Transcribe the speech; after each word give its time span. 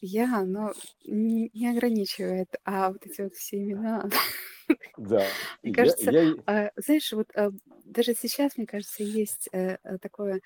я, 0.00 0.38
оно 0.38 0.74
не 1.04 1.50
не 1.54 1.68
ограничивает, 1.70 2.56
а 2.64 2.90
вот 2.92 3.06
эти 3.06 3.22
вот 3.22 3.34
все 3.34 3.58
имена, 3.62 4.08
Да, 4.96 5.36
мне 5.62 5.72
кажется, 5.72 6.14
а, 6.46 6.70
знаешь, 6.76 7.12
вот, 7.12 7.28
а, 7.36 7.50
даже 7.84 8.14
сейчас, 8.14 8.56
мне 8.56 8.66
кажется, 8.66 9.02
есть, 9.02 9.48
э, 9.52 9.78
э, 9.82 9.98
такое 9.98 10.40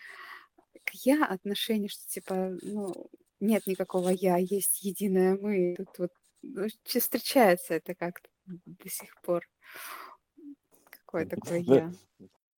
к 0.84 0.90
"я" 1.04 1.26
отношение, 1.26 1.88
что 1.90 2.06
типа, 2.08 2.58
ну, 2.62 3.10
нет 3.40 3.66
никакого 3.66 4.10
"я", 4.10 4.36
есть 4.38 4.82
единое 4.84 5.36
"мы". 5.38 5.76
Тут 5.78 5.98
вот, 5.98 6.12
ну, 6.42 6.66
встречается 6.84 7.74
это 7.74 7.94
как-то 7.94 8.28
до 8.46 8.90
сих 8.90 9.16
пор. 9.22 9.46
Какое 10.90 11.26
такое 11.26 11.58
"я". 11.58 11.92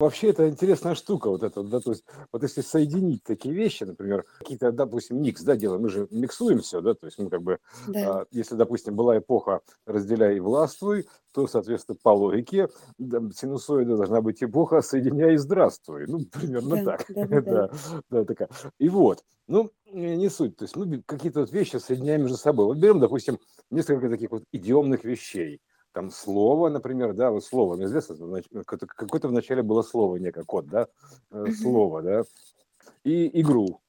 Вообще 0.01 0.29
это 0.29 0.49
интересная 0.49 0.95
штука 0.95 1.31
вот 1.31 1.43
эта 1.43 1.61
вот, 1.63 1.71
да, 1.71 1.81
то 1.81 1.91
есть 1.91 2.05
вот 2.33 2.43
если 2.43 2.61
соединить 2.61 3.23
такие 3.25 3.55
вещи, 3.55 3.85
например, 3.85 4.25
какие-то, 4.41 4.71
допустим, 4.71 5.23
микс, 5.23 5.43
да, 5.43 5.57
делаем, 5.57 5.83
мы 5.83 5.89
же 5.89 6.07
миксуем 6.11 6.61
всё, 6.61 6.81
да, 6.83 6.95
то 6.95 7.07
есть 7.07 7.19
мы 7.19 7.31
как 7.31 7.43
бы, 7.43 7.59
Да. 7.87 8.07
а, 8.07 8.25
если, 8.31 8.57
допустим, 8.57 8.95
была 8.95 9.17
эпоха 9.19 9.61
"разделяй 9.87 10.37
и 10.37 10.41
властвуй", 10.41 11.07
то, 11.33 11.47
соответственно, 11.47 11.97
по 12.03 12.11
логике, 12.11 12.69
да, 12.99 13.21
синусоида 13.35 13.97
должна 13.97 14.21
быть 14.21 14.43
эпоха 14.43 14.83
"соединяй 14.83 15.35
и 15.35 15.37
здравствуй". 15.39 16.07
Ну, 16.07 16.21
примерно 16.27 16.79
Да, 16.79 16.81
так. 16.81 17.07
да-да-да. 17.15 17.63
Да, 17.71 17.71
да, 18.11 18.25
такая. 18.25 18.49
И 18.79 18.89
вот, 18.91 19.25
ну, 19.49 19.71
не 19.87 20.29
суть, 20.29 20.57
то 20.57 20.65
есть 20.65 20.77
мы 20.77 21.03
какие-то 21.07 21.41
вот 21.41 21.53
вещи 21.53 21.77
соединяем 21.77 22.23
между 22.23 22.37
собой. 22.37 22.67
Вот 22.67 22.77
берем, 22.79 23.01
допустим, 23.01 23.39
несколько 23.71 24.09
таких 24.11 24.31
вот 24.31 24.45
идиомных 24.53 25.05
вещей. 25.05 25.61
Там 25.97 26.11
слово, 26.11 26.69
например, 26.69 27.15
да, 27.15 27.31
вот 27.31 27.43
слово, 27.43 27.77
ну, 27.77 27.85
известно, 27.87 28.17
какое-то 28.55 29.29
вначале 29.29 29.63
было 29.63 29.81
слово 29.81 30.17
некое, 30.17 30.45
код, 30.45 30.67
да, 30.67 30.89
э, 31.31 31.47
слово, 31.53 32.03
да, 32.03 32.23
и 33.03 33.41
игру. 33.41 33.81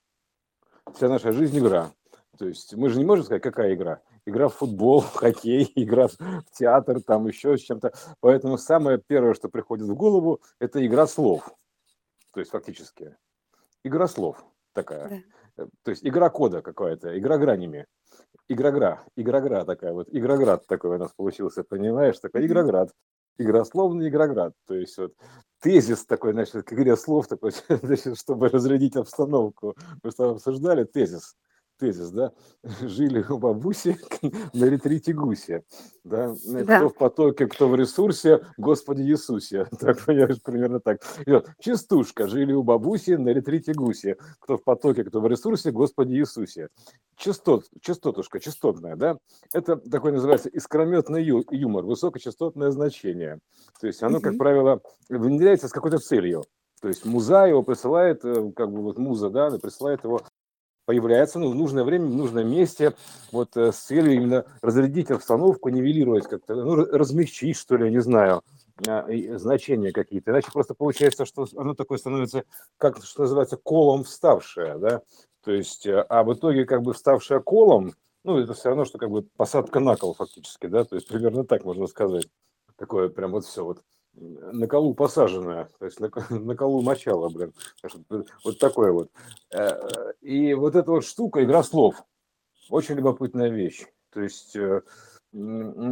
Вся 0.93 1.09
наша 1.09 1.33
жизнь- 1.33 1.59
игра. 1.59 1.91
То 2.37 2.47
есть 2.47 2.73
мы 2.75 2.87
же 2.87 2.97
не 2.99 3.03
можем 3.03 3.25
сказать, 3.25 3.43
какая 3.43 3.73
игра. 3.73 3.99
Игра 4.25 4.47
в 4.47 4.53
футбол, 4.53 5.01
в 5.01 5.15
хоккей, 5.15 5.69
игра 5.75 6.07
в 6.07 6.17
в 6.17 6.45
театр, 6.53 7.01
там 7.01 7.27
еще 7.27 7.57
с 7.57 7.61
чем-то. 7.61 7.91
Поэтому 8.21 8.57
самое 8.57 8.99
первое, 9.05 9.33
что 9.33 9.49
приходит 9.49 9.89
в 9.89 9.93
голову- 9.93 10.39
это 10.59 10.85
игра 10.87 11.07
слов. 11.07 11.53
То 12.31 12.39
есть 12.39 12.51
фактически 12.51 13.17
игра 13.83 14.07
слов 14.07 14.45
такая. 14.71 15.09
Да. 15.57 15.63
Э, 15.63 15.67
то 15.83 15.91
есть 15.91 16.05
игра 16.05 16.29
кода 16.29 16.61
какая-то, 16.61 17.19
игра 17.19 17.37
гранями. 17.37 17.85
Игрогра 18.49 19.05
игрогра 19.17 19.65
такая 19.65 19.91
вот, 19.93 20.07
игроград 20.11 20.65
такой 20.67 20.95
у 20.95 20.97
нас 20.99 21.11
получился, 21.13 21.63
понимаешь, 21.63 22.19
такой 22.19 22.45
игроград. 22.45 22.91
Игрословный 23.39 24.09
игроград. 24.09 24.53
То 24.65 24.73
есть 24.73 24.97
вот 24.97 25.13
тезис 25.59 26.05
такой, 26.05 26.33
значит, 26.33 26.63
к 26.63 26.73
игре 26.73 26.95
слов 26.95 27.27
такой, 27.27 27.51
значит, 27.69 28.17
чтобы 28.17 28.49
разрядить 28.49 28.95
обстановку. 28.95 29.75
Мы 30.01 30.11
с 30.11 30.15
тобой 30.15 30.33
обсуждали 30.35 30.85
тезис. 30.85 31.35
Тезис, 31.77 32.09
да. 32.11 32.31
Жили 32.81 33.23
у 33.29 33.37
бабуси 33.37 33.97
на 34.53 34.65
ретрите 34.65 35.13
гуси. 35.13 35.63
Да. 36.03 36.33
Э, 36.45 36.63
кто 36.63 36.63
Да. 36.65 36.87
в 36.89 36.93
потоке, 36.95 37.47
кто 37.47 37.67
в 37.69 37.75
ресурсе, 37.75 38.41
Господи 38.57 39.01
Иисусе. 39.03 39.67
Так, 39.79 40.03
понимаешь, 40.05 40.41
примерно 40.43 40.79
так. 40.79 41.01
И 41.25 41.31
вот 41.31 41.49
частушка: 41.59 42.27
жили 42.27 42.53
у 42.53 42.63
бабуси 42.63 43.11
на 43.11 43.29
ретрите 43.29 43.73
гуси. 43.73 44.15
Кто 44.39 44.57
в 44.57 44.63
потоке, 44.63 45.03
кто 45.03 45.21
в 45.21 45.27
ресурсе, 45.27 45.71
Господи 45.71 46.15
Иисусе. 46.15 46.69
Частот 47.15 47.65
частотушка, 47.81 48.39
частотная, 48.39 48.95
да. 48.95 49.17
Это 49.53 49.75
такой 49.77 50.11
называется 50.11 50.49
искрометный 50.49 51.23
ю 51.23 51.43
юмор, 51.51 51.85
высокочастотное 51.85 52.71
значение. 52.71 53.39
То 53.81 53.87
есть 53.87 54.03
оно, 54.03 54.19
как 54.19 54.33
Мгм. 54.33 54.39
правило, 54.39 54.81
внедряется 55.09 55.67
с 55.67 55.71
какой-то 55.71 55.97
целью. 55.99 56.43
То 56.79 56.87
есть 56.89 57.05
муза 57.05 57.47
его 57.47 57.63
присылает, 57.63 58.23
э, 58.23 58.51
как 58.55 58.71
бы 58.71 58.83
вот 58.83 58.99
муза, 58.99 59.31
да, 59.31 59.49
присылает 59.57 60.03
его, 60.03 60.21
появляется, 60.87 61.39
ну, 61.39 61.51
в 61.51 61.55
нужное 61.55 61.83
время, 61.85 62.07
в 62.07 62.15
нужном 62.15 62.49
месте, 62.49 62.95
вот, 63.33 63.57
э, 63.57 63.73
с 63.73 63.77
целью 63.77 64.15
именно 64.15 64.45
разрядить 64.63 65.11
обстановку, 65.11 65.69
нивелировать 65.69 66.25
как-то, 66.27 66.55
ну, 66.55 66.75
ра 66.75 66.87
размягчить, 66.97 67.57
что 67.57 67.77
ли, 67.77 67.91
не 67.91 67.99
знаю, 68.01 68.41
а, 68.87 69.05
значения 69.37 69.91
какие-то. 69.93 70.31
Иначе 70.31 70.49
просто 70.53 70.75
получается, 70.75 71.25
что 71.25 71.47
оно 71.57 71.75
такое 71.75 71.99
становится, 71.99 72.45
как, 72.79 73.03
что 73.05 73.23
называется, 73.23 73.57
колом 73.57 74.05
вставшее, 74.05 74.79
да. 74.79 75.01
То 75.45 75.51
есть, 75.53 75.85
э, 75.87 76.01
а 76.09 76.23
в 76.23 76.33
итоге 76.33 76.65
как 76.65 76.83
бы 76.83 76.93
вставшее 76.93 77.41
колом, 77.41 77.93
ну, 78.25 78.39
это 78.39 78.53
всё 78.55 78.69
равно, 78.69 78.85
что 78.85 78.97
как 78.99 79.11
бы 79.11 79.23
посадка 79.37 79.79
на 79.81 79.95
кол 79.97 80.13
фактически, 80.15 80.67
да, 80.67 80.85
то 80.85 80.95
есть 80.95 81.07
примерно 81.09 81.45
так 81.45 81.65
можно 81.65 81.87
сказать. 81.87 82.27
Такое 82.77 83.09
прям 83.09 83.31
вот 83.31 83.45
всё 83.45 83.65
вот, 83.65 83.81
на 84.19 84.67
колу 84.67 84.93
посаженное, 84.95 85.69
то 85.79 85.85
есть 85.85 85.99
на 85.99 86.09
на 86.29 86.55
колу 86.55 86.81
мочало, 86.81 87.29
блин. 87.29 87.53
Вот 88.43 88.59
такое 88.59 88.91
вот. 88.91 89.11
Э, 89.53 90.11
и 90.21 90.53
вот 90.53 90.75
эта 90.75 90.91
вот 90.91 91.05
штука- 91.05 91.43
игра 91.43 91.63
слов. 91.63 91.95
Очень 92.69 92.95
любопытная 92.95 93.49
вещь. 93.49 93.85
То 94.11 94.21
есть, 94.21 94.55
э, 94.55 94.81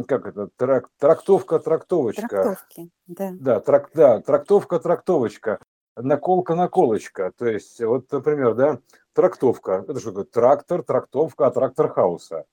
как 0.08 0.26
это, 0.26 0.48
трак 0.56 0.88
трактовка-трактовочка. 0.98 2.28
Трактовки, 2.28 2.90
да. 3.06 3.30
Да, 3.38 3.60
трак 3.60 3.90
да, 3.94 4.20
трактовка-трактовочка, 4.20 5.60
наколка-наколочка. 5.96 7.32
То 7.36 7.46
есть 7.46 7.80
вот, 7.80 8.10
например, 8.10 8.54
да, 8.54 8.80
трактовка- 9.14 9.82
это 9.88 10.00
что 10.00 10.10
такое? 10.10 10.24
Трактор, 10.24 10.82
трактовка 10.82 11.46
от 11.46 11.54
трактор 11.54 11.88
хауса. 11.92 12.44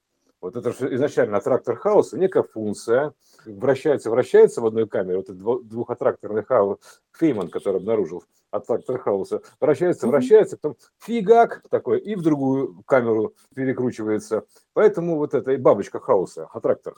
Вот 0.43 0.57
это 0.57 0.73
же 0.73 0.93
изначально 0.93 1.37
от 1.37 1.45
трактор 1.45 1.77
хауса 1.77 2.17
некая 2.17 2.43
функция, 2.43 3.13
вращается 3.45 4.09
вращается 4.09 4.59
в 4.59 4.65
одной 4.65 4.89
камере, 4.89 5.15
вот 5.15 5.27
этот 5.27 5.37
дво 5.37 5.61
двухоттракторный 5.61 6.43
хау 6.43 6.81
Фейман, 7.13 7.47
который 7.47 7.77
обнаружил 7.77 8.25
от 8.51 8.67
трактор 8.67 8.99
хауса, 8.99 9.41
вращается 9.61 10.05
вращается, 10.05 10.57
потом 10.57 10.75
фигак 10.99 11.63
такой 11.69 12.01
и 12.01 12.15
в 12.15 12.21
другую 12.23 12.83
камеру 12.85 13.33
перекручивается. 13.55 14.43
Поэтому 14.73 15.15
вот 15.15 15.33
это 15.33 15.53
и 15.53 15.55
бабочка 15.55 16.01
хауса, 16.01 16.49
аттрактор. 16.51 16.97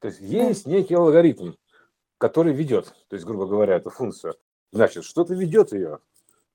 То 0.00 0.08
есть 0.08 0.20
есть 0.20 0.66
некий 0.66 0.96
алгоритм, 0.96 1.52
который 2.18 2.52
ведет, 2.52 2.86
то 3.06 3.14
есть, 3.14 3.24
грубо 3.24 3.46
говоря, 3.46 3.76
эту 3.76 3.90
функцию. 3.90 4.34
Значит, 4.72 5.04
что-то 5.04 5.34
ведет 5.34 5.72
ее, 5.72 6.00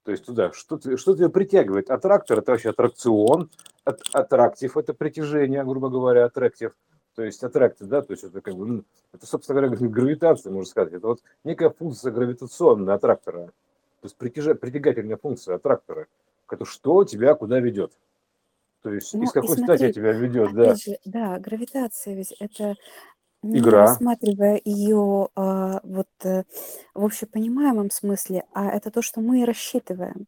то 0.07 0.11
есть 0.11 0.23
туда, 0.25 0.53
что-то 0.53 0.95
что-то 0.95 1.23
её 1.23 1.29
притягивает. 1.29 1.89
Аттрактор- 1.89 2.39
это 2.39 2.51
вообще 2.53 2.69
аттракцион, 2.69 3.49
ат 3.83 3.99
аттрактив- 4.13 4.77
это 4.77 4.93
притяжение, 4.93 5.65
грубо 5.65 5.89
говоря, 5.89 6.25
attractive. 6.33 6.71
То 7.13 7.23
есть 7.23 7.43
attracted, 7.43 7.87
да, 7.87 8.01
то 8.01 8.13
есть 8.13 8.23
это 8.23 8.39
как 8.39 8.55
бы, 8.55 8.65
ну, 8.65 8.83
это, 9.13 9.25
собственно 9.27 9.59
говоря, 9.59 9.75
гравитация, 9.89 10.49
можно 10.53 10.65
сказать. 10.69 10.93
Это 10.93 11.07
вот 11.07 11.19
некая 11.43 11.71
функция 11.71 12.13
гравитационная 12.13 12.95
аттрактора. 12.95 13.47
То 13.47 14.05
есть 14.05 14.15
притяжа 14.15 14.55
притягательная 14.55 15.17
функция 15.17 15.55
аттрактора. 15.55 16.07
Это 16.49 16.63
что 16.63 17.03
тебя 17.03 17.35
куда 17.35 17.59
ведет. 17.59 17.91
То 18.83 18.93
есть 18.93 19.13
Ну 19.13 19.25
с 19.25 19.31
и 19.31 19.33
какой 19.33 19.57
стати 19.57 19.79
смотри, 19.79 19.93
тебя 19.93 20.13
ведет, 20.13 20.53
да. 20.53 20.75
же, 20.75 20.97
да, 21.03 21.37
гравитация 21.39 22.13
ведь 22.15 22.31
это, 22.39 22.75
не 23.43 23.59
Игра. 23.59 23.77
рассматривая 23.77 24.61
её, 24.65 25.29
а, 25.35 25.79
вот, 25.83 26.07
э, 26.23 26.43
в 26.95 27.05
общепонимаемом 27.05 27.91
смысле, 27.91 28.45
а 28.53 28.67
это 28.71 28.91
то, 28.91 29.01
что 29.01 29.21
мы 29.21 29.41
и 29.41 29.45
рассчитываем, 29.45 30.27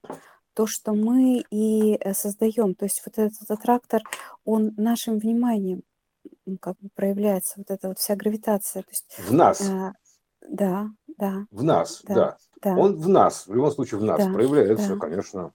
то, 0.56 0.68
что 0.68 0.94
мы 0.96 1.44
и, 1.52 1.96
э, 2.00 2.14
создаём. 2.14 2.76
То 2.76 2.86
есть 2.86 3.04
вот 3.06 3.18
этот 3.20 3.50
аттрактор, 3.52 4.04
он 4.46 4.74
нашим 4.78 5.20
вниманием, 5.20 5.84
как 6.62 6.78
бы 6.82 6.90
проявляется, 6.96 7.56
вот 7.58 7.72
эта 7.72 7.90
вот 7.90 8.00
вся 8.00 8.16
гравитация. 8.18 8.84
То 8.84 8.90
есть, 8.92 9.08
В 9.18 9.32
нас. 9.34 9.76
а, 9.90 9.94
да, 10.50 10.90
да, 11.20 11.46
В 11.52 11.64
нас, 11.64 12.02
да, 12.04 12.14
да. 12.14 12.38
да. 12.64 12.76
Он 12.76 12.96
в 12.96 13.10
нас, 13.10 13.48
в 13.48 13.54
любом 13.54 13.72
случае 13.72 14.00
в 14.00 14.04
нас 14.04 14.28
Да, 14.28 14.28
проявляется, 14.28 14.96
да. 14.96 14.98
конечно. 14.98 15.54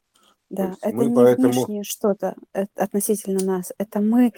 Да, 0.50 0.76
это 0.82 1.04
мы 1.04 1.06
не 1.06 1.25
поэтому 1.25 1.26
внешнее 1.26 1.84
что-то, 1.84 2.34
э, 2.54 2.66
относительно 2.76 3.44
нас. 3.44 3.72
Это 3.78 4.00
мы, 4.00 4.32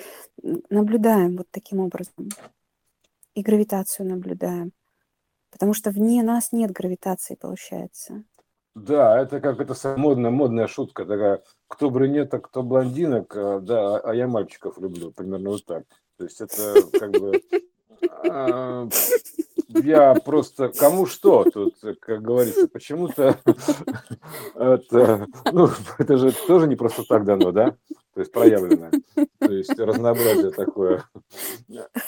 наблюдаем 0.70 1.36
вот 1.36 1.48
таким 1.50 1.80
образом. 1.80 2.36
И 3.36 3.42
гравитацию 3.42 4.08
наблюдаем. 4.08 4.72
Потому 5.50 5.74
что 5.74 5.90
вне 5.90 6.22
нас 6.22 6.52
нет 6.52 6.70
гравитации, 6.70 7.36
получается. 7.36 8.24
Да, 8.74 9.20
это 9.20 9.40
как 9.40 9.60
это 9.60 9.74
модная 9.98 10.30
модная 10.30 10.66
шутка 10.66 11.04
такая: 11.04 11.42
кто 11.68 11.90
брюнеток, 11.90 12.48
кто 12.48 12.62
блондинок, 12.62 13.36
э, 13.36 13.60
да, 13.60 13.98
а 13.98 14.14
я 14.14 14.26
мальчиков 14.26 14.78
люблю. 14.78 15.12
Примерно 15.12 15.50
вот 15.50 15.66
так. 15.66 15.84
То 16.16 16.24
есть 16.24 16.40
это 16.40 16.82
как 16.98 17.10
бы, 17.10 17.42
а, 18.28 18.88
я 19.68 20.14
просто 20.14 20.70
кому 20.70 21.04
что 21.04 21.44
тут, 21.44 21.74
как 22.00 22.22
говорится, 22.22 22.68
почему-то 22.68 23.38
это, 24.54 25.26
ну, 25.52 25.68
это 25.98 26.16
же 26.16 26.32
тоже 26.46 26.68
не 26.68 26.76
просто 26.76 27.04
так 27.04 27.24
дано, 27.24 27.52
да, 27.52 27.76
то 28.16 28.20
есть 28.20 28.32
проявлено. 28.32 28.90
То 29.40 29.52
есть 29.52 29.78
разнообразие 29.78 30.50
такое. 30.50 31.04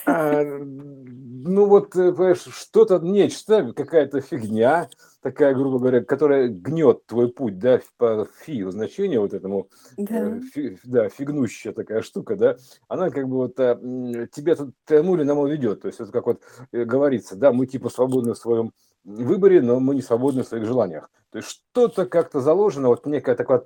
А, 0.06 0.42
ну 0.42 1.66
вот, 1.66 1.94
э, 1.96 2.12
понимаешь, 2.12 2.46
что-то, 2.50 2.98
нечто, 2.98 3.74
какая-то 3.74 4.22
фигня 4.22 4.88
такая, 5.20 5.54
грубо 5.54 5.78
говоря, 5.78 6.02
которая 6.02 6.48
гнет 6.48 7.04
твой 7.04 7.28
путь, 7.28 7.58
да, 7.58 7.80
по 7.98 8.26
фи 8.40 8.62
значению 8.70 9.20
вот 9.20 9.34
этому, 9.34 9.68
Да. 9.98 10.36
э, 10.36 10.40
фи 10.40 10.78
да, 10.84 11.10
фигнущая 11.10 11.74
такая 11.74 12.00
штука, 12.00 12.36
да, 12.36 12.56
она 12.88 13.10
как 13.10 13.28
бы 13.28 13.36
вот, 13.36 13.60
а, 13.60 13.72
м, 13.74 14.28
тебя 14.28 14.56
тому 14.86 15.14
или 15.14 15.24
иному 15.24 15.46
ведет. 15.46 15.82
То 15.82 15.88
есть 15.88 16.00
это 16.00 16.10
как 16.10 16.24
вот, 16.26 16.40
э, 16.72 16.84
говорится, 16.84 17.36
да, 17.36 17.52
мы 17.52 17.66
типа 17.66 17.90
свободны 17.90 18.32
в 18.32 18.38
своем 18.38 18.72
выборе, 19.04 19.60
но 19.62 19.80
мы 19.80 19.94
не 19.94 20.02
свободны 20.02 20.42
в 20.42 20.48
своих 20.48 20.64
желаниях. 20.64 21.10
То 21.30 21.38
есть 21.38 21.48
что-то 21.48 22.06
как-то 22.06 22.40
заложено, 22.40 22.88
вот 22.88 23.04
некая 23.04 23.34
такая, 23.34 23.62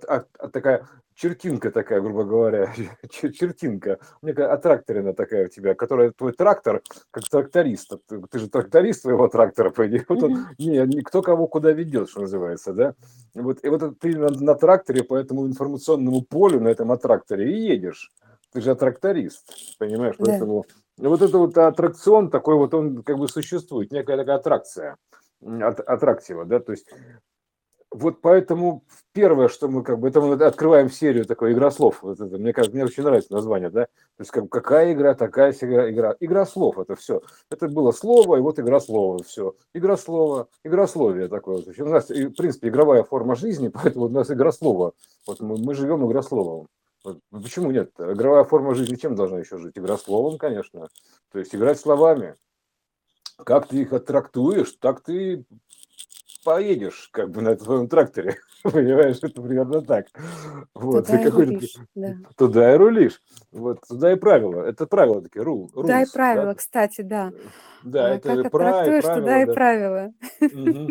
такая 0.52 0.88
чертинка 1.14 1.70
такая, 1.70 2.00
грубо 2.00 2.24
говоря, 2.24 2.72
чертинка, 3.10 3.98
некая 4.20 4.52
аттракторина 4.52 5.14
такая 5.14 5.46
у 5.46 5.48
тебя, 5.48 5.74
которая 5.74 6.10
твой 6.10 6.32
трактор, 6.32 6.82
как 7.12 7.22
тракторист, 7.28 7.92
ты, 8.08 8.20
ты 8.20 8.38
же 8.40 8.48
тракторист 8.48 9.02
твоего 9.02 9.28
трактора, 9.28 9.70
по 9.76 9.86
идее, 9.86 10.04
вот 10.08 10.22
он, 10.24 10.46
не, 10.58 10.78
никто 10.86 11.22
кого 11.22 11.46
куда 11.46 11.70
ведет, 11.70 12.10
что 12.10 12.22
называется, 12.22 12.72
да, 12.72 12.94
вот, 13.34 13.58
и 13.62 13.68
вот 13.68 13.98
ты 14.00 14.18
на, 14.18 14.28
на 14.30 14.54
тракторе 14.56 15.04
по 15.04 15.16
этому 15.16 15.46
информационному 15.46 16.22
полю, 16.22 16.60
на 16.60 16.68
этом 16.68 16.90
аттракторе 16.90 17.52
и 17.52 17.60
едешь, 17.60 18.10
ты 18.52 18.60
же 18.60 18.74
тракторист, 18.74 19.78
понимаешь, 19.78 20.16
да. 20.18 20.24
поэтому 20.26 20.64
вот 20.98 21.22
это 21.22 21.38
вот 21.38 21.56
аттракцион 21.56 22.30
такой 22.30 22.56
вот, 22.56 22.74
он 22.74 23.02
как 23.02 23.18
бы 23.18 23.28
существует, 23.28 23.92
некая 23.92 24.16
такая 24.16 24.36
аттракция, 24.36 24.96
от, 25.42 25.80
аттрактива, 25.80 26.44
да, 26.44 26.60
то 26.60 26.72
есть 26.72 26.86
вот 27.94 28.22
поэтому 28.22 28.84
первое, 29.12 29.48
что 29.48 29.68
мы 29.68 29.82
как 29.82 29.98
бы, 29.98 30.08
это 30.08 30.20
мы 30.20 30.34
открываем 30.34 30.90
серию 30.90 31.26
такой 31.26 31.52
игрослов. 31.52 31.98
Вот 32.02 32.20
это, 32.20 32.38
мне 32.38 32.52
кажется, 32.52 32.74
мне 32.74 32.84
очень 32.86 33.02
нравится 33.02 33.32
название, 33.34 33.68
да. 33.68 33.84
То 33.84 34.20
есть 34.20 34.30
как, 34.30 34.48
какая 34.48 34.92
игра, 34.92 35.14
такая 35.14 35.52
игра, 35.52 35.90
игра. 35.90 36.16
Игра 36.20 36.46
слов 36.46 36.78
это 36.78 36.96
все. 36.96 37.20
Это 37.50 37.68
было 37.68 37.92
слово, 37.92 38.36
и 38.36 38.40
вот 38.40 38.58
игра 38.58 38.80
слова, 38.80 39.22
все. 39.22 39.54
Игра 39.74 39.96
слова, 39.96 40.48
игрословие 40.64 41.28
такое. 41.28 41.58
Есть 41.58 41.80
у 41.80 41.86
нас, 41.86 42.08
в 42.08 42.30
принципе, 42.30 42.68
игровая 42.68 43.02
форма 43.02 43.36
жизни, 43.36 43.68
поэтому 43.74 44.06
у 44.06 44.08
нас 44.08 44.30
игра 44.30 44.52
слова. 44.52 44.92
Вот 45.26 45.40
мы, 45.40 45.58
мы 45.58 45.74
живем 45.74 46.06
игрословом. 46.06 46.68
Вот 47.04 47.18
почему 47.30 47.72
нет? 47.72 47.90
Игровая 47.98 48.44
форма 48.44 48.74
жизни 48.74 48.94
чем 48.94 49.16
должна 49.16 49.40
еще 49.40 49.58
жить? 49.58 49.76
Игрословом, 49.76 50.38
конечно. 50.38 50.88
То 51.30 51.40
есть 51.40 51.54
играть 51.54 51.78
словами. 51.78 52.36
Как 53.44 53.68
ты 53.68 53.82
их 53.82 53.92
оттрактуешь, 53.92 54.72
так 54.80 55.02
ты 55.02 55.44
поедешь 56.44 57.08
как 57.12 57.30
бы 57.30 57.42
на 57.42 57.56
своем 57.56 57.88
тракторе. 57.88 58.36
Понимаешь, 58.62 59.18
это 59.22 59.42
примерно 59.42 59.82
так. 59.82 60.06
Вот, 60.74 61.06
туда, 61.06 61.20
и 61.20 61.26
и 61.26 61.28
рулишь, 61.28 61.76
да. 61.94 62.14
туда 62.36 62.74
и 62.74 62.76
рулишь. 62.76 63.20
Вот, 63.50 63.80
туда 63.88 64.12
и 64.12 64.16
правила. 64.16 64.62
Это 64.62 64.86
правила 64.86 65.20
такие, 65.22 65.42
рул. 65.42 65.68
Туда 65.70 66.02
и 66.02 66.06
правила, 66.12 66.46
да? 66.46 66.54
кстати, 66.54 67.00
да. 67.02 67.32
Да, 67.82 68.06
а, 68.06 68.14
это 68.14 68.42
как 68.42 68.52
трактуешь, 68.52 69.02
правила, 69.02 69.20
туда 69.20 69.32
да. 69.32 69.42
и 69.42 69.54
правила. 69.54 70.12
Угу. 70.40 70.88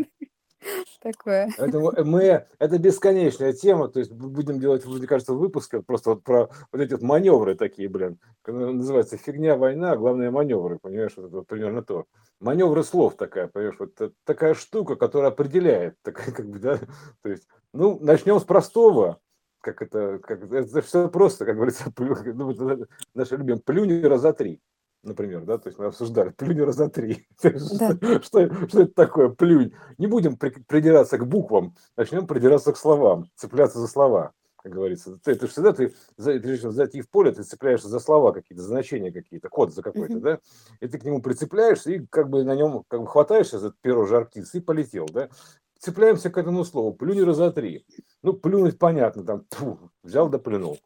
Такое. 1.01 1.49
Поэтому 1.57 1.91
мы, 2.05 2.45
это 2.59 2.77
бесконечная 2.77 3.53
тема, 3.53 3.87
то 3.87 3.99
есть 3.99 4.11
будем 4.11 4.59
делать, 4.59 4.85
мне 4.85 5.07
кажется, 5.07 5.33
выпуск 5.33 5.75
просто 5.85 6.11
вот 6.11 6.23
про 6.23 6.49
вот 6.71 6.81
эти 6.81 6.93
вот 6.93 7.01
маневры 7.01 7.55
такие, 7.55 7.89
блин, 7.89 8.19
называется 8.45 9.17
фигня, 9.17 9.55
война, 9.55 9.95
главное 9.95 10.29
маневры, 10.29 10.77
понимаешь, 10.79 11.13
вот 11.15 11.27
это 11.27 11.41
примерно 11.41 11.81
то. 11.81 12.05
Маневры 12.39 12.83
слов 12.83 13.15
такая, 13.17 13.47
понимаешь, 13.47 13.79
вот 13.79 14.13
такая 14.23 14.53
штука, 14.53 14.95
которая 14.95 15.31
определяет, 15.31 15.95
такая 16.03 16.31
как 16.31 16.47
бы, 16.47 16.59
да, 16.59 16.79
то 17.21 17.29
есть, 17.29 17.47
ну, 17.73 17.97
начнем 17.99 18.39
с 18.39 18.43
простого, 18.43 19.19
как 19.61 19.81
это, 19.81 20.19
как, 20.19 20.51
это 20.51 20.81
все 20.81 21.07
просто, 21.09 21.45
как 21.45 21.55
говорится, 21.55 21.91
плю, 21.95 22.15
ну, 22.33 22.85
наше 23.15 23.37
любимое, 23.37 23.61
плюнь 23.61 24.03
раза 24.03 24.33
три 24.33 24.61
например, 25.03 25.45
да, 25.45 25.57
то 25.57 25.69
есть 25.69 25.79
мы 25.79 25.85
обсуждали, 25.85 26.29
плюнь 26.37 26.61
раза 26.61 26.89
три. 26.89 27.27
Да. 27.41 27.51
что, 28.21 28.67
что 28.67 28.81
это 28.81 28.93
такое, 28.93 29.29
плюнь? 29.29 29.73
Не 29.97 30.07
будем 30.07 30.37
придираться 30.37 31.17
к 31.17 31.27
буквам, 31.27 31.75
начнем 31.97 32.27
придираться 32.27 32.71
к 32.73 32.77
словам, 32.77 33.29
цепляться 33.35 33.79
за 33.79 33.87
слова, 33.87 34.33
как 34.57 34.71
говорится. 34.71 35.17
Ты, 35.23 35.35
ты 35.35 35.47
всегда, 35.47 35.73
ты, 35.73 35.93
ты 36.17 36.37
решил 36.37 36.71
зайти 36.71 37.01
в 37.01 37.09
поле, 37.09 37.31
ты 37.31 37.43
цепляешься 37.43 37.87
за 37.87 37.99
слова 37.99 38.31
какие-то, 38.31 38.61
за 38.61 38.69
значения 38.69 39.11
какие-то, 39.11 39.49
код 39.49 39.73
за 39.73 39.81
какой-то, 39.81 40.19
да, 40.19 40.39
и 40.79 40.87
ты 40.87 40.99
к 40.99 41.03
нему 41.03 41.21
прицепляешься 41.21 41.91
и 41.91 42.05
как 42.07 42.29
бы 42.29 42.43
на 42.43 42.55
нем 42.55 42.83
как 42.87 43.01
бы 43.01 43.07
хватаешься 43.07 43.59
за 43.59 43.73
перо 43.81 44.05
жар 44.05 44.25
птицы 44.25 44.59
и 44.59 44.61
полетел, 44.61 45.07
да. 45.11 45.29
Цепляемся 45.79 46.29
к 46.29 46.37
этому 46.37 46.63
слову, 46.63 46.93
плюнь 46.93 47.23
раза 47.23 47.51
три. 47.51 47.87
Ну, 48.21 48.33
плюнуть 48.33 48.77
понятно, 48.77 49.23
там, 49.23 49.45
тьфу, 49.49 49.79
взял 50.03 50.29
да 50.29 50.37
плюнул. 50.37 50.77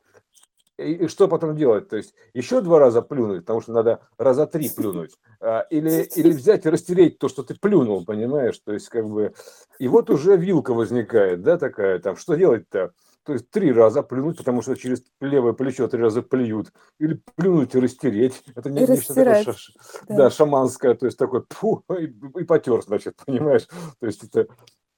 И, 0.77 1.07
что 1.07 1.27
потом 1.27 1.55
делать? 1.55 1.87
То 1.87 1.95
есть 1.95 2.13
еще 2.33 2.61
два 2.61 2.79
раза 2.79 3.01
плюнуть, 3.01 3.41
потому 3.41 3.61
что 3.61 3.71
надо 3.71 4.01
раза 4.17 4.45
три 4.45 4.69
плюнуть. 4.69 5.15
А, 5.39 5.61
или, 5.69 6.03
или 6.15 6.31
взять 6.31 6.65
и 6.65 6.69
растереть 6.69 7.17
то, 7.17 7.29
что 7.29 7.43
ты 7.43 7.55
плюнул, 7.55 8.03
понимаешь? 8.03 8.59
То 8.59 8.73
есть 8.73 8.89
как 8.89 9.07
бы... 9.07 9.33
И 9.79 9.87
вот 9.87 10.09
уже 10.09 10.35
вилка 10.35 10.73
возникает, 10.73 11.41
да, 11.43 11.57
такая 11.57 11.99
там. 11.99 12.17
Что 12.17 12.35
делать-то? 12.35 12.91
То 13.25 13.33
есть 13.33 13.49
три 13.49 13.71
раза 13.71 14.03
плюнуть, 14.03 14.37
потому 14.37 14.61
что 14.61 14.75
через 14.75 15.03
левое 15.19 15.53
плечо 15.53 15.87
три 15.87 16.01
раза 16.01 16.21
плюют. 16.21 16.71
Или 16.99 17.19
плюнуть 17.35 17.73
и 17.73 17.79
растереть. 17.79 18.43
Это 18.55 18.69
не 18.69 18.85
нечто 18.85 19.15
такое 19.15 19.43
шаш... 19.43 19.73
да. 20.07 20.15
да, 20.15 20.29
шаманское. 20.29 20.93
То 20.93 21.07
есть 21.07 21.17
такой 21.17 21.43
пфу, 21.43 21.83
и, 21.97 22.13
и 22.39 22.43
потер, 22.43 22.83
значит, 22.83 23.15
понимаешь? 23.25 23.67
То 23.99 24.05
есть 24.05 24.23
это 24.23 24.47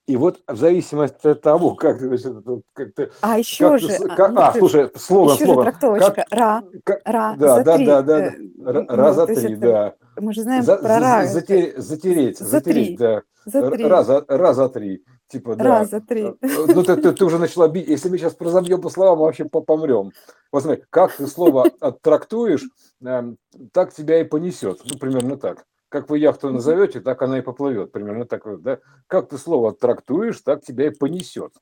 и 0.07 0.15
вот 0.15 0.39
в 0.47 0.55
зависимости 0.55 1.27
от 1.27 1.41
того, 1.41 1.75
как 1.75 1.99
как 1.99 2.93
ты 2.93 3.11
а 3.19 3.37
еще 3.37 3.71
как 3.71 3.79
же, 3.79 3.87
ты, 3.89 4.07
как, 4.07 4.19
а, 4.37 4.51
ну, 4.53 4.59
слушай, 4.59 4.89
слово, 4.95 5.33
еще 5.33 5.45
слово, 5.45 5.63
же 5.63 5.71
трактовочка, 5.71 6.11
как, 6.11 6.27
ра, 6.31 6.63
как, 6.85 7.01
ра, 7.05 7.35
да, 7.37 7.55
за 7.57 7.63
да, 7.63 7.75
три, 7.75 7.85
да, 7.85 8.01
да, 8.01 8.31
да, 8.55 8.85
ра 8.87 9.13
за 9.13 9.27
три, 9.27 9.55
да. 9.57 9.95
Мы 10.15 10.33
же 10.33 10.43
знаем 10.43 10.63
за, 10.63 10.77
про 10.77 10.99
ра. 10.99 11.25
Затереть, 11.25 11.77
затереть, 11.77 12.39
за 12.39 12.45
затереть, 12.45 12.87
три, 12.87 12.97
да. 12.97 13.21
За 13.45 13.69
три. 13.69 13.85
Раза, 13.85 14.25
раза 14.29 14.69
три, 14.69 15.03
типа, 15.27 15.55
да. 15.57 15.63
Раза 15.63 15.99
три. 15.99 16.23
Э, 16.23 16.33
ну, 16.41 16.83
ты, 16.83 16.95
ты, 16.95 17.11
ты 17.11 17.25
уже 17.25 17.37
начала 17.37 17.67
бить, 17.67 17.87
если 17.89 18.07
мы 18.07 18.17
сейчас 18.17 18.35
разобьем 18.39 18.81
по 18.81 18.89
словам, 18.89 19.19
мы 19.19 19.25
вообще 19.25 19.43
помрем. 19.45 20.13
Вот 20.53 20.63
смотри, 20.63 20.83
как 20.89 21.13
ты 21.13 21.27
слово 21.27 21.65
оттрактуешь, 21.81 22.63
эм, 23.03 23.37
так 23.73 23.93
тебя 23.93 24.21
и 24.21 24.23
понесет, 24.23 24.79
ну, 24.85 24.97
примерно 24.97 25.37
так 25.37 25.65
как 25.89 26.09
вы 26.09 26.19
яхту 26.19 26.51
назовете, 26.51 26.99
так 26.99 27.21
она 27.21 27.39
и 27.39 27.41
поплывет. 27.41 27.91
Примерно 27.91 28.25
так 28.25 28.45
вот, 28.45 28.61
да? 28.61 28.79
Как 29.07 29.29
ты 29.29 29.37
слово 29.37 29.73
трактуешь, 29.73 30.41
так 30.41 30.63
тебя 30.63 30.87
и 30.87 30.89
понесет. 30.89 31.53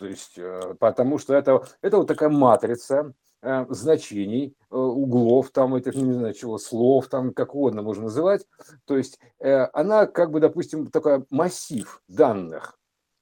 То 0.00 0.06
есть, 0.06 0.38
э, 0.38 0.74
потому 0.78 1.18
что 1.18 1.34
это, 1.34 1.62
это 1.82 1.98
вот 1.98 2.08
такая 2.08 2.30
матрица 2.30 3.12
э, 3.42 3.66
значений, 3.68 4.56
э, 4.70 4.74
углов, 4.74 5.50
там, 5.50 5.74
этих, 5.74 5.94
не 5.94 6.14
знаю, 6.14 6.32
чего, 6.32 6.56
слов, 6.56 7.08
там, 7.08 7.34
как 7.34 7.54
угодно 7.54 7.82
можно 7.82 8.04
называть. 8.04 8.46
То 8.86 8.96
есть, 8.96 9.18
она, 9.38 10.06
как 10.06 10.30
бы, 10.30 10.40
допустим, 10.40 10.90
такой 10.90 11.26
массив 11.28 12.02
данных. 12.08 12.78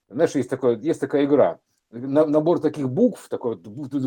Знаешь, 0.09 0.37
есть, 0.37 0.51
такое, 0.51 0.77
есть 0.79 1.01
такая 1.01 1.25
игра, 1.25 1.59
набор 1.91 2.61
таких 2.61 2.89
букв, 2.91 3.29
такой 3.29 3.59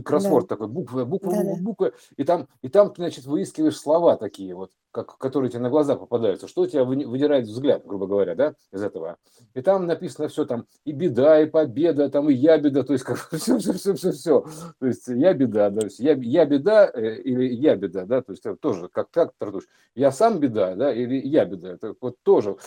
кроссворд 0.03 0.47
да. 0.47 0.55
такой, 0.55 0.67
буква, 0.67 1.05
буква, 1.05 1.31
да, 1.31 1.55
буква, 1.61 1.91
и 2.15 2.23
там, 2.23 2.47
и 2.61 2.69
там 2.69 2.89
ты, 2.93 3.01
значит, 3.01 3.25
выискиваешь 3.25 3.77
слова 3.77 4.17
такие 4.17 4.53
вот, 4.53 4.71
как, 4.91 5.17
которые 5.17 5.49
тебе 5.49 5.61
на 5.61 5.69
глаза 5.69 5.95
попадаются, 5.95 6.47
что 6.47 6.61
у 6.61 6.67
тебя 6.67 6.83
выдирает 6.83 7.45
взгляд, 7.45 7.85
грубо 7.85 8.07
говоря, 8.07 8.35
да, 8.35 8.53
из 8.71 8.83
этого. 8.83 9.17
И 9.55 9.61
там 9.61 9.87
написано 9.87 10.27
все 10.27 10.45
там, 10.45 10.65
и 10.85 10.91
беда, 10.91 11.41
и 11.41 11.47
победа, 11.47 12.09
там, 12.09 12.29
и 12.29 12.33
я 12.33 12.57
беда, 12.57 12.83
то 12.83 12.93
есть, 12.93 13.03
как, 13.03 13.17
все, 13.31 13.57
все, 13.57 13.73
все, 13.73 13.93
все, 13.95 14.11
все. 14.11 14.45
То 14.79 14.85
есть, 14.85 15.07
я 15.07 15.33
беда, 15.33 15.69
да, 15.69 15.81
то 15.81 15.85
есть, 15.87 15.99
я, 15.99 16.13
я 16.13 16.45
беда 16.45 16.89
э, 16.93 17.21
или 17.21 17.47
я 17.55 17.75
беда, 17.75 18.05
да, 18.05 18.21
то 18.21 18.31
есть, 18.31 18.43
тоже, 18.59 18.89
как, 18.89 19.09
как 19.09 19.33
трактуешь, 19.37 19.67
я 19.95 20.11
сам 20.11 20.39
беда, 20.39 20.75
да, 20.75 20.93
или 20.93 21.15
я 21.27 21.45
беда, 21.45 21.71
это 21.71 21.95
вот 21.99 22.17
тоже, 22.23 22.57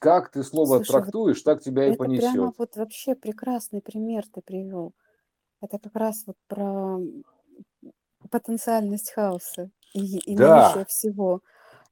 как 0.00 0.30
ты 0.32 0.42
слово 0.42 0.80
Слушай, 0.80 1.02
трактуешь, 1.02 1.42
вот 1.42 1.42
так 1.42 1.62
тебя 1.62 1.86
и 1.86 1.92
это 1.92 2.08
понесет. 2.08 2.10
прямо 2.10 2.52
вот 2.58 2.76
вообще 2.76 3.14
прекрасный 3.14 3.80
пример 3.80 4.26
ты 4.28 4.42
привел. 4.42 4.94
Это 5.62 5.78
как 5.78 5.96
раз 5.96 6.24
вот 6.26 6.36
про 6.48 6.98
потенциальность 8.30 9.12
хаоса 9.12 9.70
и, 9.92 10.18
и 10.18 10.36
Да, 10.36 10.36
наличие 10.36 10.84
всего. 10.84 11.40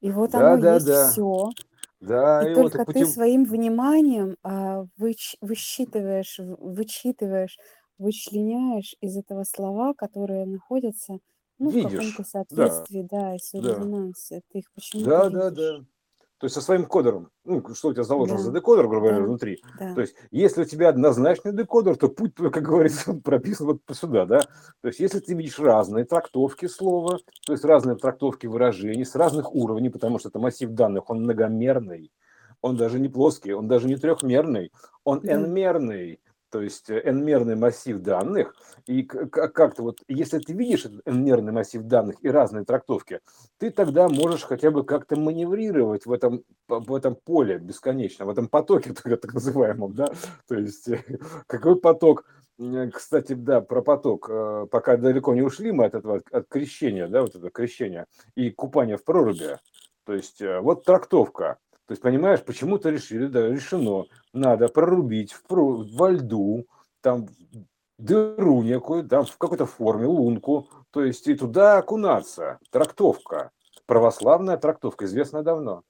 И 0.00 0.10
вот 0.10 0.34
да, 0.34 0.48
оно 0.48 0.56
да, 0.56 0.74
есть 0.74 0.88
да, 0.88 1.02
все. 1.08 1.54
да, 2.00 2.22
И 2.38 2.46
и 2.50 2.54
вот 2.54 2.74
и 2.76 2.78
только 2.78 2.84
ты 2.86 3.04
путем... 3.04 3.06
своим 3.06 3.44
вниманием 3.44 4.36
а, 4.42 4.84
выч- 4.98 5.36
высчитываешь, 5.40 6.36
вычитываешь, 6.38 7.58
вычленяешь 7.98 8.96
из 9.00 9.16
этого 9.16 9.44
слова, 9.44 9.94
которые 9.94 10.46
находятся 10.46 11.20
ну, 11.58 11.72
в 11.72 11.78
каком-то 11.78 12.24
Видишь, 12.24 12.44
да, 12.50 12.88
соответствии, 12.88 13.02
да, 13.02 13.36
и 13.36 13.38
да, 13.56 13.76
резонансе. 13.76 14.42
Ты 14.50 14.60
их 14.60 14.72
почему-то 14.74 15.22
да, 15.22 15.30
да, 15.30 15.50
видишь. 15.50 15.50
да. 15.50 15.84
То 16.38 16.46
есть 16.46 16.54
со 16.54 16.60
своим 16.60 16.84
кодером, 16.84 17.30
ну, 17.44 17.62
что 17.74 17.88
у 17.88 17.92
тебя 17.92 18.02
заложено 18.02 18.38
за 18.38 18.50
Да, 18.50 18.58
декодер, 18.58 18.88
грубо 18.88 19.06
говоря, 19.06 19.20
да, 19.20 19.26
внутри. 19.26 19.62
да. 19.78 19.94
То 19.94 20.00
есть, 20.00 20.14
если 20.30 20.62
у 20.62 20.64
тебя 20.64 20.88
однозначный 20.88 21.52
декодер, 21.52 21.96
то 21.96 22.08
путь 22.08 22.34
твой, 22.34 22.50
как 22.50 22.64
говорится, 22.64 23.14
прописан 23.24 23.66
вот 23.68 23.78
сюда, 23.92 24.26
да. 24.26 24.40
То 24.80 24.88
есть, 24.88 24.98
если 25.00 25.20
ты 25.20 25.34
видишь 25.34 25.58
разные 25.58 26.04
трактовки 26.04 26.66
слова, 26.66 27.18
то 27.46 27.52
есть 27.52 27.64
разные 27.64 27.96
трактовки 27.96 28.46
выражений 28.46 29.04
с 29.04 29.14
разных 29.14 29.54
уровней, 29.54 29.90
потому 29.90 30.18
что 30.18 30.28
это 30.28 30.38
массив 30.38 30.70
данных, 30.70 31.08
он 31.08 31.22
многомерный, 31.22 32.10
он 32.60 32.76
даже 32.76 32.98
не 32.98 33.08
плоский, 33.08 33.52
он 33.52 33.68
даже 33.68 33.86
не 33.86 33.96
трехмерный, 33.96 34.72
он 35.04 35.20
n-мерный 35.22 36.20
то 36.54 36.62
есть 36.62 36.88
э, 36.88 37.00
n-мерный 37.00 37.56
массив 37.56 37.98
данных, 37.98 38.54
и 38.86 39.02
как-то 39.02 39.82
вот, 39.82 39.98
если 40.06 40.38
ты 40.38 40.52
видишь 40.52 40.84
этот 40.84 41.00
n-мерный 41.04 41.50
массив 41.50 41.82
данных 41.82 42.14
и 42.20 42.28
разные 42.28 42.64
трактовки, 42.64 43.18
ты 43.58 43.72
тогда 43.72 44.08
можешь 44.08 44.44
хотя 44.44 44.70
бы 44.70 44.84
как-то 44.84 45.16
маневрировать 45.16 46.06
в 46.06 46.12
этом, 46.12 46.44
в 46.68 46.94
этом 46.94 47.16
поле 47.16 47.58
бесконечно, 47.58 48.24
в 48.24 48.30
этом 48.30 48.46
потоке 48.46 48.94
так, 49.04 49.34
называемом, 49.34 49.94
да, 49.94 50.12
то 50.46 50.54
есть 50.54 50.86
э, 50.86 51.02
какой 51.48 51.74
поток, 51.74 52.24
кстати, 52.92 53.32
да, 53.32 53.60
про 53.60 53.82
поток, 53.82 54.28
э, 54.30 54.68
пока 54.70 54.96
далеко 54.96 55.34
не 55.34 55.42
ушли 55.42 55.72
мы 55.72 55.86
от 55.86 55.96
этого, 55.96 56.22
от 56.30 56.46
крещения, 56.46 57.08
да, 57.08 57.22
вот 57.22 57.34
это 57.34 57.50
крещения 57.50 58.06
и 58.36 58.52
купания 58.52 58.96
в 58.96 59.02
проруби, 59.02 59.56
то 60.06 60.12
есть 60.12 60.40
вот 60.40 60.84
трактовка, 60.84 61.58
То 61.86 61.92
есть, 61.92 62.02
понимаешь, 62.02 62.42
почему-то 62.42 62.88
решили, 62.88 63.26
да, 63.26 63.46
решено, 63.46 64.06
надо 64.32 64.68
прорубить 64.68 65.32
в, 65.32 65.42
во 65.48 66.10
льду, 66.10 66.66
там 67.02 67.28
дыру 67.98 68.62
некую, 68.62 69.06
там 69.06 69.24
в 69.26 69.36
какой-то 69.36 69.66
форме, 69.66 70.06
лунку, 70.06 70.68
то 70.90 71.04
есть 71.04 71.26
и 71.28 71.34
туда 71.34 71.78
окунаться. 71.78 72.58
Трактовка, 72.70 73.50
православная 73.86 74.56
трактовка, 74.56 75.04
известна 75.04 75.42
давно. 75.42 75.82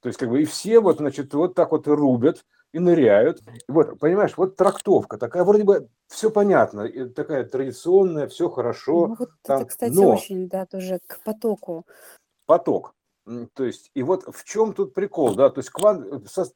То 0.00 0.08
есть, 0.08 0.18
как 0.18 0.28
бы 0.28 0.42
и 0.42 0.44
все 0.44 0.80
вот, 0.80 0.98
значит, 0.98 1.32
вот 1.32 1.54
так 1.54 1.70
вот 1.70 1.86
рубят 1.86 2.44
и 2.72 2.78
ныряют. 2.80 3.40
Вот, 3.68 3.98
понимаешь, 4.00 4.36
вот 4.36 4.56
трактовка 4.56 5.16
такая, 5.16 5.44
вроде 5.44 5.62
бы 5.62 5.88
все 6.08 6.30
понятно, 6.30 6.88
такая 7.08 7.44
традиционная, 7.44 8.26
все 8.26 8.50
хорошо. 8.50 9.06
Ну, 9.06 9.16
вот 9.16 9.30
там, 9.42 9.58
это, 9.58 9.66
кстати, 9.66 9.92
но... 9.94 10.10
очень, 10.10 10.48
да, 10.48 10.66
тоже 10.66 10.98
к 11.06 11.20
потоку. 11.24 11.86
Поток. 12.46 12.95
То 13.54 13.64
есть, 13.64 13.90
и 13.94 14.04
вот 14.04 14.24
в 14.32 14.44
чем 14.44 14.72
тут 14.72 14.94
прикол, 14.94 15.34
да, 15.34 15.50
то 15.50 15.58
есть 15.58 15.70
квант, 15.70 16.06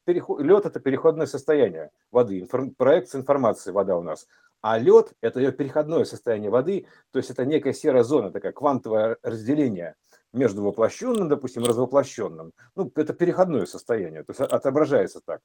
переход, 0.05 0.41
лед 0.41 0.67
это 0.67 0.79
переходное 0.79 1.27
состояние 1.27 1.91
воды, 2.13 2.39
информ, 2.39 2.71
проекция 2.71 3.21
информации 3.21 3.73
вода 3.73 3.97
у 3.97 4.03
нас, 4.03 4.29
а 4.61 4.79
лед 4.79 5.13
это 5.21 5.41
ее 5.41 5.51
переходное 5.51 6.05
состояние 6.05 6.51
воды, 6.51 6.87
то 7.11 7.19
есть 7.19 7.31
это 7.31 7.45
некая 7.45 7.73
серая 7.73 8.05
зона, 8.05 8.31
такая 8.31 8.53
квантовое 8.53 9.17
разделение 9.25 9.97
между 10.33 10.63
воплощенным, 10.63 11.29
допустим, 11.29 11.65
развоплощенным. 11.65 12.53
Ну, 12.77 12.93
это 12.95 13.15
переходное 13.15 13.67
состояние, 13.67 14.23
то 14.23 14.31
есть 14.31 14.41
отображается 14.41 15.21
так. 15.25 15.41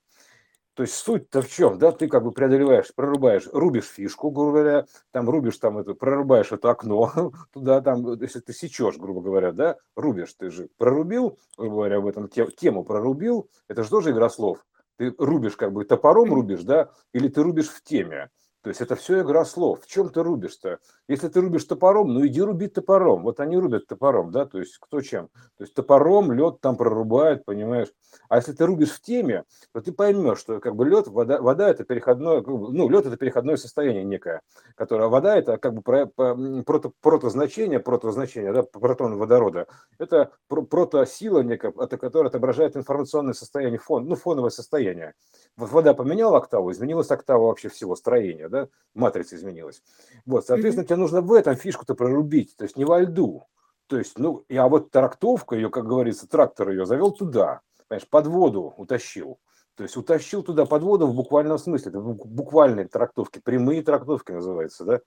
То 0.76 0.84
есть 0.84 0.96
суть-то 0.96 1.42
в 1.42 1.50
чем, 1.50 1.80
да, 1.80 1.94
ты 1.94 2.10
как 2.10 2.24
бы 2.24 2.34
преодолеваешь, 2.34 2.94
прорубаешь, 2.94 3.48
рубишь 3.54 3.86
фишку, 3.86 4.30
грубо 4.30 4.52
говоря, 4.52 4.86
там 5.12 5.30
рубишь 5.30 5.58
там 5.58 5.78
это, 5.78 5.94
прорубаешь 5.94 6.52
это 6.52 6.70
окно, 6.70 7.32
туда 7.54 7.80
там, 7.80 8.22
если 8.22 8.42
ты 8.42 8.52
сечешь, 8.52 8.98
грубо 8.98 9.22
говоря, 9.22 9.54
да, 9.54 9.78
рубишь, 9.96 10.34
ты 10.34 10.50
же 10.50 10.68
прорубил, 10.78 11.40
грубо 11.58 11.76
говоря, 11.76 12.02
в 12.02 12.08
этом 12.08 12.28
тему 12.28 12.84
прорубил, 12.84 13.50
это 13.70 13.84
же 13.84 13.90
тоже 13.90 14.12
игра 14.12 14.30
слов. 14.30 14.66
Ты 14.98 15.16
рубишь 15.18 15.56
как 15.56 15.72
бы 15.72 15.86
топором 15.86 16.34
рубишь, 16.34 16.64
да, 16.64 16.90
или 17.14 17.30
ты 17.30 17.42
рубишь 17.42 17.70
в 17.70 17.82
теме. 17.82 18.30
То 18.66 18.70
есть 18.70 18.82
это 18.82 18.96
все 18.96 19.22
игра 19.22 19.46
слов. 19.46 19.84
В 19.84 19.88
чем 19.88 20.10
ты 20.10 20.24
рубишь-то? 20.24 20.80
Если 21.08 21.28
ты 21.28 21.40
рубишь 21.40 21.66
топором, 21.66 22.12
ну 22.12 22.26
иди 22.26 22.42
руби 22.42 22.68
топором. 22.68 23.22
Вот 23.22 23.40
они 23.40 23.58
рубят 23.58 23.86
топором, 23.86 24.32
да, 24.32 24.48
то 24.48 24.58
есть 24.58 24.80
кто 24.80 25.02
чем. 25.02 25.28
То 25.60 25.66
есть 25.66 25.76
топором 25.76 26.32
лед 26.32 26.62
там 26.62 26.76
прорубает, 26.76 27.46
понимаешь. 27.46 27.90
А 28.28 28.38
если 28.38 28.54
ты 28.54 28.66
рубишь 28.66 28.90
в 28.90 29.02
теме, 29.02 29.44
то 29.72 29.82
ты 29.82 29.92
поймешь, 29.92 30.40
что 30.40 30.60
как 30.60 30.76
бы 30.76 30.86
лед, 30.86 31.06
вода, 31.08 31.40
вода 31.40 31.70
это 31.70 31.84
переходное, 31.84 32.42
ну 32.42 32.90
лед 32.90 33.06
это 33.06 33.18
переходное 33.18 33.56
состояние 33.56 34.04
некое, 34.04 34.42
которое, 34.74 35.06
а 35.06 35.10
вода 35.10 35.38
это 35.38 35.58
как 35.58 35.76
бы 35.76 35.84
про, 35.84 36.08
прото, 36.08 36.92
протозначение, 37.02 37.80
протозначение, 37.80 38.52
да, 38.52 38.64
протон 38.64 39.20
водорода. 39.20 39.68
Это 40.00 40.32
протосила 40.48 41.42
некая, 41.42 41.72
это, 41.78 42.00
которая 42.00 42.30
отображает 42.30 42.76
информационное 42.78 43.34
состояние, 43.34 43.78
фон, 43.78 44.06
ну 44.06 44.16
фоновое 44.16 44.50
состояние. 44.50 45.14
Вот 45.56 45.70
вода 45.72 45.94
поменяла 45.94 46.40
октаву, 46.40 46.72
изменилась 46.72 47.12
октава 47.12 47.46
вообще 47.46 47.70
всего 47.70 47.96
строения, 47.96 48.50
да, 48.56 48.68
матрица 48.94 49.36
изменилась. 49.36 49.82
Вот, 50.26 50.46
соответственно, 50.46 50.84
mm-hmm. 50.84 50.88
тебе 50.88 50.98
нужно 50.98 51.22
в 51.22 51.34
этом 51.34 51.56
фишку-то 51.56 51.96
прорубить, 51.96 52.56
то 52.56 52.64
есть 52.64 52.78
не 52.78 52.86
во 52.86 53.02
льду. 53.02 53.44
То 53.88 53.98
есть, 53.98 54.18
ну, 54.18 54.46
а 54.50 54.68
вот 54.68 54.92
трактовка 54.92 55.56
ее, 55.56 55.70
как 55.70 55.86
говорится, 55.86 56.28
трактор 56.28 56.70
ее 56.70 56.86
завел 56.86 57.12
туда, 57.12 57.62
понимаешь, 57.88 58.08
под 58.10 58.28
воду 58.28 58.74
утащил. 58.78 59.40
То 59.76 59.84
есть 59.84 59.98
утащил 59.98 60.42
туда 60.42 60.66
под 60.66 60.84
воду 60.84 61.06
в 61.08 61.16
буквальном 61.16 61.58
смысле, 61.58 61.90
это 61.90 62.00
буквальные 62.00 62.88
трактовки, 62.88 63.40
прямые 63.40 63.84
трактовки 63.84 64.32
называется, 64.32 64.86
да? 64.86 65.02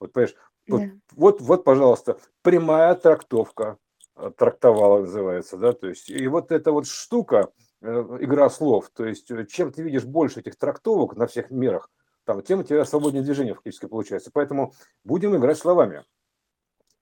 Вот, 0.00 0.12
понимаешь, 0.12 0.34
yeah. 0.68 0.90
вот, 1.12 1.40
вот, 1.40 1.62
пожалуйста, 1.62 2.16
прямая 2.42 2.94
трактовка 2.94 3.76
э, 4.16 4.32
трактовала 4.36 5.00
называется, 5.00 5.58
да, 5.58 5.72
то 5.72 5.88
есть, 5.88 6.08
и 6.08 6.26
вот 6.26 6.50
эта 6.50 6.72
вот 6.72 6.86
штука, 6.86 7.50
Э, 7.84 8.16
игра 8.20 8.48
слов. 8.48 8.90
То 8.94 9.04
есть, 9.04 9.30
э, 9.30 9.44
чем 9.44 9.70
ты 9.70 9.82
видишь 9.82 10.04
больше 10.04 10.40
этих 10.40 10.56
трактовок 10.56 11.16
на 11.16 11.26
всех 11.26 11.50
мерах, 11.50 11.90
там, 12.24 12.42
тем 12.42 12.60
у 12.60 12.62
тебя 12.62 12.84
свободнее 12.84 13.22
движение 13.22 13.54
фактически 13.54 13.86
получается. 13.86 14.30
Поэтому 14.32 14.72
будем 15.04 15.36
играть 15.36 15.58
словами. 15.58 16.04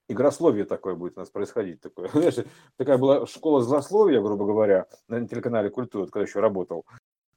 Игрословие 0.09 0.65
такое 0.65 0.95
будет 0.95 1.17
у 1.17 1.21
нас 1.21 1.29
происходить. 1.29 1.81
Такое. 1.81 2.09
Знаешь, 2.13 2.35
такая 2.77 2.97
была 2.97 3.25
школа 3.25 3.61
злословия, 3.61 4.21
грубо 4.21 4.45
говоря, 4.45 4.87
на 5.07 5.27
телеканале 5.27 5.69
«Культура», 5.69 6.05
когда 6.05 6.21
еще 6.21 6.39
работал. 6.39 6.85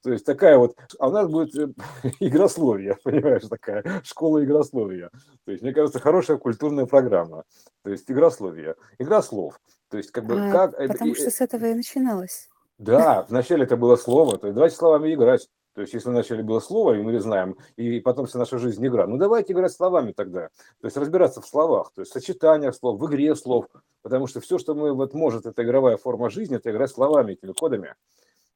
То 0.03 0.11
есть 0.11 0.25
такая 0.25 0.57
вот, 0.57 0.77
а 0.99 1.07
у 1.07 1.11
нас 1.11 1.29
будет 1.29 1.55
э, 1.55 1.73
игрословие, 2.19 2.97
понимаешь, 3.03 3.47
такая 3.49 4.01
школа 4.03 4.43
игрословия. 4.43 5.09
То 5.45 5.51
есть, 5.51 5.63
мне 5.63 5.73
кажется, 5.73 5.99
хорошая 5.99 6.37
культурная 6.37 6.85
программа. 6.85 7.43
То 7.83 7.89
есть 7.89 8.09
игрословие, 8.09 8.75
игра 8.99 9.21
слов. 9.21 9.59
То 9.89 9.97
есть, 9.97 10.11
как 10.11 10.25
бы, 10.25 10.39
а, 10.39 10.51
как... 10.51 10.77
Потому 10.77 11.15
что 11.15 11.31
с 11.31 11.41
этого 11.41 11.65
и 11.65 11.73
начиналось. 11.73 12.49
Да, 12.77 13.25
вначале 13.27 13.63
это 13.63 13.75
было 13.75 13.95
слово, 13.95 14.37
то 14.37 14.47
есть 14.47 14.55
давайте 14.55 14.75
словами 14.75 15.13
играть. 15.13 15.49
То 15.77 15.81
есть, 15.81 15.93
если 15.93 16.09
вначале 16.09 16.41
было 16.41 16.59
слово, 16.59 16.95
и 16.95 17.03
мы 17.03 17.19
знаем, 17.19 17.55
и 17.75 17.99
потом 17.99 18.25
вся 18.25 18.39
наша 18.39 18.57
жизнь 18.57 18.83
игра, 18.87 19.05
ну 19.05 19.17
давайте 19.17 19.53
играть 19.53 19.71
словами 19.71 20.11
тогда. 20.11 20.49
То 20.81 20.87
есть 20.87 20.97
разбираться 20.97 21.39
в 21.39 21.45
словах, 21.45 21.91
то 21.93 22.01
есть 22.01 22.11
сочетаниях 22.11 22.73
слов, 22.73 22.99
в 22.99 23.05
игре 23.05 23.35
слов. 23.35 23.67
Потому 24.01 24.25
что 24.25 24.41
все, 24.41 24.57
что 24.57 24.73
мы 24.73 24.91
вот 24.91 25.13
может, 25.13 25.45
это 25.45 25.61
игровая 25.61 25.97
форма 25.97 26.31
жизни, 26.31 26.55
это 26.55 26.71
играть 26.71 26.89
словами, 26.89 27.33
этими 27.33 27.51
кодами. 27.51 27.93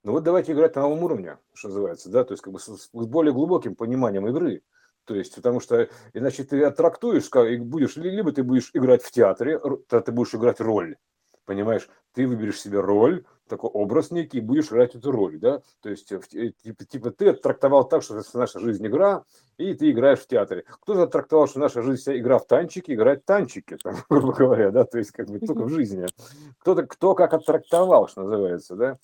Ну 0.04 0.14
вот 0.14 0.24
давайте 0.24 0.54
играть 0.54 0.76
на 0.76 0.82
новом 0.82 1.04
уровне, 1.04 1.38
что 1.54 1.68
называется, 1.68 2.10
да, 2.10 2.24
то 2.24 2.32
есть 2.32 2.42
как 2.42 2.54
бы 2.54 2.60
с, 2.60 2.66
с 2.66 2.90
более 2.92 3.34
глубоким 3.34 3.76
пониманием 3.76 4.28
игры. 4.28 4.64
То 5.06 5.14
есть, 5.14 5.36
потому 5.36 5.60
что 5.60 5.90
иначе 6.16 6.44
ты 6.44 6.64
оттрактуешь, 6.64 7.30
и 7.36 7.58
будешь, 7.58 7.98
либо 7.98 8.32
ты 8.32 8.42
будешь 8.42 8.72
играть 8.74 9.04
в 9.04 9.12
театре, 9.12 9.60
то 9.60 10.02
ты 10.02 10.12
будешь 10.12 10.34
играть 10.34 10.60
роль, 10.60 10.96
понимаешь? 11.46 11.88
Ты 12.14 12.28
выберешь 12.28 12.60
себе 12.60 12.80
роль, 12.80 13.26
такой 13.52 13.70
образ 13.70 14.12
некий, 14.12 14.40
и 14.40 14.42
будешь 14.42 14.70
играть 14.70 14.96
эту 14.96 15.12
роль, 15.12 15.38
да, 15.38 15.62
то 15.82 15.90
есть, 15.90 16.08
типа, 16.08 16.86
типа 16.86 17.12
ты 17.12 17.34
трактовал 17.34 17.88
так, 17.88 18.02
что 18.02 18.22
наша 18.34 18.60
жизнь 18.60 18.88
игра, 18.88 19.26
и 19.58 19.74
ты 19.74 19.92
играешь 19.92 20.20
в 20.20 20.28
театре. 20.28 20.64
Кто-то 20.82 21.08
трактовал, 21.08 21.48
что 21.48 21.60
наша 21.60 21.82
жизнь 21.82 22.02
вся 22.02 22.18
игра 22.18 22.40
в 22.40 22.48
танчики, 22.48 22.92
играть 22.92 23.22
в 23.24 23.26
танчики, 23.26 23.78
там, 23.78 23.96
грубо 24.10 24.34
говоря, 24.34 24.72
да, 24.72 24.86
то 24.86 24.98
есть, 24.98 25.12
как 25.12 25.28
бы 25.28 25.40
только 25.40 25.64
в 25.64 25.70
жизни. 25.70 26.06
Кто-то, 26.60 26.88
кто 26.88 27.14
как 27.14 27.34
оттрактовал, 27.34 28.08
что 28.08 28.24
называется, 28.24 28.76
да, 28.76 28.98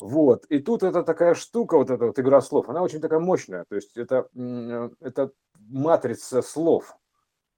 вот, 0.00 0.46
и 0.46 0.60
тут 0.60 0.82
это 0.82 1.02
такая 1.02 1.34
штука, 1.34 1.76
вот 1.76 1.90
эта 1.90 2.06
вот 2.06 2.18
игра 2.18 2.40
слов, 2.40 2.68
она 2.68 2.82
очень 2.82 3.00
такая 3.00 3.20
мощная, 3.20 3.64
то 3.68 3.74
есть, 3.74 3.96
это, 3.96 4.28
э, 4.34 4.90
это 5.00 5.32
матрица 5.68 6.40
слов, 6.40 6.96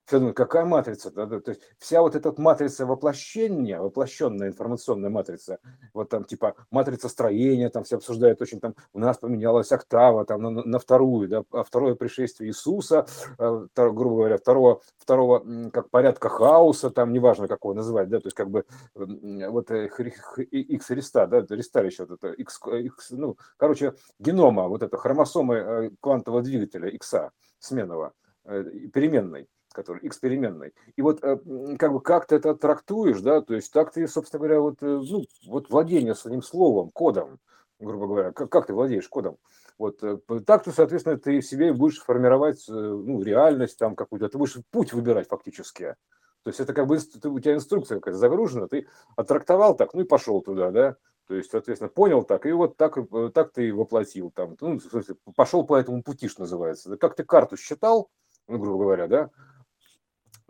какая 0.06 0.64
матрица? 0.64 1.10
То 1.10 1.42
есть 1.46 1.62
вся 1.78 2.02
вот 2.02 2.14
эта 2.14 2.34
матрица 2.40 2.86
воплощения, 2.86 3.80
воплощенная 3.80 4.48
информационная 4.48 5.10
матрица, 5.10 5.58
вот 5.92 6.08
там 6.08 6.24
типа 6.24 6.54
матрица 6.70 7.08
строения, 7.08 7.70
там 7.70 7.84
все 7.84 7.96
обсуждают 7.96 8.40
очень, 8.42 8.60
там 8.60 8.74
у 8.92 8.98
нас 8.98 9.18
поменялась 9.18 9.72
октава 9.72 10.24
там 10.24 10.42
на, 10.42 10.50
на 10.50 10.78
вторую, 10.78 11.28
да, 11.28 11.44
а 11.52 11.64
второе 11.64 11.94
пришествие 11.94 12.50
Иисуса, 12.50 13.06
э, 13.38 13.66
грубо 13.74 14.16
говоря, 14.16 14.36
второго, 14.36 14.80
второго 14.98 15.70
как 15.70 15.90
порядка 15.90 16.28
хаоса, 16.28 16.90
там 16.90 17.12
неважно 17.12 17.48
какого 17.48 17.74
называть, 17.74 18.08
да, 18.08 18.20
то 18.20 18.26
есть 18.26 18.36
как 18.36 18.50
бы 18.50 18.64
вот 18.94 19.70
X 19.70 20.86
Христа, 20.86 21.26
да, 21.26 21.44
ресталище 21.48 22.04
вот 22.04 22.22
это, 22.22 22.32
X, 22.32 22.60
X, 22.66 23.10
ну, 23.10 23.36
короче, 23.56 23.94
генома, 24.18 24.68
вот 24.68 24.82
это 24.82 24.96
хромосомы 24.96 25.54
э, 25.54 25.90
квантового 26.00 26.42
двигателя 26.42 26.88
X 26.88 27.14
сменного, 27.58 28.12
э, 28.44 28.64
переменной 28.92 29.48
который 29.74 30.06
экспериментный. 30.06 30.72
И 30.96 31.02
вот 31.02 31.22
э, 31.22 31.36
как 31.78 31.92
бы 31.92 32.00
как 32.00 32.26
ты 32.26 32.36
это 32.36 32.54
трактуешь, 32.54 33.20
да, 33.20 33.42
то 33.42 33.54
есть 33.54 33.72
так 33.72 33.92
ты, 33.92 34.06
собственно 34.08 34.38
говоря, 34.38 34.60
вот, 34.60 34.82
э, 34.82 34.86
ну, 34.86 35.24
вот 35.46 35.68
владение 35.68 36.14
своим 36.14 36.42
словом, 36.42 36.90
кодом, 36.90 37.38
грубо 37.78 38.06
говоря, 38.06 38.32
как, 38.32 38.50
как 38.50 38.66
ты 38.66 38.72
владеешь 38.72 39.08
кодом, 39.08 39.36
вот 39.78 40.02
э, 40.02 40.18
так 40.46 40.64
ты, 40.64 40.72
соответственно, 40.72 41.18
ты 41.18 41.42
себе 41.42 41.72
будешь 41.72 42.00
формировать 42.00 42.64
ну, 42.68 43.20
реальность 43.22 43.78
там 43.78 43.96
какую-то, 43.96 44.28
ты 44.28 44.38
будешь 44.38 44.56
путь 44.70 44.92
выбирать 44.92 45.28
фактически. 45.28 45.96
То 46.44 46.50
есть 46.50 46.60
это 46.60 46.72
как 46.72 46.86
бы 46.86 46.96
у 46.96 47.40
тебя 47.40 47.54
инструкция 47.54 47.96
какая-то 47.96 48.18
загружена, 48.18 48.68
ты 48.68 48.86
оттрактовал 49.16 49.74
так, 49.76 49.94
ну 49.94 50.02
и 50.02 50.04
пошел 50.04 50.42
туда, 50.42 50.70
да, 50.70 50.96
то 51.26 51.34
есть, 51.34 51.50
соответственно, 51.50 51.88
понял 51.88 52.22
так, 52.22 52.44
и 52.44 52.52
вот 52.52 52.76
так, 52.76 52.98
так 53.32 53.52
ты 53.52 53.74
воплотил 53.74 54.30
там, 54.30 54.56
ну, 54.60 54.78
в 54.78 54.82
смысле, 54.82 55.16
пошел 55.34 55.64
по 55.64 55.76
этому 55.76 56.02
пути, 56.02 56.28
что 56.28 56.42
называется. 56.42 56.96
Как 56.98 57.16
ты 57.16 57.24
карту 57.24 57.56
считал, 57.56 58.10
ну, 58.46 58.58
грубо 58.58 58.84
говоря, 58.84 59.06
да, 59.08 59.30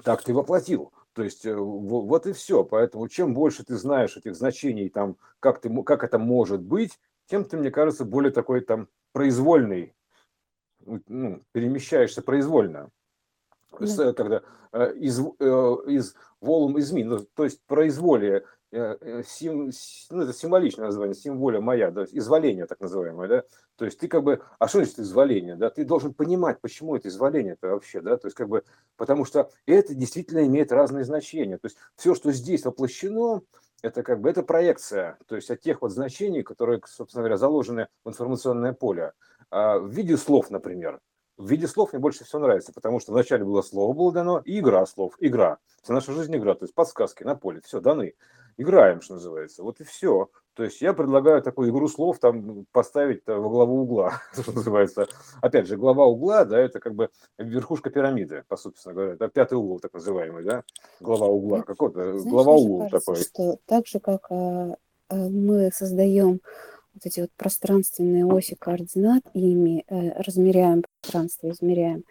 так 0.02 0.22
ты 0.22 0.34
воплотил. 0.34 0.92
То 1.12 1.22
есть 1.22 1.46
э, 1.46 1.54
вот 1.54 2.26
и 2.26 2.32
все. 2.32 2.64
Поэтому 2.64 3.08
чем 3.08 3.34
больше 3.34 3.64
ты 3.64 3.76
знаешь 3.76 4.16
этих 4.16 4.34
значений, 4.34 4.88
там, 4.88 5.16
как, 5.40 5.60
ты, 5.60 5.70
как 5.84 6.04
это 6.04 6.18
может 6.18 6.60
быть, 6.60 6.98
тем 7.26 7.44
ты, 7.44 7.56
мне 7.56 7.70
кажется, 7.70 8.04
более 8.04 8.32
такой 8.32 8.60
там 8.60 8.88
произвольный, 9.12 9.94
ну, 10.84 11.40
перемещаешься 11.52 12.20
произвольно. 12.20 12.90
Да. 13.78 14.12
Когда 14.12 14.42
э, 14.72 14.94
из, 14.96 15.20
э, 15.20 15.22
из 15.86 16.14
волум 16.40 16.78
из 16.78 16.92
ми, 16.92 17.04
ну, 17.04 17.18
то 17.34 17.44
есть 17.44 17.62
произволие 17.66 18.44
сим, 19.26 19.70
ну, 20.10 20.22
это 20.22 20.32
символичное 20.32 20.86
название, 20.86 21.14
символя 21.14 21.60
моя, 21.60 21.90
да, 21.90 22.04
изволение 22.10 22.66
так 22.66 22.80
называемое, 22.80 23.28
да, 23.28 23.44
то 23.76 23.84
есть 23.84 23.98
ты 23.98 24.08
как 24.08 24.24
бы, 24.24 24.42
а 24.58 24.68
что 24.68 24.78
значит 24.78 24.98
изволение, 24.98 25.56
да, 25.56 25.70
ты 25.70 25.84
должен 25.84 26.12
понимать, 26.12 26.60
почему 26.60 26.96
это 26.96 27.08
изволение 27.08 27.54
это 27.54 27.68
вообще, 27.68 28.00
да, 28.00 28.16
то 28.16 28.26
есть 28.26 28.36
как 28.36 28.48
бы, 28.48 28.64
потому 28.96 29.24
что 29.24 29.50
это 29.66 29.94
действительно 29.94 30.44
имеет 30.46 30.72
разные 30.72 31.04
значения, 31.04 31.58
то 31.58 31.66
есть 31.66 31.76
все, 31.96 32.14
что 32.14 32.32
здесь 32.32 32.64
воплощено, 32.64 33.42
это 33.84 34.02
как 34.02 34.20
бы 34.20 34.30
это 34.30 34.42
проекция, 34.42 35.18
то 35.26 35.36
есть 35.36 35.50
от 35.50 35.60
тех 35.60 35.82
вот 35.82 35.92
значений, 35.92 36.42
которые, 36.42 36.80
собственно 36.86 37.22
говоря, 37.22 37.36
заложены 37.36 37.88
в 38.02 38.08
информационное 38.08 38.72
поле. 38.72 39.12
А 39.50 39.78
в 39.78 39.90
виде 39.90 40.16
слов, 40.16 40.50
например. 40.50 41.00
В 41.36 41.50
виде 41.50 41.66
слов 41.66 41.92
мне 41.92 42.00
больше 42.00 42.24
всего 42.24 42.40
нравится, 42.40 42.72
потому 42.72 42.98
что 42.98 43.12
вначале 43.12 43.44
было 43.44 43.60
слово 43.60 43.92
было 43.92 44.10
дано, 44.10 44.40
и 44.44 44.60
игра 44.60 44.86
слов, 44.86 45.14
игра. 45.18 45.58
Вся 45.82 45.92
наша 45.92 46.12
жизнь 46.12 46.34
игра, 46.34 46.54
то 46.54 46.64
есть 46.64 46.74
подсказки 46.74 47.24
на 47.24 47.34
поле, 47.34 47.60
все 47.62 47.80
даны. 47.80 48.14
Играем, 48.56 49.00
что 49.00 49.14
называется. 49.14 49.62
Вот 49.62 49.80
и 49.80 49.84
все. 49.84 50.28
То 50.54 50.62
есть 50.62 50.80
я 50.80 50.92
предлагаю 50.92 51.42
такую 51.42 51.70
игру 51.70 51.88
слов 51.88 52.18
там 52.20 52.64
поставить 52.70 53.22
во 53.26 53.48
главу 53.48 53.82
угла, 53.82 54.22
что 54.32 54.52
называется. 54.52 55.08
Опять 55.40 55.66
же, 55.66 55.76
глава 55.76 56.06
угла, 56.06 56.44
да, 56.44 56.58
это 56.58 56.78
как 56.78 56.94
бы 56.94 57.10
верхушка 57.38 57.90
пирамиды, 57.90 58.44
по 58.48 58.56
собственно 58.56 58.94
говоря. 58.94 59.12
Это 59.14 59.28
пятый 59.28 59.54
угол, 59.54 59.80
так 59.80 59.92
называемый, 59.92 60.44
да, 60.44 60.62
глава 61.00 61.26
угла. 61.26 61.62
Какой-то 61.62 62.18
глава 62.24 62.52
угла 62.52 62.88
такой. 62.88 63.16
что 63.16 63.58
так 63.66 63.86
же, 63.86 63.98
как 63.98 64.26
а, 64.30 64.76
а, 65.08 65.16
мы 65.16 65.70
создаем 65.74 66.40
вот 66.94 67.06
эти 67.06 67.20
вот 67.20 67.30
пространственные 67.36 68.24
оси 68.24 68.54
координат, 68.54 69.24
ими 69.34 69.84
э, 69.88 70.22
размеряем 70.22 70.84
пространство, 71.02 71.50
измеряем, 71.50 72.04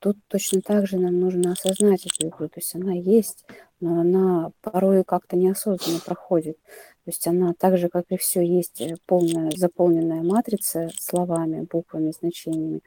тут 0.00 0.16
точно 0.28 0.60
так 0.62 0.86
же 0.86 0.98
нам 0.98 1.20
нужно 1.20 1.52
осознать 1.52 2.06
эту 2.06 2.28
игру. 2.28 2.48
То 2.48 2.58
есть 2.58 2.74
она 2.74 2.92
есть, 2.92 3.44
но 3.80 4.00
она 4.00 4.50
порой 4.62 5.04
как-то 5.04 5.36
неосознанно 5.36 6.00
проходит. 6.04 6.58
То 7.04 7.10
есть 7.10 7.26
она 7.26 7.54
так 7.56 7.78
же, 7.78 7.88
как 7.88 8.06
и 8.08 8.16
все, 8.16 8.40
есть 8.40 8.80
э, 8.80 8.96
полная 9.06 9.50
заполненная 9.54 10.22
матрица 10.22 10.90
словами, 10.98 11.66
буквами, 11.70 12.12
значениями, 12.18 12.80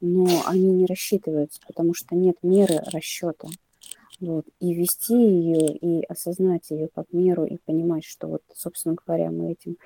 но 0.00 0.26
они 0.46 0.70
не 0.70 0.86
рассчитываются, 0.86 1.60
потому 1.66 1.94
что 1.94 2.14
нет 2.14 2.36
меры 2.42 2.80
расчета. 2.92 3.48
Вот. 4.20 4.46
И 4.58 4.74
вести 4.74 5.14
ее, 5.14 5.76
и 5.76 6.04
осознать 6.04 6.70
ее 6.70 6.88
как 6.92 7.06
меру, 7.12 7.44
и 7.44 7.58
понимать, 7.64 8.04
что 8.04 8.26
вот, 8.26 8.42
собственно 8.52 8.96
говоря, 9.06 9.30
мы 9.30 9.52
этим 9.52 9.76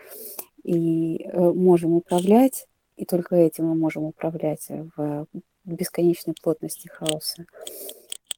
и 0.64 1.24
э, 1.24 1.50
можем 1.52 1.92
управлять, 1.94 2.66
и 2.96 3.04
только 3.04 3.36
этим 3.36 3.66
мы 3.66 3.74
можем 3.74 4.04
управлять 4.04 4.66
в 4.96 5.26
бесконечной 5.64 6.34
плотности 6.42 6.88
хаоса, 6.88 7.46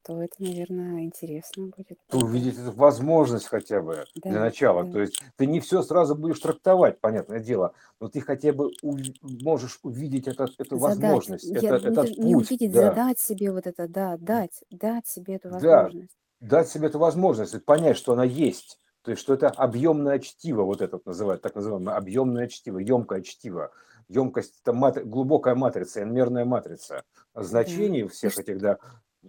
то 0.05 0.23
это, 0.23 0.35
наверное, 0.39 1.05
интересно 1.05 1.71
будет. 1.75 1.99
Увидеть 2.13 2.59
эту 2.59 2.73
возможность 2.73 3.47
хотя 3.47 3.81
бы 3.81 4.05
да, 4.17 4.31
для 4.31 4.41
начала. 4.41 4.85
Да. 4.85 4.93
То 4.93 5.01
есть 5.01 5.23
ты 5.37 5.47
не 5.47 5.61
все 5.61 5.83
сразу 5.83 6.15
будешь 6.15 6.39
трактовать, 6.41 7.01
понятное 7.01 7.41
дело, 7.41 7.73
но 8.01 8.09
ты 8.09 8.21
хотя 8.21 8.53
бы 8.53 8.71
ув... 8.83 9.01
можешь 9.23 9.79
увидеть 9.83 10.29
это, 10.29 10.47
эту 10.59 10.79
задать. 10.79 10.99
возможность, 10.99 11.45
Я, 11.45 11.77
это, 11.77 11.89
не, 11.89 11.93
этот 11.93 12.19
не 12.19 12.35
путь. 12.35 12.51
увидеть, 12.51 12.73
да. 12.73 12.89
задать 12.91 13.19
себе 13.19 13.51
вот 13.51 13.67
это, 13.67 13.89
да, 13.89 14.19
дать, 14.19 14.63
дать 14.71 15.07
себе 15.07 15.37
эту 15.37 15.49
возможность. 15.49 16.17
Да, 16.41 16.49
дать 16.49 16.69
себе 16.69 16.89
эту 16.89 16.99
возможность, 16.99 17.65
понять, 17.65 17.97
что 17.97 18.13
она 18.13 18.25
есть. 18.25 18.79
То 19.05 19.11
есть, 19.11 19.23
что 19.23 19.35
это 19.35 19.49
объемное 19.49 20.19
чтиво, 20.19 20.63
вот 20.63 20.81
это 20.81 20.97
вот 20.97 21.07
называют, 21.07 21.43
так 21.43 21.55
называемое 21.55 21.95
объемное 21.95 22.49
чтиво, 22.49 22.79
емкое 22.79 23.23
чтиво. 23.23 23.71
Емкость– 24.09 24.61
это 24.63 24.73
мат, 24.73 25.05
глубокая 25.07 25.55
матрица, 25.55 26.03
энмерная 26.03 26.45
матрица 26.45 27.05
значений 27.35 28.07
всех 28.09 28.39
этих, 28.39 28.61
да, 28.61 28.79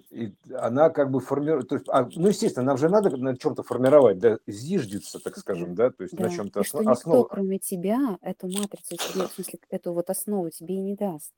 и 0.10 0.34
она 0.54 0.90
как 0.90 1.10
бы 1.12 1.20
формирует, 1.20 1.70
то 1.70 1.76
есть, 1.76 1.88
а, 1.90 2.08
ну, 2.16 2.28
естественно, 2.28 2.66
нам 2.66 2.78
же 2.78 2.90
надо 2.90 3.16
на 3.16 3.38
чем-то 3.38 3.64
формировать, 3.64 4.20
да, 4.20 4.40
зиждется, 4.48 5.20
так 5.20 5.38
скажем, 5.38 5.76
да, 5.76 5.90
то 5.90 6.04
есть 6.04 6.16
да. 6.16 6.26
на 6.26 6.30
чем-то 6.30 6.62
основ... 6.62 6.84
что 6.84 6.92
никто, 6.92 7.24
кроме 7.26 7.60
тебя, 7.60 8.18
эту 8.22 8.48
матрицу 8.48 8.96
тебе, 8.98 9.28
в 9.28 9.32
смысле, 9.32 9.60
эту 9.70 9.94
вот 9.94 10.10
основу 10.10 10.50
тебе 10.50 10.76
и 10.76 10.80
не 10.80 10.96
даст. 10.96 11.32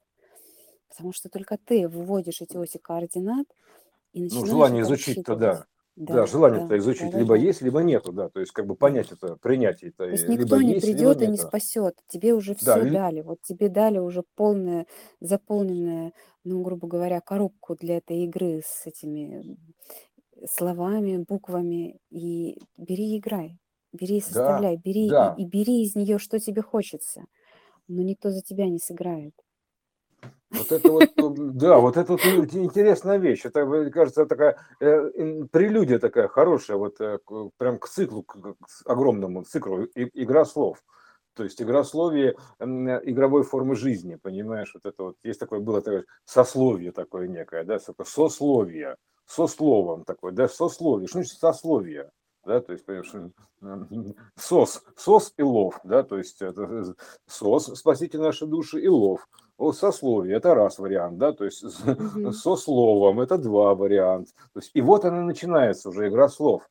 Потому 0.90 1.14
что 1.14 1.30
только 1.30 1.58
ты 1.64 1.88
выводишь 1.88 2.42
эти 2.42 2.58
оси 2.58 2.80
координат 2.80 3.46
и 4.14 4.20
ну, 4.20 4.24
начинаешь 4.26 4.46
Ну, 4.46 4.52
желание 4.52 4.82
изучить-то, 4.84 5.36
да. 5.36 5.66
Да, 5.98 6.14
да 6.14 6.26
желание-то 6.28 6.68
да, 6.68 6.78
изучить 6.78 7.12
да, 7.12 7.18
либо 7.18 7.34
да. 7.34 7.42
есть, 7.42 7.62
либо 7.64 7.82
нету, 7.82 8.12
да, 8.14 8.30
то 8.30 8.40
есть 8.40 8.52
как 8.52 8.68
бы 8.68 8.76
понять 8.76 9.12
это, 9.12 9.36
принять 9.36 9.82
это. 9.82 9.98
То 9.98 10.06
есть 10.06 10.28
никто 10.28 10.62
не 10.62 10.74
есть, 10.76 10.86
придет 10.86 11.24
и 11.24 11.28
не 11.28 11.38
спасет, 11.38 11.96
тебе 12.08 12.36
уже 12.36 12.54
все 12.54 12.66
да, 12.66 12.84
дали, 12.84 13.22
вот 13.22 13.42
тебе 13.42 13.68
дали 13.68 13.98
уже 13.98 14.24
полное, 14.36 14.86
заполненное, 15.22 16.14
ну, 16.44 16.62
грубо 16.62 16.88
говоря, 16.88 17.20
коробку 17.20 17.76
для 17.76 17.98
этой 17.98 18.26
игры 18.26 18.62
с 18.64 18.86
этими 18.86 19.58
словами, 20.48 21.26
буквами, 21.28 22.00
и 22.12 22.60
бери 22.78 23.16
и 23.16 23.18
играй, 23.18 23.58
бери 23.92 24.18
и 24.18 24.22
составляй, 24.22 24.76
да, 24.76 24.82
бери 24.84 25.10
да. 25.10 25.36
И, 25.36 25.42
и 25.42 25.46
бери 25.48 25.82
из 25.84 25.96
нее, 25.96 26.20
что 26.20 26.40
тебе 26.40 26.62
хочется, 26.62 27.26
но 27.88 28.04
никто 28.04 28.30
за 28.30 28.44
тебя 28.44 28.68
не 28.68 28.78
сыграет. 28.78 29.34
Вот 30.50 30.72
это 30.72 30.92
вот, 30.92 31.10
ну, 31.18 31.36
да, 31.36 31.78
вот 31.78 31.98
это 31.98 32.14
вот 32.14 32.24
интересная 32.26 33.18
вещь. 33.18 33.46
Это, 33.46 33.66
мне 33.66 33.90
кажется, 33.92 34.26
такая 34.26 34.58
э, 34.80 35.44
прелюдия 35.52 36.00
такая 36.00 36.28
хорошая, 36.28 36.78
вот 36.78 37.02
э, 37.02 37.20
прям 37.58 37.80
к 37.80 37.90
циклу, 37.90 38.24
к, 38.24 38.34
к 38.34 38.56
огромному 38.86 39.44
циклу, 39.44 39.84
и, 39.84 40.10
игра 40.14 40.46
слов. 40.46 40.82
То 41.34 41.44
есть 41.44 41.62
игрословие 41.62 42.36
игровой 42.60 43.44
формы 43.44 43.76
жизни, 43.76 44.16
понимаешь, 44.16 44.72
вот 44.74 44.86
это 44.86 45.04
вот, 45.04 45.16
есть 45.24 45.40
такое, 45.40 45.60
было 45.60 45.82
такое 45.82 46.06
сословие 46.26 46.92
такое 46.92 47.28
некое, 47.28 47.64
да, 47.64 47.78
сословие, 48.04 48.96
со 49.28 49.46
словом 49.46 50.04
такое, 50.04 50.32
да, 50.32 50.48
сословие, 50.48 51.08
что 51.08 51.20
значит 51.20 51.38
сословие? 51.38 52.10
да, 52.48 52.62
то 52.62 52.72
есть, 52.72 52.86
понимаешь, 52.86 53.12
сос, 54.36 54.84
сос 54.96 55.34
и 55.38 55.44
лов, 55.44 55.80
да, 55.84 56.04
то 56.04 56.18
есть 56.18 56.42
это 56.42 56.96
сос, 57.28 57.66
спасите 57.78 58.18
наши 58.18 58.46
души, 58.46 58.80
и 58.82 58.88
лов, 58.88 59.28
сословие, 59.74 60.38
это 60.38 60.54
раз 60.54 60.80
вариант, 60.80 61.18
да, 61.18 61.34
то 61.34 61.46
есть 61.46 61.64
mm-hmm. 61.64 62.32
со 62.32 62.56
словом, 62.56 63.20
это 63.20 63.38
два 63.38 63.76
варианта, 63.76 64.32
то 64.54 64.60
есть, 64.60 64.72
и 64.74 64.82
вот 64.82 65.06
она 65.06 65.22
начинается 65.22 65.90
уже 65.90 66.08
игра 66.08 66.30
слов, 66.30 66.64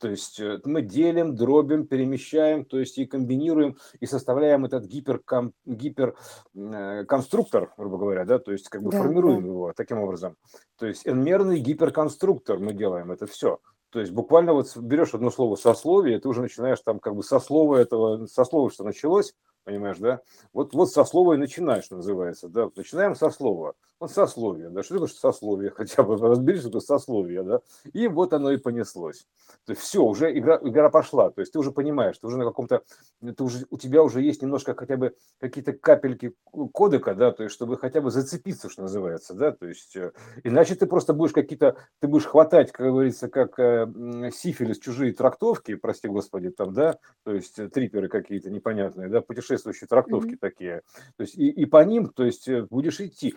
то 0.00 0.08
есть 0.08 0.40
э, 0.40 0.58
мы 0.64 0.80
делим, 0.80 1.36
дробим, 1.36 1.86
перемещаем, 1.86 2.64
то 2.64 2.78
есть 2.78 2.96
и 2.96 3.04
комбинируем, 3.04 3.76
и 4.00 4.06
составляем 4.06 4.64
этот 4.64 4.86
гиперком, 4.86 5.52
гиперконструктор, 5.66 7.74
грубо 7.76 7.98
говоря, 7.98 8.24
да, 8.24 8.38
то 8.38 8.50
есть 8.50 8.70
как 8.70 8.82
бы 8.82 8.90
да, 8.90 8.98
формируем 8.98 9.42
да. 9.42 9.48
его 9.48 9.74
таким 9.76 9.98
образом. 9.98 10.36
То 10.78 10.86
есть 10.86 11.06
n-мерный 11.06 11.60
гиперконструктор 11.60 12.58
мы 12.58 12.72
делаем 12.72 13.12
это 13.12 13.26
все. 13.26 13.58
То 13.90 14.00
есть 14.00 14.12
буквально 14.12 14.54
вот 14.54 14.74
берешь 14.76 15.14
одно 15.14 15.30
слово 15.30 15.56
сословие, 15.56 16.16
и 16.16 16.20
ты 16.20 16.28
уже 16.28 16.40
начинаешь 16.40 16.80
там 16.80 16.98
как 16.98 17.14
бы 17.14 17.22
со 17.22 17.38
слова 17.38 17.76
этого, 17.76 18.24
со 18.26 18.44
слова, 18.44 18.70
что 18.70 18.84
началось, 18.84 19.34
понимаешь, 19.64 19.98
да? 19.98 20.20
Вот, 20.52 20.74
вот 20.74 20.90
со 20.90 21.04
слова 21.04 21.34
и 21.34 21.38
начинаешь, 21.38 21.90
называется, 21.90 22.48
да? 22.48 22.68
Начинаем 22.74 23.14
со 23.14 23.30
слова. 23.30 23.74
Вот 24.00 24.10
сословие, 24.10 24.70
да? 24.70 24.82
Что 24.82 24.94
такое 24.94 25.08
сословие? 25.08 25.70
Хотя 25.76 26.02
бы 26.02 26.16
разберись, 26.16 26.60
что 26.60 26.70
это 26.70 26.80
сословие, 26.80 27.42
да? 27.42 27.60
И 27.92 28.08
вот 28.08 28.32
оно 28.32 28.50
и 28.50 28.56
понеслось. 28.56 29.26
То 29.66 29.72
есть 29.72 29.82
все, 29.82 30.02
уже 30.02 30.36
игра, 30.36 30.58
игра 30.62 30.88
пошла. 30.88 31.30
То 31.30 31.42
есть 31.42 31.52
ты 31.52 31.58
уже 31.58 31.70
понимаешь, 31.70 32.16
ты 32.18 32.26
уже 32.26 32.38
на 32.38 32.44
каком-то, 32.44 32.82
ты 33.20 33.44
уже, 33.44 33.66
у 33.68 33.76
тебя 33.76 34.02
уже 34.02 34.22
есть 34.22 34.40
немножко 34.40 34.74
хотя 34.74 34.96
бы 34.96 35.14
какие-то 35.38 35.74
капельки 35.74 36.32
кодека, 36.72 37.14
да, 37.14 37.30
то 37.30 37.42
есть 37.42 37.54
чтобы 37.54 37.76
хотя 37.76 38.00
бы 38.00 38.10
зацепиться, 38.10 38.70
что 38.70 38.82
называется, 38.82 39.34
да, 39.34 39.52
то 39.52 39.66
есть 39.66 39.94
э, 39.96 40.12
иначе 40.44 40.74
ты 40.74 40.86
просто 40.86 41.12
будешь 41.12 41.32
какие-то, 41.32 41.76
ты 42.00 42.08
будешь 42.08 42.26
хватать, 42.26 42.72
как 42.72 42.86
говорится, 42.86 43.28
как 43.28 43.58
э, 43.58 43.86
сифилис 44.32 44.78
чужие 44.78 45.12
трактовки, 45.12 45.74
прости 45.74 46.08
господи, 46.08 46.50
там, 46.50 46.72
да, 46.72 46.98
то 47.24 47.34
есть 47.34 47.58
э, 47.58 47.68
триперы 47.68 48.08
какие-то 48.08 48.50
непонятные, 48.50 49.08
да, 49.08 49.20
путешествующие 49.20 49.88
трактовки 49.88 50.34
mm-hmm. 50.34 50.40
такие, 50.40 50.82
то 51.16 51.22
есть 51.22 51.36
и, 51.36 51.48
и 51.50 51.66
по 51.66 51.84
ним, 51.84 52.08
то 52.08 52.24
есть 52.24 52.48
будешь 52.70 53.00
идти. 53.00 53.34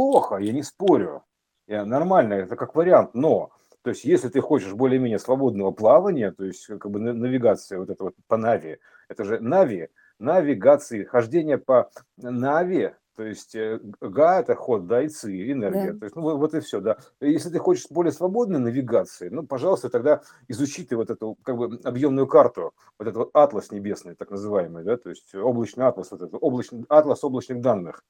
Неплохо, 0.00 0.36
я 0.36 0.52
не 0.52 0.62
спорю, 0.62 1.24
я, 1.66 1.84
нормально, 1.84 2.32
это 2.34 2.56
как 2.56 2.74
вариант, 2.74 3.10
но 3.12 3.50
то 3.82 3.90
есть, 3.90 4.04
если 4.04 4.28
ты 4.28 4.40
хочешь 4.40 4.72
более-менее 4.72 5.18
свободного 5.18 5.72
плавания, 5.72 6.32
то 6.32 6.44
есть, 6.44 6.66
как 6.66 6.90
бы 6.90 6.98
навигация 6.98 7.78
вот 7.78 7.90
это 7.90 8.04
вот 8.04 8.14
по 8.26 8.38
Нави, 8.38 8.78
это 9.08 9.24
же 9.24 9.40
Нави, 9.40 9.88
навигации, 10.18 11.04
хождение 11.04 11.58
по 11.58 11.90
Нави, 12.16 12.92
то 13.14 13.24
есть 13.24 13.54
э, 13.54 13.78
га– 14.00 14.40
это 14.40 14.54
ход, 14.54 14.86
да, 14.86 15.02
и 15.02 15.08
ци– 15.08 15.52
энергия. 15.52 15.92
Да. 15.92 15.98
То 15.98 16.04
есть, 16.06 16.16
ну, 16.16 16.36
вот 16.38 16.54
и 16.54 16.60
все, 16.60 16.80
да. 16.80 16.96
Если 17.20 17.50
ты 17.50 17.58
хочешь 17.58 17.86
более 17.90 18.12
свободной 18.12 18.58
навигации, 18.58 19.28
ну, 19.28 19.46
пожалуйста, 19.46 19.90
тогда 19.90 20.22
изучи 20.48 20.84
ты 20.84 20.96
вот 20.96 21.10
эту 21.10 21.36
как 21.42 21.58
бы 21.58 21.78
объемную 21.84 22.26
карту, 22.26 22.72
вот 22.98 23.08
этот 23.08 23.16
вот 23.16 23.30
атлас 23.34 23.72
небесный, 23.72 24.14
так 24.14 24.30
называемый, 24.30 24.84
да, 24.84 24.96
то 24.96 25.10
есть 25.10 25.34
облачный 25.34 25.86
атлас, 25.86 26.10
вот 26.10 26.22
этот 26.22 26.38
облачный, 26.40 26.86
атлас 26.88 27.22
облачных 27.22 27.60
данных 27.60 28.02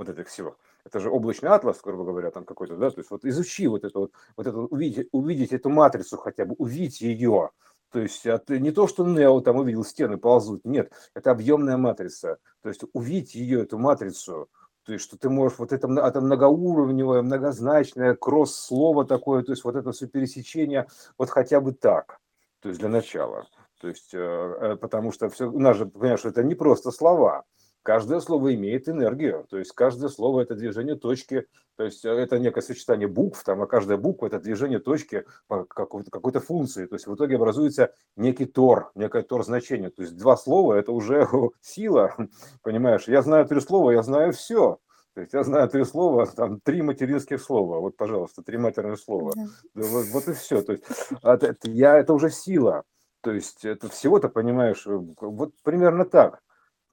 вот 0.00 0.08
этих 0.08 0.28
всего. 0.28 0.56
Это 0.84 0.98
же 0.98 1.10
облачный 1.10 1.50
атлас, 1.50 1.80
грубо 1.84 2.04
говоря, 2.04 2.30
там 2.30 2.44
какой-то, 2.44 2.76
да, 2.76 2.90
то 2.90 2.98
есть 3.00 3.10
вот 3.10 3.24
изучи 3.26 3.66
вот 3.66 3.84
это 3.84 3.98
вот, 3.98 4.12
вот 4.34 4.46
это, 4.46 4.56
увидеть, 4.58 5.08
увидеть 5.12 5.52
эту 5.52 5.68
матрицу 5.68 6.16
хотя 6.16 6.46
бы, 6.46 6.54
увидеть 6.56 7.02
ее, 7.02 7.50
то 7.92 8.00
есть 8.00 8.24
это 8.24 8.58
не 8.58 8.70
то, 8.70 8.86
что 8.86 9.06
Нео 9.06 9.40
там 9.42 9.56
увидел 9.56 9.84
стены 9.84 10.16
ползут, 10.16 10.64
нет, 10.64 10.90
это 11.14 11.32
объемная 11.32 11.76
матрица, 11.76 12.38
то 12.62 12.70
есть 12.70 12.80
увидеть 12.94 13.34
ее, 13.34 13.62
эту 13.62 13.78
матрицу, 13.78 14.48
то 14.84 14.94
есть, 14.94 15.04
что 15.04 15.18
ты 15.18 15.28
можешь 15.28 15.58
вот 15.58 15.70
это, 15.72 15.86
это 15.86 16.20
многоуровневое, 16.22 17.20
многозначное, 17.20 18.14
кросс-слово 18.14 19.04
такое, 19.04 19.42
то 19.42 19.52
есть 19.52 19.64
вот 19.64 19.76
это 19.76 19.92
все 19.92 20.06
пересечение, 20.06 20.88
вот 21.18 21.28
хотя 21.28 21.60
бы 21.60 21.74
так, 21.74 22.20
то 22.62 22.70
есть 22.70 22.80
для 22.80 22.88
начала. 22.88 23.46
То 23.82 23.88
есть, 23.88 24.14
э, 24.14 24.18
э, 24.18 24.76
потому 24.76 25.12
что 25.12 25.28
все, 25.28 25.50
у 25.50 25.58
нас 25.58 25.76
же, 25.76 25.86
понимаешь, 25.86 26.24
это 26.24 26.42
не 26.42 26.54
просто 26.54 26.90
слова, 26.90 27.44
каждое 27.82 28.20
слово 28.20 28.54
имеет 28.54 28.88
энергию, 28.88 29.46
то 29.48 29.58
есть 29.58 29.72
каждое 29.72 30.08
слово 30.08 30.42
это 30.42 30.54
движение 30.54 30.96
точки, 30.96 31.46
то 31.76 31.84
есть 31.84 32.04
э, 32.04 32.10
это 32.10 32.38
некое 32.38 32.62
сочетание 32.62 33.08
букв, 33.08 33.42
там, 33.44 33.62
а 33.62 33.66
каждая 33.66 33.98
буква 33.98 34.26
это 34.26 34.38
движение 34.38 34.78
точки 34.78 35.24
по 35.46 35.64
какой-то, 35.64 36.10
какой-то 36.10 36.40
функции, 36.40 36.86
то 36.86 36.94
есть 36.94 37.06
в 37.06 37.14
итоге 37.14 37.36
образуется 37.36 37.92
некий 38.16 38.46
тор, 38.46 38.90
некое 38.94 39.22
тор 39.22 39.44
значение, 39.44 39.90
то 39.90 40.02
есть 40.02 40.16
два 40.16 40.36
слова 40.36 40.74
это 40.74 40.92
уже 40.92 41.28
сила, 41.60 42.14
понимаешь, 42.62 43.08
я 43.08 43.22
знаю 43.22 43.46
три 43.46 43.60
слова, 43.60 43.90
я 43.92 44.02
знаю 44.02 44.32
все, 44.32 44.78
то 45.14 45.22
есть 45.22 45.32
я 45.32 45.42
знаю 45.42 45.68
три 45.68 45.84
слова, 45.84 46.26
там 46.26 46.60
три 46.60 46.82
материнских 46.82 47.42
слова. 47.42 47.80
Вот, 47.80 47.96
пожалуйста, 47.96 48.42
три 48.42 48.58
матерных 48.58 49.00
слова. 49.00 49.32
Да. 49.34 49.42
Вот, 49.74 50.06
вот 50.12 50.28
и 50.28 50.32
все. 50.34 50.62
То 50.62 50.72
есть 50.72 50.84
это, 51.22 51.56
я, 51.64 51.98
это 51.98 52.14
уже 52.14 52.30
сила. 52.30 52.84
То 53.22 53.32
есть 53.32 53.64
это 53.64 53.88
всего-то, 53.88 54.28
понимаешь, 54.28 54.86
э, 54.86 54.96
вот 54.96 55.52
примерно 55.62 56.04
так. 56.04 56.40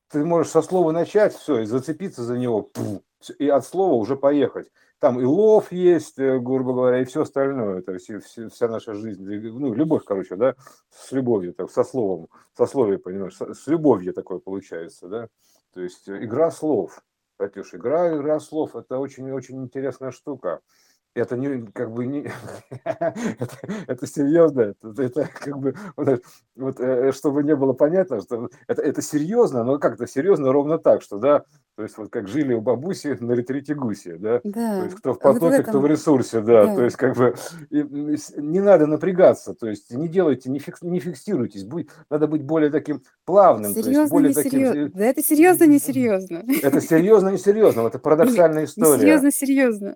Ты 0.09 0.23
можешь 0.23 0.51
со 0.51 0.61
слова 0.61 0.91
начать, 0.91 1.35
все, 1.35 1.59
и 1.59 1.65
зацепиться 1.65 2.23
за 2.23 2.37
него, 2.37 2.61
пу, 2.61 3.03
и 3.39 3.47
от 3.47 3.65
слова 3.65 3.93
уже 3.93 4.15
поехать. 4.15 4.71
Там 4.99 5.19
и 5.19 5.25
лов 5.25 5.71
есть, 5.71 6.17
э, 6.17 6.39
грубо 6.39 6.73
говоря, 6.73 7.01
и 7.01 7.05
все 7.05 7.21
остальное. 7.21 7.79
Это 7.79 7.97
все, 7.97 8.19
все, 8.19 8.49
вся 8.49 8.67
наша 8.67 8.93
жизнь, 8.95 9.23
ну, 9.23 9.73
любовь, 9.73 10.03
короче, 10.05 10.35
да, 10.35 10.55
с 10.89 11.11
любовью, 11.11 11.53
так, 11.53 11.69
со 11.69 11.83
словом, 11.83 12.29
со 12.55 12.65
словием, 12.65 13.01
понимаешь, 13.01 13.35
с 13.35 13.67
любовью 13.67 14.13
такое 14.13 14.39
получается, 14.39 15.07
да. 15.07 15.27
То 15.73 15.81
есть 15.81 16.07
э, 16.07 16.23
игра 16.23 16.49
слов. 16.51 17.03
Катюш, 17.37 17.75
игра, 17.75 18.15
игра 18.17 18.39
слов– 18.39 18.75
это 18.75 18.97
очень-очень 18.97 19.61
интересная 19.61 20.09
штука 20.09 20.61
это 21.17 21.35
не 21.35 21.65
как 21.71 21.91
бы 21.91 22.05
не 22.05 22.31
это, 22.83 23.57
это 23.87 24.07
серьезно, 24.07 24.61
это, 24.61 25.03
это 25.03 25.29
как 25.33 25.57
бы 25.57 25.75
вот, 26.55 26.79
э, 26.79 27.11
чтобы 27.11 27.43
не 27.43 27.55
было 27.55 27.73
понятно, 27.73 28.21
что 28.21 28.49
это, 28.67 28.81
это 28.81 29.01
серьезно, 29.01 29.63
но 29.63 29.79
как-то 29.79 30.07
серьезно 30.07 30.51
ровно 30.51 30.77
так, 30.77 31.01
что 31.01 31.17
да, 31.17 31.43
то 31.75 31.83
есть 31.83 31.97
вот 31.97 32.09
как 32.09 32.27
жили 32.27 32.53
у 32.53 32.61
бабуси 32.61 33.17
на 33.19 33.33
ретрите 33.33 33.75
гуси, 33.75 34.15
да, 34.17 34.41
да. 34.43 34.79
то 34.79 34.83
есть 34.85 34.95
кто 34.97 35.13
в 35.13 35.19
потоке, 35.19 35.39
вот 35.39 35.49
в 35.49 35.53
этом... 35.53 35.65
кто 35.65 35.79
в 35.79 35.85
ресурсе, 35.85 36.41
да, 36.41 36.65
да. 36.65 36.75
то 36.75 36.83
есть 36.83 36.95
как 36.95 37.15
бы 37.15 37.35
и, 37.69 37.83
не 38.37 38.59
надо 38.59 38.87
напрягаться, 38.87 39.53
то 39.53 39.67
есть 39.67 39.91
не 39.91 40.07
делайте, 40.07 40.49
не, 40.49 40.59
фикс, 40.59 40.81
не 40.81 40.99
фиксируйтесь, 40.99 41.63
будь, 41.63 41.89
надо 42.09 42.27
быть 42.27 42.43
более 42.43 42.71
таким 42.71 43.03
плавным, 43.25 43.73
серьезно, 43.73 43.93
то 43.93 43.99
есть 43.99 44.11
более 44.11 44.33
таким... 44.33 44.51
Серьезно. 44.51 44.91
Да 44.95 45.05
это 45.05 45.23
серьезно, 45.23 45.63
не 45.65 45.79
серьезно. 45.79 46.43
Это 46.63 46.81
серьезно, 46.81 47.29
не 47.29 47.37
серьезно, 47.37 47.81
это 47.81 47.99
парадоксальная 48.07 48.65
история. 48.65 48.99
Серьезно, 48.99 49.31
серьезно. 49.31 49.95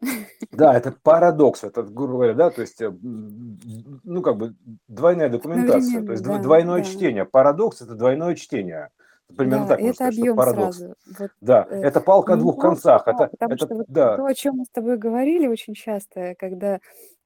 Да, 0.51 0.77
это 0.77 0.93
парадокс, 1.11 1.63
это, 1.63 1.83
грубо 1.83 2.13
говоря, 2.13 2.33
да, 2.33 2.49
то 2.49 2.61
есть, 2.61 2.81
э, 2.81 2.91
ну, 2.91 4.21
как 4.21 4.37
бы 4.37 4.55
двойная 4.87 5.29
документация, 5.29 6.05
то 6.05 6.11
есть 6.11 6.23
да, 6.23 6.37
двойное 6.39 6.79
да. 6.79 6.83
чтение. 6.83 7.25
Парадокс– 7.25 7.81
это 7.83 7.95
двойное 7.95 8.35
чтение. 8.35 8.89
Примерно 9.37 9.65
да, 9.65 9.75
так 9.75 9.81
это 9.81 9.93
сказать, 9.93 10.17
объем 10.17 10.35
парадокс. 10.35 10.77
сразу. 10.77 10.95
Вот, 11.19 11.31
да, 11.41 11.67
э, 11.69 11.81
это 11.81 12.01
палка 12.01 12.33
о 12.33 12.37
двух 12.37 12.59
концах. 12.59 13.03
Да, 13.05 13.11
это, 13.11 13.27
потому 13.27 13.53
это, 13.53 13.65
что 13.65 13.75
вот 13.75 13.85
да. 13.87 14.17
то, 14.17 14.25
о 14.25 14.33
чем 14.33 14.55
мы 14.57 14.65
с 14.65 14.69
тобой 14.69 14.97
говорили 14.97 15.47
очень 15.47 15.73
часто, 15.73 16.35
когда 16.37 16.79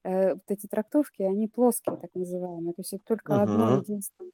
э, 0.06 0.34
вот 0.34 0.42
эти 0.48 0.66
трактовки, 0.66 1.22
они 1.22 1.48
плоские, 1.48 1.96
так 1.96 2.10
называемые. 2.14 2.72
То 2.74 2.80
есть 2.80 2.92
это 2.92 3.02
только 3.06 3.32
угу. 3.32 3.40
одно 3.40 3.76
единственное. 3.78 4.32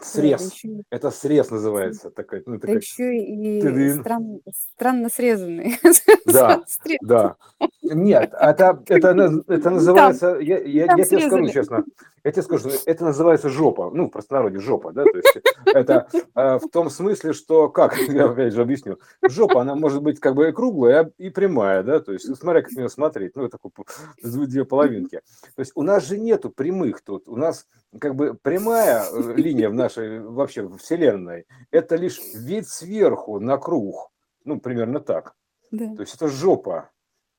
Срез. 0.00 0.40
Это, 0.40 0.54
еще... 0.54 0.82
это 0.90 1.10
срез 1.10 1.50
называется. 1.50 2.10
Такой, 2.10 2.42
ну, 2.46 2.58
такой... 2.58 2.76
Еще 2.76 3.16
и 3.16 3.90
стран... 4.00 4.40
странно 4.50 5.08
срезанный. 5.08 5.78
Да, 6.24 6.62
да. 7.02 7.36
Нет, 7.82 8.32
это, 8.38 8.82
это, 8.88 9.42
это 9.48 9.70
называется, 9.70 10.38
я, 10.40 10.58
я, 10.58 10.84
я 10.84 11.04
тебе 11.04 11.20
скажу 11.20 11.48
честно, 11.48 11.84
я 12.24 12.32
тебе 12.32 12.42
скажу, 12.42 12.70
это 12.86 13.04
называется 13.04 13.48
жопа, 13.48 13.90
ну, 13.92 14.06
в 14.06 14.10
простонародье 14.10 14.60
жопа, 14.60 14.92
да, 14.92 15.04
то 15.04 15.16
есть 15.16 15.38
это 15.66 16.08
э, 16.34 16.58
в 16.58 16.68
том 16.70 16.90
смысле, 16.90 17.32
что, 17.32 17.68
как, 17.68 17.98
я 18.08 18.26
опять 18.26 18.54
же 18.54 18.62
объясню, 18.62 18.98
жопа, 19.22 19.62
она 19.62 19.74
может 19.74 20.02
быть 20.02 20.20
как 20.20 20.34
бы 20.34 20.48
и 20.48 20.52
круглая, 20.52 21.12
и 21.18 21.30
прямая, 21.30 21.82
да, 21.82 22.00
то 22.00 22.12
есть 22.12 22.34
смотря 22.36 22.62
как 22.62 22.72
на 22.72 22.80
нее 22.80 22.88
смотреть, 22.88 23.36
ну, 23.36 23.44
это 23.44 23.58
такой 23.58 23.84
две 24.22 24.64
половинки. 24.64 25.20
То 25.56 25.60
есть 25.60 25.72
у 25.74 25.82
нас 25.82 26.06
же 26.06 26.18
нету 26.18 26.50
прямых 26.50 27.02
тут, 27.02 27.28
у 27.28 27.36
нас 27.36 27.66
как 27.98 28.14
бы 28.14 28.34
прямая 28.34 29.04
э, 29.10 29.34
линия 29.36 29.68
в 29.68 29.74
нашей 29.74 30.20
вообще 30.20 30.68
вселенной, 30.76 31.46
это 31.70 31.96
лишь 31.96 32.20
вид 32.34 32.68
сверху 32.68 33.40
на 33.40 33.58
круг, 33.58 34.10
ну, 34.44 34.60
примерно 34.60 35.00
так. 35.00 35.34
Да. 35.72 35.94
То 35.94 36.02
есть 36.02 36.14
это 36.14 36.28
жопа. 36.28 36.90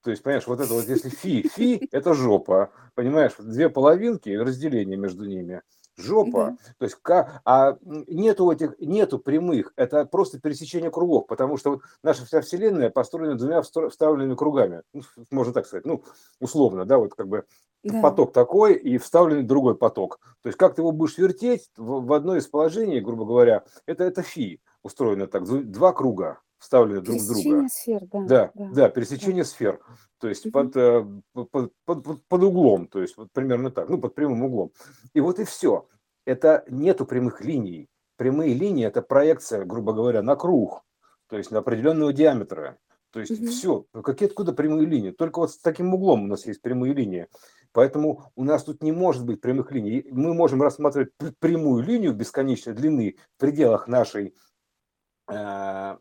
То 0.03 0.11
есть, 0.11 0.21
понимаешь, 0.21 0.47
вот 0.47 0.59
это 0.59 0.73
вот, 0.73 0.85
если 0.85 1.09
фи, 1.09 1.47
фи– 1.47 1.87
это 1.91 2.13
жопа, 2.13 2.71
понимаешь, 2.93 3.33
две 3.39 3.69
половинки, 3.69 4.29
разделение 4.29 4.97
между 4.97 5.25
ними, 5.25 5.61
жопа. 5.95 6.57
Да. 6.57 6.73
То 6.79 6.85
есть, 6.85 6.97
а 7.45 7.77
нету 7.83 8.51
этих, 8.51 8.77
нету 8.79 9.17
прямых, 9.17 9.71
это 9.77 10.05
просто 10.05 10.41
пересечение 10.41 10.91
кругов, 10.91 11.25
потому 11.27 11.55
что 11.55 11.71
вот 11.71 11.81
наша 12.03 12.25
вся 12.25 12.41
вселенная 12.41 12.89
построена 12.89 13.35
двумя 13.35 13.61
вставленными 13.61 14.35
кругами, 14.35 14.81
ну, 14.93 15.03
можно 15.31 15.53
так 15.53 15.67
сказать, 15.67 15.85
ну, 15.85 16.03
условно, 16.41 16.85
да, 16.85 16.97
вот 16.97 17.13
как 17.15 17.29
бы 17.29 17.45
да. 17.83 18.01
поток 18.01 18.33
такой 18.33 18.73
и 18.73 18.97
вставленный 18.97 19.43
другой 19.43 19.75
поток. 19.75 20.19
То 20.41 20.49
есть, 20.49 20.57
как 20.57 20.75
ты 20.75 20.81
его 20.81 20.91
будешь 20.91 21.17
вертеть 21.17 21.69
в, 21.77 22.05
в 22.05 22.13
одно 22.13 22.35
из 22.35 22.47
положений, 22.47 22.99
грубо 22.99 23.25
говоря, 23.25 23.63
это, 23.85 24.03
это 24.03 24.21
фи 24.21 24.59
устроено 24.83 25.27
так, 25.27 25.45
два 25.45 25.93
круга 25.93 26.39
вставлены 26.63 27.01
друг 27.01 27.21
друга. 27.21 27.67
сфер, 27.67 28.01
да. 28.11 28.21
Да, 28.21 28.51
да, 28.55 28.69
да 28.71 28.89
пересечение 28.89 29.43
да. 29.43 29.49
сфер. 29.49 29.79
То 30.19 30.29
есть 30.29 30.45
угу. 30.45 30.53
под, 30.53 31.51
под, 31.51 31.73
под, 31.85 32.27
под 32.27 32.43
углом, 32.43 32.87
то 32.87 33.01
есть 33.01 33.17
вот 33.17 33.31
примерно 33.33 33.69
так, 33.69 33.89
ну, 33.89 33.97
под 33.97 34.15
прямым 34.15 34.43
углом. 34.43 34.71
И 35.13 35.19
вот 35.19 35.39
и 35.39 35.43
все. 35.43 35.87
Это 36.25 36.63
нету 36.69 37.05
прямых 37.05 37.41
линий. 37.41 37.89
Прямые 38.15 38.53
линии– 38.53 38.85
это 38.87 39.01
проекция, 39.01 39.65
грубо 39.65 39.91
говоря, 39.91 40.21
на 40.21 40.37
круг, 40.37 40.83
то 41.27 41.37
есть 41.37 41.51
на 41.51 41.59
определенного 41.59 42.13
диаметра. 42.13 42.77
То 43.11 43.19
есть 43.19 43.31
угу. 43.31 43.47
все, 43.47 43.85
какие 44.01 44.29
откуда 44.29 44.53
прямые 44.53 44.87
линии? 44.87 45.11
Только 45.11 45.39
вот 45.39 45.51
с 45.51 45.59
таким 45.59 45.93
углом 45.93 46.23
у 46.23 46.27
нас 46.27 46.45
есть 46.45 46.61
прямые 46.61 46.93
линии. 46.93 47.27
Поэтому 47.73 48.31
у 48.35 48.43
нас 48.43 48.63
тут 48.63 48.81
не 48.81 48.91
может 48.91 49.25
быть 49.25 49.41
прямых 49.41 49.71
линий. 49.71 50.05
Мы 50.09 50.33
можем 50.33 50.61
рассматривать 50.61 51.09
прямую 51.39 51.83
линию 51.83 52.13
бесконечной 52.13 52.73
длины 52.73 53.17
в 53.35 53.39
пределах 53.39 53.87
нашей 53.87 54.35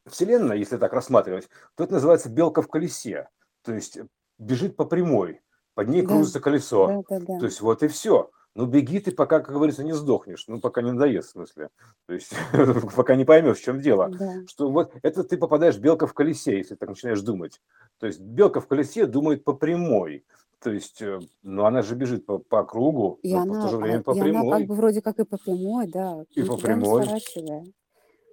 Вселенная, 0.07 0.57
если 0.57 0.77
так 0.77 0.93
рассматривать, 0.93 1.49
то 1.75 1.85
это 1.85 1.95
называется 1.95 2.29
белка 2.29 2.63
в 2.63 2.69
колесе. 2.69 3.29
То 3.63 3.75
есть 3.75 3.99
бежит 4.39 4.77
по 4.77 4.85
прямой, 4.85 5.41
под 5.75 5.89
ней 5.89 6.03
да. 6.03 6.09
крутится 6.09 6.41
колесо. 6.41 7.05
Да, 7.09 7.19
да, 7.19 7.27
да. 7.27 7.39
То 7.39 7.47
есть 7.47 7.61
вот 7.61 7.83
и 7.83 7.89
все. 7.89 8.31
Ну, 8.55 8.67
беги 8.67 9.01
ты, 9.01 9.13
пока, 9.13 9.41
как 9.41 9.55
говорится, 9.55 9.83
не 9.83 9.95
сдохнешь. 9.95 10.45
Ну, 10.47 10.61
пока 10.61 10.83
не 10.83 10.93
надоест, 10.93 11.31
в 11.31 11.33
смысле. 11.33 11.71
То 12.07 12.13
есть, 12.13 12.35
пока 12.97 13.17
не 13.17 13.25
поймешь, 13.25 13.59
в 13.59 13.65
чем 13.65 13.81
дело. 13.81 14.11
Да. 14.11 14.43
Что 14.47 14.71
вот 14.71 14.93
это 15.03 15.25
ты 15.25 15.39
попадаешь 15.39 15.79
белка 15.79 16.07
в 16.07 16.13
колесе, 16.13 16.59
если 16.59 16.75
так 16.75 16.91
начинаешь 16.91 17.23
думать. 17.23 17.63
То 17.99 18.07
есть, 18.07 18.21
белка 18.21 18.61
в 18.61 18.67
колесе 18.67 19.07
думает 19.07 19.45
по 19.45 19.55
прямой. 19.55 20.27
То 20.63 20.71
есть, 20.71 21.01
э, 21.01 21.19
ну, 21.43 21.65
она 21.65 21.83
же 21.83 21.95
бежит 21.95 22.27
по, 22.27 22.39
по 22.39 22.63
кругу, 22.63 23.19
и 23.23 23.33
но 23.33 23.41
она, 23.41 23.61
в 23.61 23.63
то 23.65 23.69
же 23.71 23.79
время 23.79 24.01
а, 24.01 24.03
по 24.03 24.17
и 24.17 24.21
прямой. 24.21 24.47
она 24.47 24.59
как 24.59 24.67
бы 24.69 24.75
вроде 24.75 25.03
как 25.03 25.19
и 25.19 25.25
по 25.25 25.39
прямой, 25.39 25.87
да. 25.89 26.25
И 26.35 26.43
по 26.43 26.57
прямой. 26.57 27.07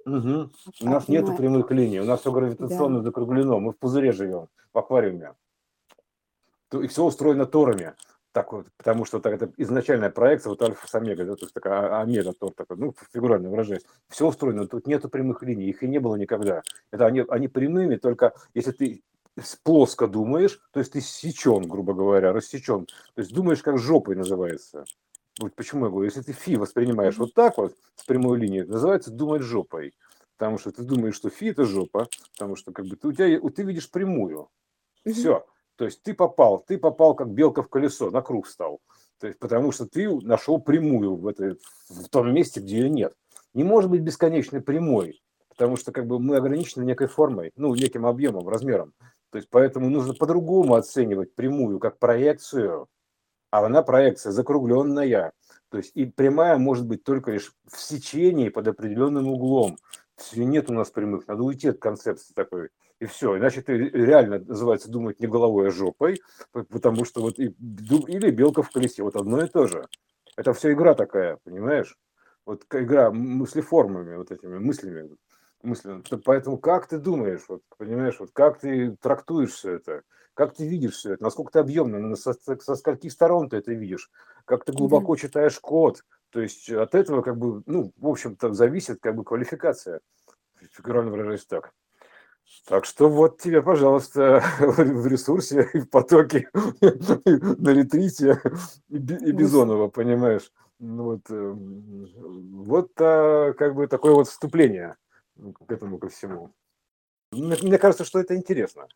Угу. 0.05 0.49
У 0.81 0.85
нас 0.85 1.07
нет 1.07 1.25
прямых 1.37 1.71
линий, 1.71 1.99
у 1.99 2.05
нас 2.05 2.21
все 2.21 2.31
гравитационно 2.31 2.99
да. 2.99 3.05
закруглено, 3.05 3.59
мы 3.59 3.73
в 3.73 3.77
пузыре 3.77 4.11
живем, 4.11 4.47
в 4.73 4.77
аквариуме. 4.77 5.33
И 6.71 6.87
все 6.87 7.03
устроено 7.03 7.45
торами. 7.45 7.95
Так 8.31 8.53
вот, 8.53 8.67
потому 8.77 9.05
что 9.05 9.19
так, 9.19 9.33
это 9.33 9.51
изначальная 9.57 10.11
проекция, 10.11 10.51
вот 10.51 10.61
альфа 10.61 10.87
с 10.87 10.93
омега, 10.93 11.25
да, 11.25 11.35
то 11.35 11.45
есть 11.45 11.53
такая 11.53 11.99
омега 11.99 12.31
тор, 12.33 12.53
такой, 12.53 12.77
ну, 12.77 12.93
фигурально 13.11 13.49
выражаясь. 13.49 13.83
Все 14.07 14.27
устроено, 14.27 14.67
тут 14.67 14.85
нету 14.85 15.09
прямых 15.09 15.41
линий, 15.41 15.65
их 15.65 15.81
и 15.81 15.87
не 15.87 15.97
было 15.99 16.15
никогда. 16.15 16.61
Это 16.91 17.07
они, 17.07 17.25
они 17.27 17.47
прямыми, 17.47 17.95
только 17.95 18.33
если 18.53 18.71
ты 18.71 19.03
плоско 19.63 20.07
думаешь, 20.07 20.61
то 20.71 20.79
есть 20.79 20.93
ты 20.93 21.01
сечен, 21.01 21.67
грубо 21.67 21.93
говоря, 21.93 22.31
рассечен, 22.31 22.85
то 22.85 23.21
есть 23.21 23.33
думаешь, 23.33 23.63
как 23.63 23.79
жопой 23.79 24.15
называется. 24.15 24.85
Вот 25.39 25.55
почему 25.55 25.85
я 25.85 25.91
говорю, 25.91 26.05
если 26.05 26.21
ты 26.21 26.33
фи 26.33 26.57
воспринимаешь 26.57 27.17
вот 27.17 27.33
так 27.33 27.57
вот, 27.57 27.73
с 27.95 28.03
прямой 28.03 28.37
линии, 28.37 28.61
называется 28.61 29.09
думать 29.09 29.41
жопой. 29.41 29.93
Потому 30.37 30.57
что 30.57 30.71
ты 30.71 30.83
думаешь, 30.83 31.15
что 31.15 31.29
фи 31.29 31.47
это 31.47 31.65
жопа, 31.65 32.07
потому 32.33 32.55
что 32.55 32.71
как 32.71 32.85
бы 32.85 32.97
ты, 32.97 33.07
у 33.07 33.11
тебя, 33.13 33.39
ты 33.49 33.63
видишь 33.63 33.89
прямую. 33.89 34.49
Все. 35.05 35.45
То 35.77 35.85
есть 35.85 36.03
ты 36.03 36.13
попал, 36.13 36.59
ты 36.59 36.77
попал 36.77 37.15
как 37.15 37.29
белка 37.29 37.61
в 37.63 37.69
колесо, 37.69 38.11
на 38.11 38.21
круг 38.21 38.47
стал. 38.47 38.81
То 39.19 39.27
есть, 39.27 39.39
потому 39.39 39.71
что 39.71 39.85
ты 39.85 40.09
нашел 40.25 40.59
прямую 40.59 41.15
в, 41.15 41.27
этой, 41.27 41.57
в 41.87 42.09
том 42.09 42.33
месте, 42.33 42.59
где 42.59 42.79
ее 42.79 42.89
нет. 42.89 43.13
Не 43.53 43.63
может 43.63 43.89
быть 43.89 44.01
бесконечной 44.01 44.61
прямой, 44.61 45.21
потому 45.49 45.77
что 45.77 45.93
как 45.93 46.05
бы 46.05 46.19
мы 46.19 46.35
ограничены 46.35 46.83
некой 46.83 47.07
формой, 47.07 47.51
ну, 47.55 47.73
неким 47.75 48.05
объемом, 48.05 48.47
размером. 48.47 48.93
То 49.31 49.37
есть 49.37 49.49
поэтому 49.49 49.89
нужно 49.89 50.13
по-другому 50.13 50.75
оценивать 50.75 51.33
прямую 51.33 51.79
как 51.79 51.97
проекцию, 51.97 52.87
а 53.51 53.65
она 53.65 53.81
проекция 53.81 54.31
закругленная. 54.31 55.31
То 55.69 55.77
есть 55.77 55.91
и 55.95 56.05
прямая 56.05 56.57
может 56.57 56.87
быть 56.87 57.03
только 57.03 57.31
лишь 57.31 57.53
в 57.67 57.79
сечении 57.79 58.49
под 58.49 58.67
определенным 58.67 59.27
углом. 59.27 59.77
Нет 60.35 60.69
у 60.69 60.73
нас 60.73 60.89
прямых, 60.89 61.27
надо 61.27 61.43
уйти 61.43 61.69
от 61.69 61.79
концепции 61.79 62.33
такой. 62.33 62.69
И 62.99 63.05
все. 63.05 63.37
Иначе 63.37 63.61
ты 63.61 63.77
реально 63.77 64.39
называется 64.39 64.91
думать 64.91 65.19
не 65.21 65.27
головой, 65.27 65.69
а 65.69 65.71
жопой, 65.71 66.19
потому 66.51 67.05
что 67.05 67.21
вот 67.21 67.39
и, 67.39 67.55
или 67.55 68.29
белка 68.29 68.61
в 68.61 68.71
колесе, 68.71 69.03
вот 69.03 69.15
одно 69.15 69.43
и 69.43 69.47
то 69.47 69.67
же. 69.67 69.87
Это 70.35 70.53
все 70.53 70.73
игра 70.73 70.93
такая, 70.95 71.37
понимаешь? 71.43 71.97
Вот 72.45 72.65
игра 72.71 73.11
мыслеформами, 73.11 74.17
вот 74.17 74.31
этими 74.31 74.57
мыслями. 74.57 75.15
Мысленно. 75.63 76.03
Поэтому 76.23 76.57
как 76.57 76.87
ты 76.87 76.97
думаешь, 76.97 77.41
вот, 77.47 77.61
понимаешь, 77.77 78.19
вот 78.19 78.31
как 78.33 78.59
ты 78.59 78.95
трактуешь 79.01 79.51
все 79.51 79.73
это, 79.73 80.03
как 80.33 80.55
ты 80.55 80.67
видишь 80.67 80.95
все 80.95 81.13
это, 81.13 81.23
насколько 81.23 81.51
ты 81.51 81.59
объемно, 81.59 82.15
со, 82.15 82.33
со 82.33 82.75
скольких 82.75 83.11
сторон 83.11 83.49
ты 83.49 83.57
это 83.57 83.73
видишь, 83.73 84.09
как 84.45 84.65
ты 84.65 84.71
глубоко 84.71 85.15
да. 85.15 85.21
читаешь 85.21 85.59
код. 85.59 86.03
То 86.31 86.41
есть 86.41 86.69
от 86.69 86.95
этого, 86.95 87.21
как 87.21 87.37
бы, 87.37 87.63
ну, 87.65 87.91
в 87.97 88.07
общем-то, 88.07 88.53
зависит 88.53 88.99
как 89.01 89.15
бы 89.15 89.23
квалификация. 89.23 89.99
Фигурально 90.71 91.11
выражаясь 91.11 91.45
так. 91.45 91.73
Так 92.67 92.85
что 92.85 93.09
вот 93.09 93.39
тебе, 93.39 93.61
пожалуйста, 93.61 94.43
в 94.59 95.07
ресурсе, 95.07 95.69
и 95.73 95.79
в 95.79 95.89
потоке, 95.89 96.49
на 96.53 97.69
ретрите 97.69 98.41
и 98.89 99.31
Бизонова, 99.31 99.87
понимаешь? 99.87 100.51
Ну 100.79 101.03
вот, 101.03 101.29
эм, 101.29 102.07
вот 102.63 102.91
а, 102.99 103.53
как 103.53 103.75
бы 103.75 103.87
такое 103.87 104.13
вот 104.13 104.27
вступление 104.29 104.95
к 105.53 105.71
этому 105.71 105.97
ко 105.97 106.09
всему. 106.09 106.51
Мне, 107.31 107.55
мне 107.61 107.77
кажется, 107.77 108.05
что 108.05 108.19
это 108.19 108.35
интересно. 108.35 108.87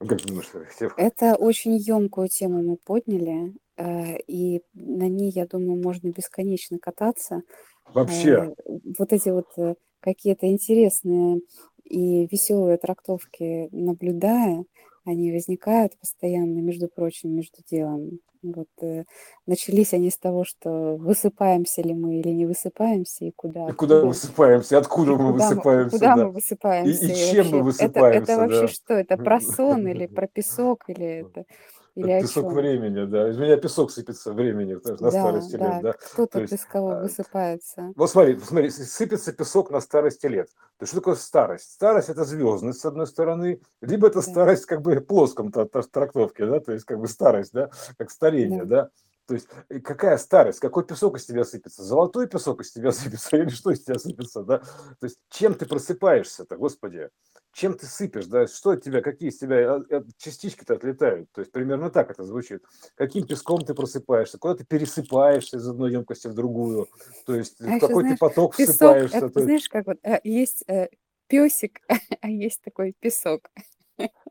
Как 0.00 0.22
думаешь, 0.22 0.50
Это 0.96 1.36
очень 1.36 1.76
емкую 1.76 2.28
тему 2.28 2.62
мы 2.62 2.76
подняли, 2.76 3.54
э, 3.76 4.18
и 4.26 4.62
на 4.74 5.08
ней, 5.08 5.30
я 5.30 5.46
думаю, 5.46 5.80
можно 5.80 6.08
бесконечно 6.08 6.78
кататься. 6.78 7.42
Вообще. 7.86 8.30
Э, 8.30 8.54
вот 8.98 9.12
эти 9.12 9.28
вот 9.30 9.46
э, 9.56 9.74
какие-то 10.00 10.46
интересные 10.46 11.40
и 11.84 12.26
веселые 12.26 12.76
трактовки 12.76 13.68
наблюдая, 13.72 14.64
они 15.04 15.32
возникают 15.32 15.98
постоянно, 15.98 16.60
между 16.60 16.88
прочим, 16.88 17.30
между 17.30 17.58
делом. 17.70 18.20
Вот 18.42 18.68
э, 18.82 19.04
начались 19.46 19.94
они 19.94 20.10
с 20.10 20.18
того, 20.18 20.44
что 20.44 20.96
высыпаемся 20.96 21.80
ли 21.80 21.94
мы 21.94 22.20
или 22.20 22.28
не 22.28 22.44
высыпаемся, 22.44 23.24
и 23.24 23.32
куда. 23.34 23.68
И 23.68 23.72
куда 23.72 24.00
мы 24.00 24.08
высыпаемся, 24.08 24.78
откуда 24.78 25.12
и 25.12 25.16
мы 25.16 25.32
куда 25.32 25.48
высыпаемся. 25.48 25.84
Мы, 25.84 25.90
куда 25.90 26.16
да. 26.16 26.24
мы 26.24 26.30
высыпаемся. 26.30 27.04
И, 27.04 27.08
и, 27.08 27.12
и 27.12 27.14
чем 27.14 27.36
вообще, 27.36 27.56
мы 27.56 27.62
высыпаемся. 27.62 28.22
Это, 28.22 28.32
это 28.32 28.40
вообще 28.40 28.60
да. 28.60 28.68
что? 28.68 28.94
Это 28.94 29.16
про 29.16 29.40
сон 29.40 29.88
или 29.88 30.06
про 30.06 30.26
песок, 30.26 30.84
или 30.88 31.06
это 31.26 31.46
или 31.94 32.20
песок 32.20 32.52
времени, 32.52 33.04
да. 33.04 33.30
Из 33.30 33.38
меня 33.38 33.56
песок 33.56 33.90
сыпется 33.90 34.32
времени 34.32 34.74
на 34.74 34.96
да, 34.96 35.10
старости 35.10 35.56
да. 35.56 35.74
лет, 35.74 35.82
да. 35.82 35.92
Кто-то 35.92 36.40
из 36.42 36.64
кого 36.64 36.90
а, 36.90 37.00
высыпается. 37.02 37.92
Вот 37.94 38.10
смотри, 38.10 38.38
смотри, 38.40 38.70
сыпется 38.70 39.32
песок 39.32 39.70
на 39.70 39.80
старости 39.80 40.26
лет. 40.26 40.48
То 40.78 40.82
есть 40.82 40.92
что 40.92 41.00
такое 41.00 41.14
старость? 41.14 41.72
Старость 41.72 42.08
это 42.08 42.24
звездность, 42.24 42.80
с 42.80 42.84
одной 42.84 43.06
стороны, 43.06 43.60
либо 43.80 44.08
это 44.08 44.16
да. 44.16 44.22
старость 44.22 44.66
как 44.66 44.82
бы 44.82 45.00
плоском 45.00 45.52
трактовке, 45.52 46.46
да, 46.46 46.60
то 46.60 46.72
есть 46.72 46.84
как 46.84 46.98
бы 46.98 47.06
старость, 47.06 47.52
да, 47.52 47.70
как 47.96 48.10
старение, 48.10 48.64
да. 48.64 48.82
да? 48.82 48.90
То 49.26 49.34
есть 49.34 49.48
какая 49.82 50.18
старость, 50.18 50.60
какой 50.60 50.84
песок 50.84 51.16
из 51.16 51.26
тебя 51.26 51.44
сыпется? 51.44 51.82
Золотой 51.82 52.28
песок 52.28 52.60
из 52.60 52.72
тебя 52.72 52.92
сыпется 52.92 53.36
или 53.36 53.48
что 53.48 53.70
из 53.70 53.84
тебя 53.84 53.98
сыпется, 53.98 54.42
да? 54.42 54.58
То 54.58 55.06
есть 55.06 55.18
чем 55.30 55.54
ты 55.54 55.66
просыпаешься-то, 55.66 56.56
Господи? 56.56 57.10
чем 57.54 57.74
ты 57.74 57.86
сыпешь, 57.86 58.26
да, 58.26 58.46
что 58.46 58.70
от 58.70 58.82
тебя, 58.82 59.00
какие 59.00 59.30
из 59.30 59.38
тебя 59.38 59.76
а, 59.76 60.04
частички-то 60.18 60.74
отлетают, 60.74 61.30
то 61.32 61.40
есть 61.40 61.52
примерно 61.52 61.88
так 61.88 62.10
это 62.10 62.24
звучит. 62.24 62.64
Каким 62.96 63.26
песком 63.26 63.60
ты 63.60 63.74
просыпаешься, 63.74 64.38
куда 64.38 64.56
ты 64.56 64.64
пересыпаешься 64.64 65.58
из 65.58 65.68
одной 65.68 65.92
емкости 65.92 66.26
в 66.26 66.34
другую, 66.34 66.88
то 67.24 67.34
есть 67.34 67.60
а 67.60 67.76
в 67.76 67.80
какой 67.80 68.02
знаешь, 68.02 68.18
ты 68.18 68.18
поток 68.18 68.56
песок, 68.56 68.74
всыпаешься. 68.74 69.16
Это, 69.18 69.26
есть... 69.26 69.44
Знаешь, 69.44 69.68
как 69.68 69.86
вот 69.86 69.98
э, 70.02 70.20
есть 70.24 70.64
э, 70.66 70.88
песик, 71.28 71.80
а 72.20 72.28
есть 72.28 72.60
такой 72.62 72.94
песок. 72.98 73.48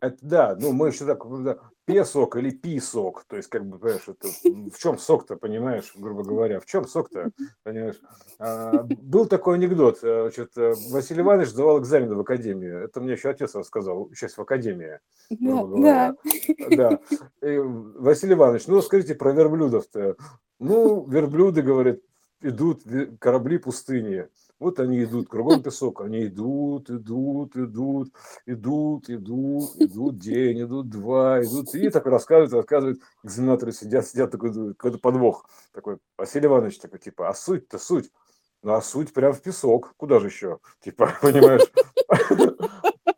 Это, 0.02 0.18
да, 0.22 0.58
ну 0.60 0.74
мы 0.74 0.90
еще 0.90 1.06
так, 1.06 1.24
да, 1.44 1.58
песок 1.86 2.36
или 2.36 2.50
писок, 2.50 3.26
то 3.28 3.38
есть 3.38 3.50
как 3.50 3.66
бы, 3.66 3.78
понимаешь, 3.78 4.08
это, 4.08 4.28
в 4.76 4.78
чем 4.78 4.98
сок-то, 4.98 5.38
понимаешь, 5.38 5.94
грубо 5.96 6.24
говоря, 6.24 6.60
в 6.60 6.66
чем 6.66 6.88
сок-то, 6.88 7.32
понимаешь. 7.64 8.00
А, 8.40 8.84
был 8.84 9.26
такой 9.26 9.56
анекдот, 9.56 10.00
э, 10.04 10.22
значит, 10.24 10.58
э, 10.58 10.74
Василий 10.92 11.22
Иванович 11.22 11.50
сдавал 11.50 11.80
экзамен 11.80 12.14
в 12.14 12.20
академию, 12.20 12.84
это 12.84 13.00
мне 13.00 13.14
еще 13.14 13.30
отец 13.30 13.56
рассказал, 13.56 14.10
сейчас 14.14 14.38
в 14.38 14.42
академии, 14.42 15.00
грубо 15.30 15.68
говоря. 15.68 16.16
Да. 16.70 17.00
да. 17.42 17.48
И, 17.48 17.58
Василий 17.58 18.34
Иванович, 18.34 18.68
ну 18.68 18.82
скажите 18.82 19.16
про 19.16 19.32
верблюдов-то. 19.32 20.18
Ну, 20.60 21.06
верблюды, 21.06 21.62
говорят, 21.62 22.00
идут 22.42 22.84
корабли 23.20 23.58
пустыни. 23.58 24.28
Вот 24.64 24.80
они 24.80 25.04
идут, 25.04 25.28
кругом 25.28 25.62
песок, 25.62 26.00
они 26.00 26.28
идут, 26.28 26.90
идут, 26.90 27.58
идут, 27.58 28.14
идут, 28.46 29.10
идут, 29.10 29.76
идут 29.76 30.18
день, 30.18 30.62
идут 30.62 30.88
два, 30.88 31.44
идут, 31.44 31.76
и 31.76 31.90
так 31.90 32.06
рассказывают, 32.06 32.54
рассказывают, 32.54 33.02
экзаменаторы 33.26 33.74
сидят, 33.74 34.08
сидят, 34.08 34.32
такой, 34.32 34.54
какой-то 34.54 35.00
подвох, 35.00 35.50
такой, 35.74 35.98
Василий 36.18 36.46
Иванович, 36.46 36.80
такой, 36.80 37.00
типа, 37.00 37.28
а 37.28 37.34
суть-то 37.34 37.78
суть, 37.78 38.10
ну, 38.62 38.72
а 38.72 38.82
суть 38.82 39.12
прям 39.12 39.34
в 39.34 39.42
песок, 39.42 39.96
куда 39.98 40.22
же 40.22 40.28
еще, 40.28 40.60
типа, 40.80 41.12
понимаешь, 41.22 41.70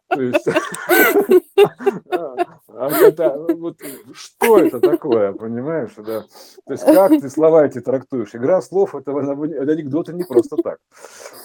а 2.67 2.89
это, 2.89 3.37
вот, 3.37 3.79
что 4.13 4.57
это 4.57 4.79
такое, 4.79 5.33
понимаешь? 5.33 5.91
Да? 5.97 6.25
То 6.65 6.73
есть 6.73 6.83
как 6.83 7.11
ты 7.11 7.29
слова 7.29 7.65
эти 7.65 7.79
трактуешь? 7.79 8.33
Игра 8.33 8.61
слов 8.61 8.95
это, 8.95 9.11
это 9.11 9.71
анекдоты 9.71 10.13
не 10.13 10.23
просто 10.23 10.55
так. 10.57 10.79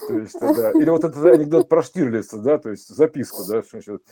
То 0.08 0.14
есть, 0.14 0.40
да. 0.40 0.70
Или 0.72 0.88
вот 0.88 1.04
этот 1.04 1.22
анекдот 1.24 1.68
про 1.68 1.82
Штирлица, 1.82 2.38
да, 2.38 2.58
то 2.58 2.70
есть 2.70 2.88
записку, 2.88 3.44
да, 3.44 3.62
значит, 3.62 4.02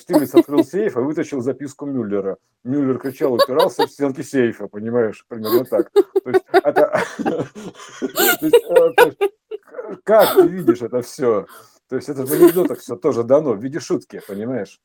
Штирлиц 0.00 0.34
открыл 0.34 0.64
сейф 0.64 0.96
и 0.96 1.00
вытащил 1.00 1.42
записку 1.42 1.86
Мюллера. 1.86 2.38
Мюллер 2.64 2.98
кричал, 2.98 3.34
упирался 3.34 3.86
в 3.86 3.90
стенки 3.90 4.22
сейфа, 4.22 4.66
понимаешь, 4.66 5.24
примерно 5.28 5.64
так. 5.64 5.90
То 5.92 6.30
есть, 6.30 6.44
это, 6.52 7.02
э, 7.24 9.12
как 10.04 10.34
ты 10.34 10.46
видишь 10.48 10.82
это 10.82 11.02
все? 11.02 11.46
То 11.88 11.96
есть 11.96 12.08
это 12.08 12.26
в 12.26 12.32
анекдотах 12.32 12.78
все 12.78 12.96
тоже 12.96 13.24
дано 13.24 13.52
в 13.52 13.62
виде 13.62 13.80
шутки, 13.80 14.20
понимаешь? 14.26 14.80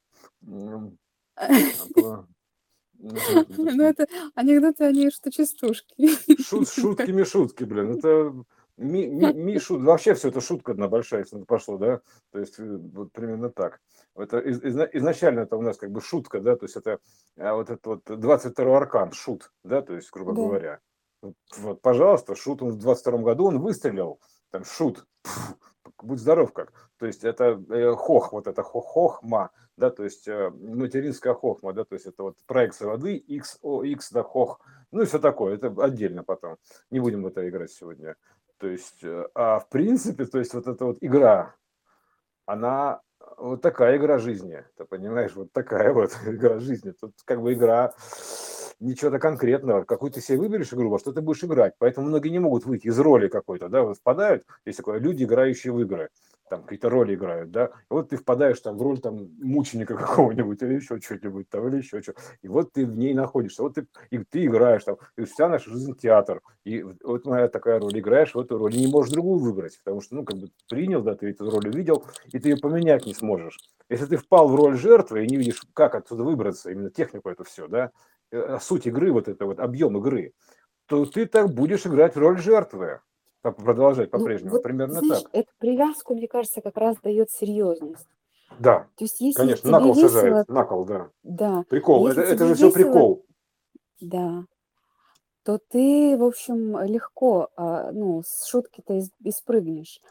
Ну, 2.98 3.84
это 3.84 4.08
анекдоты, 4.36 4.86
они 4.86 5.12
что 5.12 5.32
частушки. 5.32 6.10
Шут, 6.42 6.70
шутками 6.70 7.24
шутки, 7.24 7.64
блин. 7.64 7.98
Это 7.98 8.34
ми, 8.78 9.08
ми, 9.08 9.34
ми 9.34 9.60
шут, 9.60 9.82
вообще 9.82 10.14
все 10.14 10.30
это 10.30 10.42
шутка 10.42 10.72
одна 10.72 10.88
большая, 10.88 11.22
если 11.22 11.44
пошло, 11.44 11.78
да? 11.78 12.02
То 12.32 12.40
есть 12.40 12.60
э, 12.60 12.78
вот 12.94 13.12
примерно 13.12 13.50
так. 13.50 13.80
Это 14.16 14.40
из, 14.40 14.62
из, 14.64 14.78
изначально 14.94 15.42
это 15.42 15.58
у 15.58 15.62
нас 15.62 15.78
как 15.78 15.92
бы 15.92 16.02
шутка, 16.02 16.40
да, 16.40 16.56
то 16.56 16.66
есть 16.66 16.76
это 16.76 17.00
а 17.38 17.54
вот 17.54 17.70
этот 17.70 17.86
вот 17.86 18.02
22 18.06 18.78
аркан, 18.78 19.12
шут, 19.12 19.52
да, 19.64 19.82
то 19.82 19.94
есть, 19.94 20.12
грубо 20.12 20.34
да. 20.34 20.42
говоря. 20.42 20.80
Вот, 21.58 21.82
пожалуйста, 21.82 22.36
шут 22.36 22.62
он 22.62 22.72
в 22.72 22.78
22 22.78 23.20
году, 23.20 23.46
он 23.46 23.60
выстрелил, 23.60 24.20
там, 24.52 24.64
шут, 24.66 25.06
будь 26.02 26.20
здоров 26.20 26.54
как. 26.54 26.74
То 26.98 27.06
есть 27.06 27.24
это 27.24 27.62
э, 27.70 27.92
хох, 27.94 28.34
вот 28.34 28.48
это 28.48 28.64
хохма, 28.64 29.52
да, 29.78 29.90
то 29.90 30.04
есть 30.04 30.28
э, 30.28 30.50
материнская 30.50 31.34
хохма, 31.34 31.74
да, 31.74 31.84
то 31.84 31.96
есть 31.96 32.06
это 32.06 32.24
вот 32.24 32.38
проекция 32.46 32.88
воды, 32.88 33.16
x, 33.16 33.60
o, 33.62 33.84
x, 33.84 34.12
да, 34.12 34.24
хох, 34.24 34.60
ну 34.92 35.02
и 35.02 35.06
все 35.06 35.20
такое, 35.20 35.56
это 35.56 35.74
отдельно 35.84 36.24
потом. 36.24 36.58
Не 36.92 37.00
будем 37.00 37.24
в 37.24 37.28
это 37.28 37.48
играть 37.48 37.72
сегодня. 37.72 38.16
То 38.58 38.68
есть, 38.68 39.04
э, 39.04 39.28
а 39.36 39.60
в 39.60 39.70
принципе, 39.70 40.26
то 40.26 40.40
есть 40.40 40.54
вот 40.54 40.68
эта 40.68 40.86
вот 40.86 40.98
игра, 41.02 41.56
она 42.46 43.02
вот 43.38 43.62
такая 43.62 43.98
игра 43.98 44.18
жизни, 44.20 44.64
ты 44.78 44.86
понимаешь, 44.86 45.36
вот 45.36 45.52
такая 45.52 45.94
вот 45.94 46.12
игра 46.26 46.60
жизни. 46.60 46.92
Тут 46.92 47.14
как 47.26 47.42
бы 47.42 47.54
игра 47.54 47.94
ничего-то 48.80 49.20
конкретного. 49.20 49.84
Какую 49.84 50.12
ты 50.12 50.22
себе 50.22 50.38
выберешь 50.38 50.74
игру, 50.74 50.90
во 50.90 51.00
что 51.00 51.12
ты 51.12 51.22
будешь 51.22 51.44
играть. 51.44 51.74
Поэтому 51.78 52.08
многие 52.08 52.30
не 52.30 52.40
могут 52.40 52.66
выйти 52.66 52.88
из 52.88 53.00
роли 53.00 53.28
какой-то, 53.28 53.70
да, 53.70 53.84
вот 53.84 53.98
впадают, 53.98 54.44
есть 54.66 54.78
такое, 54.78 55.00
люди, 55.00 55.24
играющие 55.24 55.74
в 55.74 55.82
игры 55.82 56.10
там 56.50 56.64
какие-то 56.64 56.90
роли 56.90 57.16
играют, 57.16 57.52
да, 57.52 57.66
и 57.66 57.70
вот 57.90 58.10
ты 58.10 58.18
впадаешь 58.18 58.60
там 58.60 58.78
в 58.78 58.82
роль 58.82 59.00
там 59.00 59.30
мученика 59.40 59.96
какого-нибудь 59.98 60.62
или 60.62 60.76
еще 60.76 61.00
что-нибудь 61.00 61.50
там, 61.50 61.68
или 61.68 61.78
еще 61.78 62.02
что 62.02 62.14
и 62.42 62.48
вот 62.48 62.72
ты 62.74 62.86
в 62.86 62.96
ней 62.96 63.14
находишься, 63.14 63.64
вот 63.64 63.76
ты, 63.76 63.88
и 64.12 64.20
ты 64.20 64.46
играешь 64.46 64.84
там, 64.84 64.98
и 65.18 65.24
вся 65.24 65.50
наша 65.50 65.72
жизнь 65.72 65.96
театр, 65.96 66.42
и 66.64 66.84
вот 67.04 67.26
моя 67.26 67.48
такая 67.48 67.80
роль, 67.80 67.98
играешь 67.98 68.36
в 68.36 68.40
эту 68.40 68.58
роль, 68.58 68.76
и 68.76 68.86
не 68.86 68.92
можешь 68.92 69.12
другую 69.12 69.40
выбрать, 69.40 69.80
потому 69.84 70.02
что, 70.02 70.16
ну, 70.16 70.24
как 70.24 70.38
бы 70.38 70.50
принял, 70.70 71.02
да, 71.02 71.16
ты 71.16 71.30
эту 71.30 71.50
роль 71.50 71.68
увидел, 71.68 72.06
и 72.32 72.40
ты 72.40 72.50
ее 72.50 72.58
поменять 72.58 73.06
не 73.06 73.14
сможешь. 73.14 73.58
Если 73.90 74.06
ты 74.06 74.18
впал 74.18 74.48
в 74.48 74.56
роль 74.56 74.78
жертвы 74.78 75.24
и 75.24 75.28
не 75.28 75.38
видишь, 75.38 75.62
как 75.74 75.96
отсюда 75.96 76.24
выбраться, 76.24 76.72
именно 76.72 76.90
технику 76.90 77.30
это 77.30 77.44
все, 77.44 77.68
да, 77.68 77.92
суть 78.60 78.88
игры, 78.88 79.12
вот 79.12 79.28
это 79.28 79.46
вот 79.46 79.60
объем 79.60 79.98
игры, 79.98 80.34
то 80.88 81.06
ты 81.06 81.26
так 81.26 81.54
будешь 81.54 81.86
играть 81.86 82.16
роль 82.16 82.38
жертвы 82.38 83.02
продолжать 83.52 84.12
ну, 84.12 84.20
по-прежнему. 84.20 84.52
Ну, 84.52 84.58
вот, 84.58 84.64
Примерно 84.64 85.00
знаешь, 85.00 85.24
так. 85.24 85.30
Эту 85.34 85.52
привязку, 85.60 86.16
мне 86.16 86.28
кажется, 86.28 86.62
как 86.62 86.78
раз 86.78 86.98
дает 87.04 87.32
серьезность. 87.32 88.08
Да, 88.60 88.88
То 88.96 89.04
есть, 89.04 89.20
если 89.20 89.42
конечно, 89.42 89.70
на 89.70 89.80
кол 89.80 89.94
весело, 89.94 90.08
сажает, 90.08 90.48
на 90.48 90.64
кол, 90.64 90.86
да. 90.86 91.10
Да. 91.24 91.64
Прикол, 91.70 92.08
это, 92.08 92.22
это 92.22 92.46
же 92.46 92.54
весело, 92.54 92.70
все 92.70 92.72
прикол. 92.72 93.26
Да. 94.00 94.46
То 95.44 95.60
ты, 95.70 96.18
в 96.18 96.24
общем, 96.24 96.80
легко, 96.84 97.50
а, 97.56 97.92
ну, 97.92 98.24
с 98.26 98.48
шутки-то 98.48 98.94
и, 98.94 99.04
и 99.24 99.32
спрыгнешь. 99.32 100.02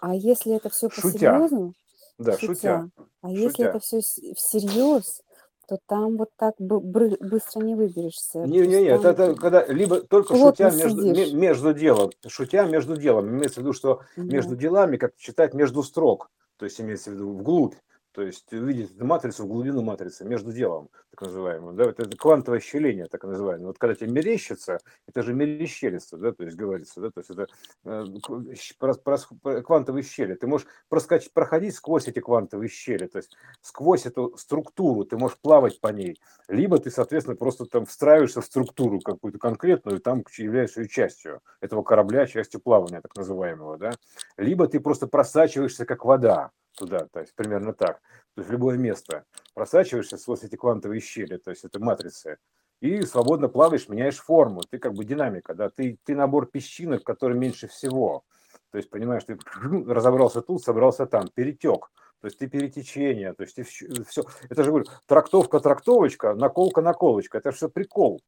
А 0.00 0.14
если 0.14 0.54
это 0.54 0.68
все 0.68 0.88
по-серьезному, 0.88 1.74
да, 2.18 2.38
шутя. 2.38 2.46
шутя. 2.46 2.90
А 3.22 3.28
шутя. 3.28 3.40
если 3.40 3.66
это 3.66 3.78
все 3.80 4.00
всерьез, 4.00 5.22
то 5.66 5.78
там 5.86 6.16
вот 6.16 6.30
так 6.36 6.54
быстро 6.58 7.60
не 7.60 7.74
выберешься. 7.74 8.40
Не-не-не, 8.40 8.88
это, 8.88 9.08
это 9.10 9.34
когда 9.34 9.64
либо 9.66 10.00
только 10.00 10.36
шутя 10.36 10.70
между, 10.70 11.36
между 11.36 11.74
делом, 11.74 12.10
шутя 12.26 12.64
между 12.64 12.96
делом, 12.96 13.28
имеется 13.28 13.60
в 13.60 13.62
виду, 13.62 13.72
что 13.72 14.00
между 14.16 14.56
делами, 14.56 14.96
как 14.96 15.16
читать 15.16 15.54
между 15.54 15.82
строк, 15.82 16.30
то 16.56 16.64
есть 16.64 16.80
имеется 16.80 17.10
в 17.10 17.14
виду 17.14 17.32
вглубь. 17.32 17.74
То 18.14 18.22
есть 18.22 18.52
увидеть 18.52 18.94
эту 18.94 19.04
матрицу 19.04 19.44
в 19.44 19.48
глубину 19.48 19.82
матрицы, 19.82 20.24
между 20.24 20.52
делом, 20.52 20.88
так 21.10 21.22
называемую. 21.22 21.74
Да, 21.74 21.86
это, 21.86 22.04
это 22.04 22.16
квантовое 22.16 22.60
щеление, 22.60 23.06
так 23.06 23.24
называемое. 23.24 23.66
Вот 23.66 23.78
когда 23.78 23.96
тебе 23.96 24.12
мерещится, 24.12 24.78
это 25.08 25.24
же 25.24 25.34
мерещелится, 25.34 26.16
да, 26.16 26.30
то 26.30 26.44
есть 26.44 26.56
говорится, 26.56 27.00
да, 27.00 27.10
то 27.10 27.18
есть 27.18 27.30
это 27.30 27.48
э, 27.84 29.62
квантовые 29.62 30.04
щели. 30.04 30.34
Ты 30.34 30.46
можешь 30.46 30.68
проскочить, 30.88 31.32
проходить 31.32 31.74
сквозь 31.74 32.06
эти 32.06 32.20
квантовые 32.20 32.68
щели, 32.68 33.08
то 33.08 33.18
есть 33.18 33.36
сквозь 33.62 34.06
эту 34.06 34.36
структуру, 34.36 35.04
ты 35.04 35.18
можешь 35.18 35.38
плавать 35.38 35.80
по 35.80 35.88
ней. 35.88 36.20
Либо 36.46 36.78
ты, 36.78 36.92
соответственно, 36.92 37.36
просто 37.36 37.66
там 37.66 37.84
встраиваешься 37.84 38.42
в 38.42 38.46
структуру 38.46 39.00
какую-то 39.00 39.40
конкретную, 39.40 39.98
и 39.98 40.00
там 40.00 40.22
являешься 40.38 40.82
ее 40.82 40.88
частью 40.88 41.40
этого 41.60 41.82
корабля, 41.82 42.26
частью 42.26 42.60
плавания, 42.60 43.00
так 43.00 43.16
называемого, 43.16 43.76
да. 43.76 43.90
Либо 44.36 44.68
ты 44.68 44.78
просто 44.78 45.08
просачиваешься, 45.08 45.84
как 45.84 46.04
вода, 46.04 46.52
туда, 46.74 47.06
то 47.12 47.20
есть 47.20 47.34
примерно 47.34 47.72
так. 47.72 48.00
То 48.34 48.40
есть 48.40 48.48
в 48.48 48.52
любое 48.52 48.76
место 48.76 49.24
просачиваешься 49.54 50.16
сквозь 50.16 50.42
эти 50.42 50.56
квантовые 50.56 51.00
щели, 51.00 51.36
то 51.36 51.50
есть 51.50 51.64
это 51.64 51.80
матрицы, 51.80 52.38
и 52.80 53.02
свободно 53.02 53.48
плаваешь, 53.48 53.88
меняешь 53.88 54.18
форму. 54.18 54.62
Ты 54.68 54.78
как 54.78 54.92
бы 54.94 55.04
динамика, 55.04 55.54
да, 55.54 55.70
ты, 55.70 55.98
ты 56.04 56.14
набор 56.14 56.46
песчинок, 56.46 57.02
который 57.02 57.36
меньше 57.36 57.66
всего. 57.68 58.24
То 58.70 58.78
есть, 58.78 58.90
понимаешь, 58.90 59.24
ты 59.24 59.38
разобрался 59.86 60.42
тут, 60.42 60.62
собрался 60.62 61.06
там, 61.06 61.28
перетек. 61.32 61.90
То 62.20 62.26
есть 62.26 62.38
ты 62.38 62.46
перетечение, 62.46 63.34
то 63.34 63.42
есть 63.42 63.56
ты 63.56 63.62
все. 63.62 64.24
Это 64.48 64.64
же 64.64 64.70
говорю, 64.70 64.86
трактовка, 65.06 65.60
трактовочка, 65.60 66.34
наколка, 66.34 66.80
наколочка. 66.80 67.38
Это 67.38 67.52
все 67.52 67.68
прикол 67.68 68.20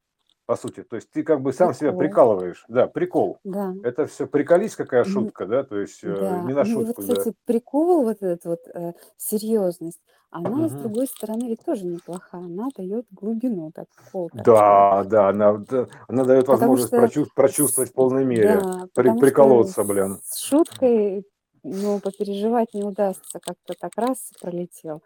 по 0.46 0.56
сути. 0.56 0.82
То 0.82 0.96
есть 0.96 1.10
ты 1.10 1.22
как 1.22 1.42
бы 1.42 1.52
сам 1.52 1.68
прикол. 1.68 1.80
себя 1.80 1.92
прикалываешь. 1.92 2.64
Да, 2.68 2.86
прикол. 2.86 3.38
Да. 3.44 3.74
Это 3.82 4.06
все 4.06 4.26
приколись, 4.26 4.76
какая 4.76 5.04
шутка, 5.04 5.46
да, 5.46 5.64
то 5.64 5.78
есть 5.78 6.02
э, 6.02 6.14
да. 6.14 6.42
не 6.42 6.54
на 6.54 6.64
шутку. 6.64 6.80
Ну, 6.80 6.86
вот, 6.86 6.96
кстати, 6.96 7.28
да. 7.28 7.34
прикол, 7.44 8.04
вот 8.04 8.16
этот 8.22 8.44
вот 8.44 8.60
э, 8.72 8.92
серьезность, 9.16 10.00
она, 10.30 10.50
угу. 10.50 10.68
с 10.68 10.72
другой 10.72 11.06
стороны, 11.06 11.48
ведь 11.48 11.64
тоже 11.64 11.84
неплоха. 11.84 12.38
Она 12.38 12.68
дает 12.76 13.06
глубину, 13.10 13.70
так 13.72 13.86
прикол. 13.96 14.30
Да, 14.32 15.04
да, 15.04 15.28
она, 15.30 15.64
она 16.08 16.24
дает 16.24 16.48
возможность 16.48 16.88
что, 16.88 16.98
прочувствовать, 16.98 17.34
прочувствовать 17.34 17.90
в 17.90 17.94
полной 17.94 18.24
мере. 18.24 18.60
Да, 18.60 18.88
При, 18.94 19.18
приколоться, 19.18 19.84
блин. 19.84 20.18
С 20.24 20.38
шуткой 20.38 21.24
ну, 21.66 22.00
попереживать 22.00 22.74
не 22.74 22.84
удастся, 22.84 23.40
как-то 23.40 23.74
так 23.74 23.92
раз 23.96 24.30
и 24.30 24.38
пролетел. 24.40 25.02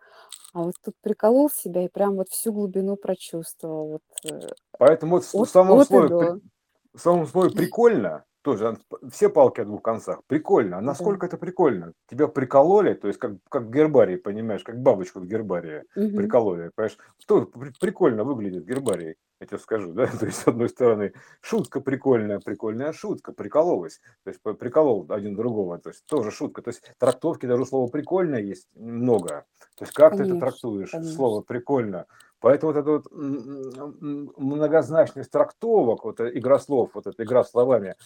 А 0.53 0.63
вот 0.63 0.75
тут 0.85 0.95
приколол 1.01 1.49
себя 1.51 1.85
и 1.85 1.89
прям 1.89 2.17
вот 2.17 2.29
всю 2.29 2.53
глубину 2.53 2.97
прочувствовал. 2.97 3.89
Вот, 3.93 4.03
э, 4.31 4.49
Поэтому 4.79 5.17
вот 5.17 5.25
в 5.25 5.51
самом, 5.51 5.85
слове, 5.85 6.41
в 6.93 6.99
самом 6.99 7.27
слове 7.27 7.51
прикольно, 7.57 8.25
тоже 8.43 8.79
все 9.11 9.29
палки 9.29 9.61
о 9.61 9.65
двух 9.65 9.83
концах. 9.83 10.23
Прикольно. 10.27 10.79
А 10.79 10.81
насколько 10.81 11.23
да. 11.23 11.27
это 11.29 11.37
прикольно? 11.37 11.93
Тебя 12.09 12.29
прикололи, 12.29 12.95
то 12.95 13.09
есть 13.09 13.19
как, 13.19 13.33
как 13.49 13.71
гербарий, 13.71 14.17
понимаешь, 14.17 14.63
как 14.63 14.81
бабочку 14.81 15.21
в 15.21 15.27
гербарии 15.27 15.85
угу. 15.95 16.17
прикололи. 16.17 16.71
Понимаешь, 16.75 16.99
что 17.19 17.47
прикольно 17.81 18.25
выглядит 18.25 18.67
гербарий, 18.67 19.17
я 19.41 19.47
тебе 19.47 19.59
скажу, 19.59 19.93
да? 19.93 20.07
То 20.21 20.27
есть, 20.27 20.39
с 20.39 20.47
одной 20.47 20.69
стороны, 20.69 21.13
шутка 21.41 21.81
прикольная, 21.81 22.41
прикольная 22.41 22.93
шутка, 22.93 23.33
прикололась. 23.33 24.01
То 24.25 24.31
есть, 24.31 24.41
приколол 24.43 25.07
один 25.09 25.35
другого. 25.35 25.79
То 25.79 25.91
есть, 25.91 26.05
тоже 26.07 26.31
шутка. 26.31 26.63
То 26.63 26.71
есть, 26.71 26.83
трактовки 26.99 27.47
даже 27.47 27.65
слова 27.65 27.89
прикольное 27.89 28.41
есть 28.41 28.69
много. 28.75 29.47
То 29.77 29.85
есть, 29.85 29.93
как 29.93 30.13
конечно, 30.13 30.33
ты 30.33 30.37
это 30.37 30.41
трактуешь, 30.41 30.91
конечно. 30.91 31.13
слово 31.13 31.43
прикольно. 31.43 32.07
Поэтому 32.41 32.73
вот 32.73 32.79
эта 32.81 32.91
вот 32.91 33.07
многозначность 34.39 35.31
трактовок, 35.31 36.05
вот 36.05 36.21
игра 36.21 36.59
слов, 36.59 36.91
вот 36.95 37.07
эта 37.07 37.23
игра 37.23 37.45
словами, 37.45 37.97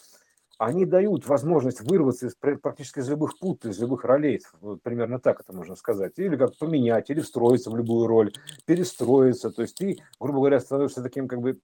они 0.58 0.84
дают 0.84 1.26
возможность 1.26 1.80
вырваться 1.80 2.26
из, 2.26 2.34
практически 2.34 3.00
из 3.00 3.08
любых 3.08 3.38
пут, 3.38 3.64
из 3.64 3.78
любых 3.80 4.04
ролей, 4.04 4.40
вот 4.60 4.82
примерно 4.82 5.18
так 5.18 5.40
это 5.40 5.52
можно 5.52 5.76
сказать, 5.76 6.12
или 6.16 6.36
как 6.36 6.56
поменять, 6.58 7.10
или 7.10 7.20
встроиться 7.20 7.70
в 7.70 7.76
любую 7.76 8.06
роль, 8.06 8.32
перестроиться, 8.64 9.50
то 9.50 9.62
есть 9.62 9.76
ты, 9.76 9.98
грубо 10.20 10.38
говоря, 10.38 10.60
становишься 10.60 11.02
таким 11.02 11.26
как 11.28 11.40
бы 11.40 11.58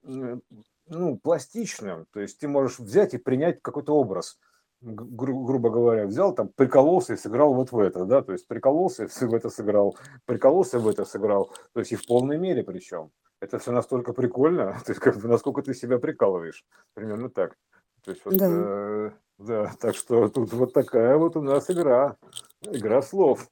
ну, 0.87 1.17
пластичным, 1.17 2.05
то 2.11 2.19
есть 2.19 2.39
ты 2.39 2.47
можешь 2.47 2.79
взять 2.79 3.13
и 3.13 3.17
принять 3.17 3.61
какой-то 3.61 3.95
образ, 3.95 4.37
гру- 4.81 5.45
грубо 5.45 5.69
говоря, 5.69 6.05
взял 6.05 6.33
там, 6.33 6.49
прикололся 6.49 7.13
и 7.13 7.17
сыграл 7.17 7.53
вот 7.53 7.71
в 7.71 7.79
это, 7.79 8.05
да, 8.05 8.21
то 8.21 8.31
есть 8.33 8.47
прикололся 8.47 9.05
и 9.05 9.07
в 9.25 9.33
это 9.33 9.49
сыграл, 9.49 9.97
прикололся 10.25 10.79
в 10.79 10.87
это 10.87 11.05
сыграл, 11.05 11.51
то 11.73 11.79
есть 11.79 11.91
и 11.91 11.95
в 11.95 12.05
полной 12.05 12.37
мере 12.37 12.63
причем. 12.63 13.11
Это 13.39 13.57
все 13.57 13.71
настолько 13.71 14.13
прикольно, 14.13 14.79
то 14.85 14.91
есть 14.91 14.99
как 14.99 15.17
бы 15.17 15.27
насколько 15.27 15.61
ты 15.61 15.73
себя 15.73 15.99
прикалываешь, 15.99 16.65
примерно 16.93 17.29
так. 17.29 17.55
То 18.03 18.11
есть 18.11 18.25
вот, 18.25 18.35
да. 18.37 18.47
Э, 18.49 19.11
да, 19.37 19.71
так 19.79 19.95
что 19.95 20.29
тут 20.29 20.53
вот 20.53 20.73
такая 20.73 21.17
вот 21.17 21.35
у 21.35 21.41
нас 21.41 21.69
игра, 21.69 22.17
игра 22.61 23.01
слов. 23.01 23.47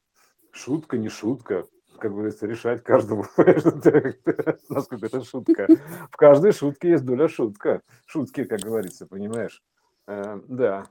Шутка, 0.52 0.98
не 0.98 1.10
шутка, 1.10 1.66
как 2.00 2.12
говорится, 2.12 2.48
решать 2.48 2.84
каждому, 2.84 3.26
насколько 4.70 5.06
это 5.06 5.24
шутка. 5.24 5.68
В 6.12 6.18
каждой 6.18 6.52
шутке 6.52 6.90
есть 6.90 7.06
доля 7.06 7.28
шутка. 7.28 7.82
Шутки, 8.08 8.44
как 8.46 8.62
говорится, 8.62 9.06
понимаешь? 9.06 9.62
Э, 10.08 10.40
да. 10.48 10.88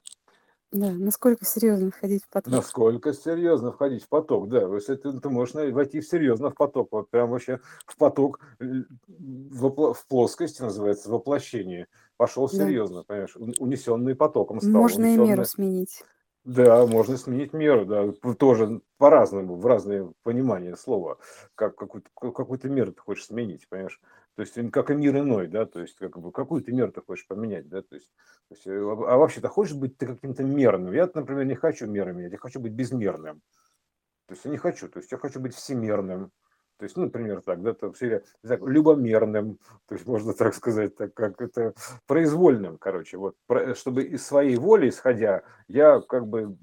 Да, 0.70 0.92
насколько 0.92 1.46
серьезно 1.46 1.90
входить 1.90 2.24
в 2.24 2.28
поток. 2.28 2.52
Насколько 2.52 3.14
серьезно 3.14 3.72
входить 3.72 4.04
в 4.04 4.08
поток, 4.08 4.48
да. 4.48 4.62
Если 4.74 4.96
ты, 4.96 5.18
ты 5.18 5.30
можешь 5.30 5.54
войти 5.54 6.02
серьезно 6.02 6.50
в 6.50 6.54
поток, 6.54 6.88
вот 6.90 7.08
прям 7.08 7.30
вообще 7.30 7.60
в 7.86 7.96
поток, 7.96 8.40
в, 8.58 9.94
в 9.94 10.06
плоскости 10.08 10.60
называется, 10.60 11.10
воплощение. 11.10 11.86
Пошел 12.18 12.48
да. 12.48 12.56
серьезно, 12.56 13.02
понимаешь, 13.02 13.36
унесенный 13.36 14.14
потоком 14.14 14.60
стал. 14.60 14.72
Можно 14.72 15.04
унесенный... 15.04 15.26
и 15.26 15.28
меру 15.30 15.44
сменить. 15.44 16.04
Да, 16.44 16.86
можно 16.86 17.16
сменить 17.16 17.52
меру, 17.52 17.84
да, 17.84 18.12
тоже 18.34 18.80
по-разному, 18.96 19.56
в 19.56 19.66
разные 19.66 20.12
понимания 20.22 20.76
слова, 20.76 21.18
как 21.54 21.76
какую-то, 21.76 22.08
какую-то 22.14 22.68
меру 22.68 22.92
ты 22.92 23.00
хочешь 23.00 23.26
сменить, 23.26 23.68
понимаешь? 23.68 24.00
То 24.38 24.42
есть 24.42 24.70
как 24.70 24.92
и 24.92 24.94
мир 24.94 25.18
иной, 25.18 25.48
да, 25.48 25.66
то 25.66 25.80
есть 25.80 25.96
как 25.96 26.16
бы 26.16 26.30
какую 26.30 26.62
ты 26.62 26.70
меру 26.70 26.92
ты 26.92 27.02
хочешь 27.02 27.26
поменять, 27.26 27.68
да, 27.68 27.82
то 27.82 27.96
есть, 27.96 28.08
то 28.48 28.54
есть 28.54 28.68
э, 28.68 28.70
а 28.70 29.16
вообще 29.16 29.40
ты 29.40 29.48
хочешь 29.48 29.74
быть 29.74 29.98
ты 29.98 30.06
каким-то 30.06 30.44
мерным? 30.44 30.92
Я, 30.92 31.10
например, 31.12 31.44
не 31.44 31.56
хочу 31.56 31.88
меры 31.88 32.12
менять, 32.12 32.30
я 32.30 32.38
хочу 32.38 32.60
быть 32.60 32.70
безмерным. 32.70 33.40
То 34.28 34.34
есть 34.34 34.44
я 34.44 34.52
не 34.52 34.56
хочу, 34.56 34.88
то 34.88 35.00
есть 35.00 35.10
я 35.10 35.18
хочу 35.18 35.40
быть 35.40 35.56
всемерным. 35.56 36.30
То 36.76 36.84
есть, 36.84 36.96
ну, 36.96 37.06
например, 37.06 37.42
так, 37.42 37.62
да, 37.62 37.74
там, 37.74 37.92
так, 37.92 38.62
любомерным, 38.62 39.58
то 39.88 39.96
есть 39.96 40.06
можно 40.06 40.32
так 40.34 40.54
сказать, 40.54 40.94
так 40.94 41.14
как 41.14 41.40
это 41.40 41.74
произвольным, 42.06 42.78
короче, 42.78 43.16
вот, 43.16 43.34
чтобы 43.74 44.04
из 44.04 44.24
своей 44.24 44.54
воли 44.54 44.88
исходя, 44.88 45.42
я 45.66 46.00
как 46.00 46.28
бы 46.28 46.56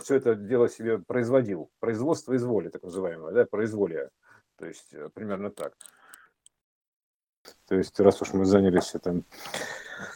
все 0.00 0.14
это 0.14 0.36
дело 0.36 0.68
себе 0.68 0.98
производил. 1.00 1.72
Производство 1.80 2.34
из 2.34 2.44
воли, 2.44 2.68
так 2.68 2.84
называемое, 2.84 3.32
да, 3.32 3.46
произволие. 3.46 4.10
То 4.58 4.66
есть 4.66 4.94
э, 4.94 5.10
примерно 5.12 5.50
так. 5.50 5.74
То 7.68 7.74
есть, 7.74 7.98
раз 8.00 8.22
уж 8.22 8.32
мы 8.32 8.44
занялись 8.44 8.94
этим, 8.94 9.24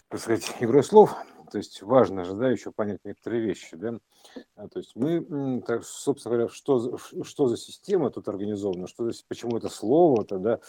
так 0.09 0.21
сказать, 0.21 0.57
игрой 0.61 0.85
слов, 0.85 1.17
то 1.51 1.59
есть 1.59 1.83
важно 1.83 2.25
же, 2.25 2.35
да, 2.35 2.49
еще 2.49 2.71
понять 2.71 3.01
некоторые 3.05 3.43
вещи, 3.43 3.77
да. 3.77 3.99
А, 4.55 4.69
то 4.69 4.79
есть 4.79 4.93
мы, 4.95 5.61
так, 5.67 5.85
собственно 5.85 6.37
говоря, 6.37 6.53
что, 6.53 6.97
что 6.99 7.49
за 7.49 7.57
система 7.57 8.11
тут 8.11 8.29
организована, 8.29 8.87
что, 8.87 9.11
почему 9.29 9.57
это 9.57 9.69
слово-то, 9.69 10.39
да, 10.39 10.61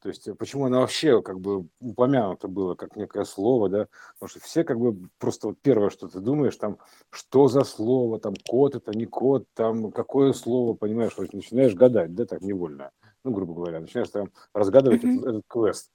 то 0.00 0.08
есть 0.08 0.28
почему 0.38 0.66
она 0.66 0.80
вообще 0.80 1.20
как 1.22 1.40
бы 1.40 1.66
упомянута 1.80 2.48
было 2.48 2.74
как 2.74 2.96
некое 2.96 3.24
слово, 3.24 3.68
да, 3.68 3.88
потому 4.14 4.30
что 4.30 4.40
все 4.40 4.64
как 4.64 4.78
бы 4.78 5.08
просто 5.18 5.48
вот 5.48 5.58
первое, 5.60 5.90
что 5.90 6.08
ты 6.08 6.20
думаешь, 6.20 6.56
там, 6.56 6.78
что 7.10 7.48
за 7.48 7.64
слово, 7.64 8.18
там, 8.18 8.34
код 8.48 8.76
это, 8.76 8.96
не 8.96 9.06
код, 9.06 9.46
там, 9.54 9.92
какое 9.92 10.32
слово, 10.32 10.74
понимаешь, 10.74 11.12
вот 11.16 11.32
начинаешь 11.34 11.74
гадать, 11.74 12.14
да, 12.14 12.24
так 12.24 12.40
невольно, 12.40 12.92
ну, 13.24 13.32
грубо 13.32 13.54
говоря, 13.54 13.80
начинаешь 13.80 14.08
там 14.08 14.30
разгадывать 14.54 15.04
mm-hmm. 15.04 15.18
этот, 15.18 15.26
этот 15.26 15.44
квест. 15.46 15.90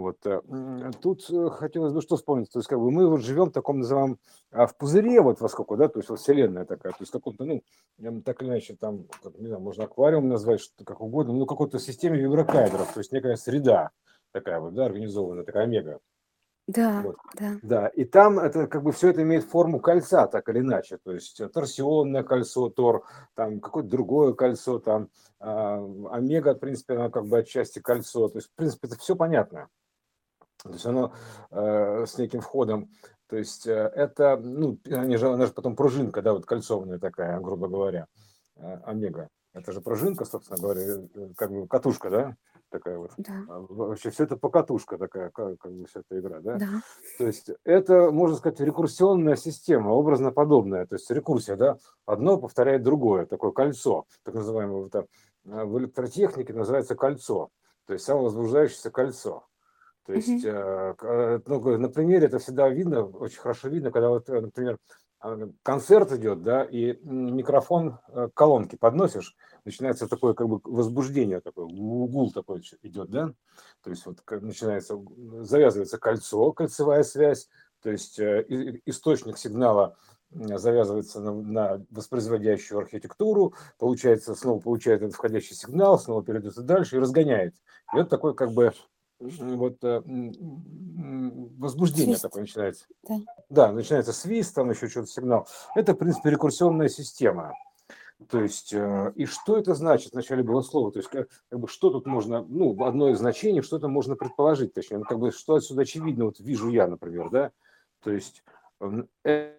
Вот. 0.00 0.18
Э, 0.24 0.40
тут 1.00 1.28
э, 1.30 1.50
хотелось 1.50 1.92
бы 1.92 2.00
что 2.00 2.16
вспомнить. 2.16 2.50
То 2.50 2.58
есть, 2.58 2.68
как 2.68 2.78
бы 2.78 2.90
мы 2.90 3.08
вот 3.08 3.22
живем 3.22 3.46
в 3.46 3.52
таком 3.52 3.80
называемом 3.80 4.18
а 4.50 4.66
в 4.66 4.76
пузыре, 4.76 5.20
вот 5.20 5.40
во 5.40 5.48
сколько, 5.48 5.76
да, 5.76 5.88
то 5.88 6.00
есть 6.00 6.08
вот 6.08 6.18
вселенная 6.18 6.64
такая, 6.64 6.92
то 6.92 6.98
есть 7.00 7.12
каком-то, 7.12 7.44
ну, 7.44 7.62
так 8.22 8.42
или 8.42 8.48
иначе, 8.48 8.74
там, 8.74 9.04
как, 9.22 9.38
не 9.38 9.46
знаю, 9.46 9.62
можно 9.62 9.84
аквариум 9.84 10.28
назвать, 10.28 10.60
что 10.60 10.84
как 10.84 11.00
угодно, 11.00 11.34
ну, 11.34 11.46
какой-то 11.46 11.78
системе 11.78 12.18
виброкайдеров, 12.18 12.92
то 12.92 12.98
есть 12.98 13.12
некая 13.12 13.36
среда 13.36 13.90
такая 14.32 14.58
вот, 14.58 14.74
да, 14.74 14.86
организованная, 14.86 15.44
такая 15.44 15.64
омега. 15.64 16.00
Да, 16.66 17.02
вот. 17.02 17.16
да. 17.38 17.58
Да, 17.62 17.88
и 17.88 18.04
там 18.04 18.38
это 18.38 18.66
как 18.66 18.82
бы 18.82 18.92
все 18.92 19.10
это 19.10 19.22
имеет 19.22 19.44
форму 19.44 19.80
кольца, 19.80 20.26
так 20.26 20.48
или 20.48 20.60
иначе, 20.60 20.98
то 20.98 21.12
есть 21.12 21.40
торсионное 21.52 22.22
кольцо, 22.22 22.70
тор, 22.70 23.04
там 23.34 23.60
какое-то 23.60 23.88
другое 23.88 24.34
кольцо, 24.34 24.78
там 24.78 25.08
э, 25.40 25.44
омега, 26.10 26.54
в 26.54 26.58
принципе, 26.58 26.94
она 26.94 27.10
как 27.10 27.26
бы 27.26 27.38
отчасти 27.38 27.80
кольцо, 27.80 28.28
то 28.28 28.38
есть, 28.38 28.48
в 28.48 28.54
принципе, 28.54 28.88
это 28.88 28.96
все 28.98 29.16
понятно. 29.16 29.68
То 30.62 30.70
есть 30.70 30.86
оно 30.86 31.12
э, 31.50 32.04
с 32.06 32.18
неким 32.18 32.40
входом, 32.40 32.90
то 33.28 33.36
есть 33.36 33.66
э, 33.66 33.92
это, 33.94 34.36
ну, 34.36 34.78
они 34.90 35.16
же, 35.16 35.28
она 35.28 35.46
же 35.46 35.52
потом 35.52 35.76
пружинка, 35.76 36.22
да, 36.22 36.32
вот 36.32 36.46
кольцованная 36.46 36.98
такая, 36.98 37.38
грубо 37.40 37.68
говоря, 37.68 38.06
э, 38.56 38.78
омега. 38.84 39.28
Это 39.52 39.72
же 39.72 39.80
пружинка, 39.80 40.24
собственно 40.24 40.60
говоря, 40.60 40.82
э, 40.82 41.32
как 41.36 41.50
бы 41.50 41.66
катушка, 41.66 42.10
да? 42.10 42.36
такая 42.70 42.98
вот. 42.98 43.12
Да. 43.18 43.44
А, 43.48 43.60
Вообще 43.68 44.10
все 44.10 44.24
это 44.24 44.36
покатушка 44.36 44.96
такая, 44.96 45.30
как, 45.30 45.58
как 45.58 45.72
бы 45.72 45.84
вся 45.86 46.00
эта 46.00 46.18
игра, 46.18 46.40
да? 46.40 46.56
Да. 46.56 46.82
То 47.18 47.26
есть 47.26 47.50
это, 47.64 48.10
можно 48.10 48.36
сказать, 48.36 48.60
рекурсионная 48.60 49.36
система, 49.36 49.90
образно 49.90 50.30
подобная. 50.32 50.86
То 50.86 50.94
есть 50.94 51.10
рекурсия, 51.10 51.56
да, 51.56 51.76
одно 52.06 52.38
повторяет 52.38 52.82
другое, 52.82 53.26
такое 53.26 53.50
кольцо, 53.50 54.06
так 54.22 54.34
называемое 54.34 54.86
это, 54.86 55.06
а, 55.48 55.64
в 55.64 55.78
электротехнике 55.78 56.52
называется 56.54 56.94
кольцо, 56.94 57.50
то 57.86 57.92
есть 57.92 58.04
самовозбуждающееся 58.04 58.90
кольцо. 58.90 59.44
То 60.06 60.14
есть, 60.14 60.44
э, 60.44 61.40
ну, 61.46 61.78
на 61.78 61.88
примере 61.88 62.26
это 62.26 62.38
всегда 62.38 62.68
видно, 62.68 63.04
очень 63.04 63.38
хорошо 63.38 63.68
видно, 63.68 63.90
когда 63.90 64.08
вот, 64.08 64.28
э, 64.28 64.40
например, 64.40 64.78
а, 65.20 65.36
концерт 65.62 66.12
идет, 66.12 66.42
да, 66.42 66.64
и 66.64 66.98
микрофон 67.02 67.98
к 68.08 68.30
колонке 68.32 68.78
подносишь, 68.78 69.36
начинается 69.64 70.08
такое 70.08 70.32
как 70.32 70.48
бы 70.48 70.60
возбуждение, 70.64 71.40
такое 71.40 71.66
гу- 71.66 72.08
гул 72.08 72.32
такой 72.32 72.62
идет, 72.82 73.10
да, 73.10 73.30
то 73.82 73.90
есть 73.90 74.06
вот 74.06 74.18
начинается, 74.30 74.98
завязывается 75.40 75.98
кольцо, 75.98 76.52
кольцевая 76.52 77.02
связь, 77.02 77.48
то 77.82 77.90
есть 77.90 78.18
источник 78.18 79.36
сигнала 79.36 79.96
завязывается 80.32 81.20
на, 81.20 81.32
на 81.32 81.86
воспроизводящую 81.90 82.78
архитектуру, 82.80 83.54
получается, 83.78 84.34
снова 84.34 84.60
получает 84.60 85.02
этот 85.02 85.14
входящий 85.14 85.56
сигнал, 85.56 85.98
снова 85.98 86.22
передает 86.22 86.54
дальше 86.64 86.96
и 86.96 87.00
разгоняет. 87.00 87.54
И 87.92 87.96
вот 87.96 88.08
такой 88.08 88.34
как 88.34 88.52
бы 88.52 88.72
вот 89.20 89.84
э, 89.84 90.02
м, 90.06 90.32
м, 90.98 91.48
возбуждение 91.58 92.14
Свист. 92.16 92.22
такое 92.22 92.42
начинается. 92.42 92.86
Да. 93.02 93.18
Да, 93.48 93.72
начинается 93.72 94.12
свист, 94.12 94.54
там 94.54 94.70
еще 94.70 94.88
что-то 94.88 95.08
сигнал. 95.08 95.46
Это, 95.74 95.92
в 95.94 95.96
принципе, 95.98 96.30
рекурсионная 96.30 96.88
система. 96.88 97.54
То 98.28 98.40
есть, 98.40 98.72
э, 98.74 99.12
и 99.14 99.24
что 99.26 99.56
это 99.56 99.74
значит? 99.74 100.12
Вначале 100.12 100.42
было 100.42 100.60
слово. 100.62 100.92
То 100.92 100.98
есть, 100.98 101.08
как, 101.10 101.28
как 101.48 101.60
бы, 101.60 101.68
что 101.68 101.90
тут 101.90 102.06
можно, 102.06 102.44
ну, 102.48 102.82
одно 102.84 103.10
из 103.10 103.18
значений, 103.18 103.62
что 103.62 103.76
это 103.78 103.88
можно 103.88 104.14
предположить, 104.16 104.74
точнее, 104.74 104.98
ну, 104.98 105.04
как 105.04 105.18
бы, 105.18 105.30
что 105.32 105.54
отсюда 105.54 105.82
очевидно, 105.82 106.26
вот 106.26 106.38
вижу 106.40 106.68
я, 106.68 106.86
например, 106.86 107.30
да. 107.30 107.50
То 108.02 108.10
есть, 108.10 108.42
э, 109.24 109.54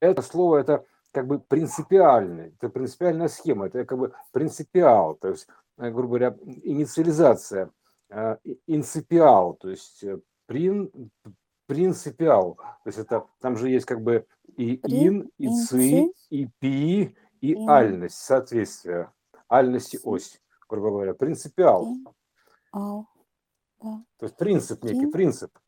это 0.00 0.22
слово, 0.22 0.58
это 0.58 0.84
как 1.12 1.26
бы 1.26 1.38
принципиальный, 1.38 2.48
это 2.58 2.68
принципиальная 2.68 3.28
схема, 3.28 3.66
это 3.66 3.84
как 3.84 3.98
бы 3.98 4.12
принципиал, 4.32 5.14
то 5.14 5.28
есть, 5.28 5.46
э, 5.78 5.90
грубо 5.90 6.08
говоря, 6.18 6.36
инициализация, 6.62 7.66
э, 7.66 7.70
инципиал, 8.66 9.54
то 9.54 9.68
есть 9.68 10.02
э, 10.02 10.18
прин, 10.46 11.10
принципиал, 11.66 12.54
то 12.56 12.86
есть 12.86 12.98
это 12.98 13.26
там 13.40 13.56
же 13.56 13.68
есть 13.68 13.86
как 13.86 14.02
бы 14.02 14.26
и 14.56 14.76
ин, 14.86 15.30
и 15.38 15.48
ци, 15.48 16.12
и 16.30 16.48
пи, 16.58 17.16
и 17.40 17.66
альность, 17.66 18.16
соответствие, 18.16 19.12
альность 19.48 19.94
и 19.94 20.00
ось, 20.02 20.40
грубо 20.68 20.90
говоря, 20.90 21.14
принципиал, 21.14 21.86
то 23.80 23.96
есть 24.22 24.36
принцип 24.36 24.82
некий, 24.84 25.00
Прин. 25.00 25.12
принцип, 25.12 25.58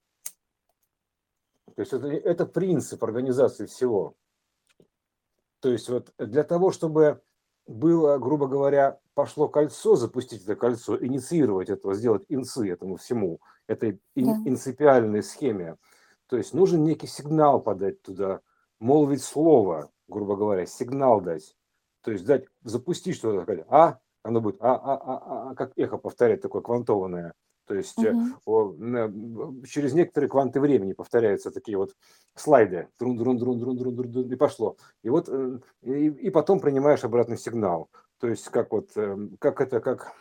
то 1.74 1.82
есть 1.82 1.92
это, 1.92 2.08
это 2.08 2.46
принцип 2.46 3.02
организации 3.04 3.66
всего. 3.66 4.14
То 5.60 5.70
есть 5.70 5.88
вот 5.88 6.12
для 6.18 6.44
того, 6.44 6.72
чтобы 6.72 7.22
было, 7.66 8.18
грубо 8.18 8.48
говоря, 8.48 8.99
пошло 9.14 9.48
кольцо, 9.48 9.96
запустить 9.96 10.44
это 10.44 10.56
кольцо, 10.56 10.96
инициировать 11.04 11.70
этого, 11.70 11.94
сделать 11.94 12.24
инцы 12.28 12.70
этому 12.70 12.96
всему, 12.96 13.40
этой 13.66 14.00
ин- 14.14 14.26
Да. 14.26 14.44
инципиальной 14.44 15.22
схеме, 15.22 15.76
то 16.28 16.36
есть 16.36 16.54
нужен 16.54 16.84
некий 16.84 17.06
сигнал 17.06 17.60
подать 17.60 18.02
туда, 18.02 18.40
молвить 18.78 19.22
слово, 19.22 19.90
грубо 20.08 20.36
говоря, 20.36 20.66
сигнал 20.66 21.20
дать. 21.20 21.56
То 22.02 22.12
есть 22.12 22.24
дать, 22.24 22.46
запустить 22.62 23.16
что-то, 23.16 23.64
а, 23.68 23.98
оно 24.22 24.40
будет, 24.40 24.56
а, 24.60 24.74
а, 24.74 24.94
а, 24.96 25.16
а, 25.18 25.50
а, 25.50 25.54
как 25.54 25.72
эхо 25.76 25.98
повторять 25.98 26.40
такое 26.40 26.62
квантованное. 26.62 27.34
То 27.66 27.74
есть 27.74 28.02
э, 28.02 28.16
Мгм. 28.16 28.40
о, 28.46 28.72
на- 28.72 29.12
через 29.66 29.92
некоторые 29.92 30.28
кванты 30.28 30.60
времени 30.60 30.92
повторяются 30.92 31.50
такие 31.50 31.76
вот 31.76 31.94
слайды, 32.34 32.88
друн 32.98 33.16
друн 33.16 33.38
друн 33.38 33.58
друн 33.58 33.76
друн 33.76 33.94
друн 33.96 34.10
друн, 34.10 34.32
и 34.32 34.36
пошло. 34.36 34.76
И 35.02 35.08
вот 35.10 35.28
э, 35.28 35.58
и, 35.82 36.06
и 36.08 36.30
потом 36.30 36.60
принимаешь 36.60 37.04
обратный 37.04 37.36
сигнал. 37.38 37.88
То 38.20 38.28
есть 38.28 38.48
как 38.50 38.70
вот 38.72 38.90
э, 38.96 39.16
как 39.38 39.60
это 39.60 39.80
как 39.80 40.12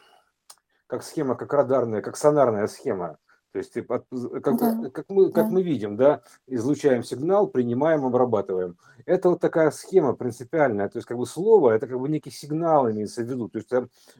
как 0.87 1.03
схема, 1.03 1.35
как 1.35 1.53
радарная, 1.53 2.01
как 2.01 2.17
сонарная 2.17 2.67
схема. 2.67 3.17
То 3.51 3.59
есть 3.59 3.73
ты 3.73 3.81
как, 3.81 4.05
Да. 4.11 4.89
как 4.91 5.05
мы 5.09 5.31
как 5.31 5.45
Да. 5.45 5.51
мы 5.51 5.63
видим, 5.63 5.97
да, 5.97 6.21
излучаем 6.47 7.03
сигнал, 7.03 7.47
принимаем, 7.47 8.05
обрабатываем. 8.05 8.77
Это 9.05 9.29
вот 9.29 9.39
такая 9.41 9.71
схема 9.71 10.13
принципиальная. 10.13 10.87
То 10.87 10.97
есть 10.97 11.07
как 11.07 11.17
бы 11.17 11.25
слово 11.25 11.71
это 11.71 11.87
как 11.87 11.99
бы 11.99 12.07
некий 12.09 12.31
сигнал 12.31 12.89
имеется 12.89 13.23
в 13.23 13.25
виду. 13.25 13.49
То 13.49 13.57
есть 13.57 13.71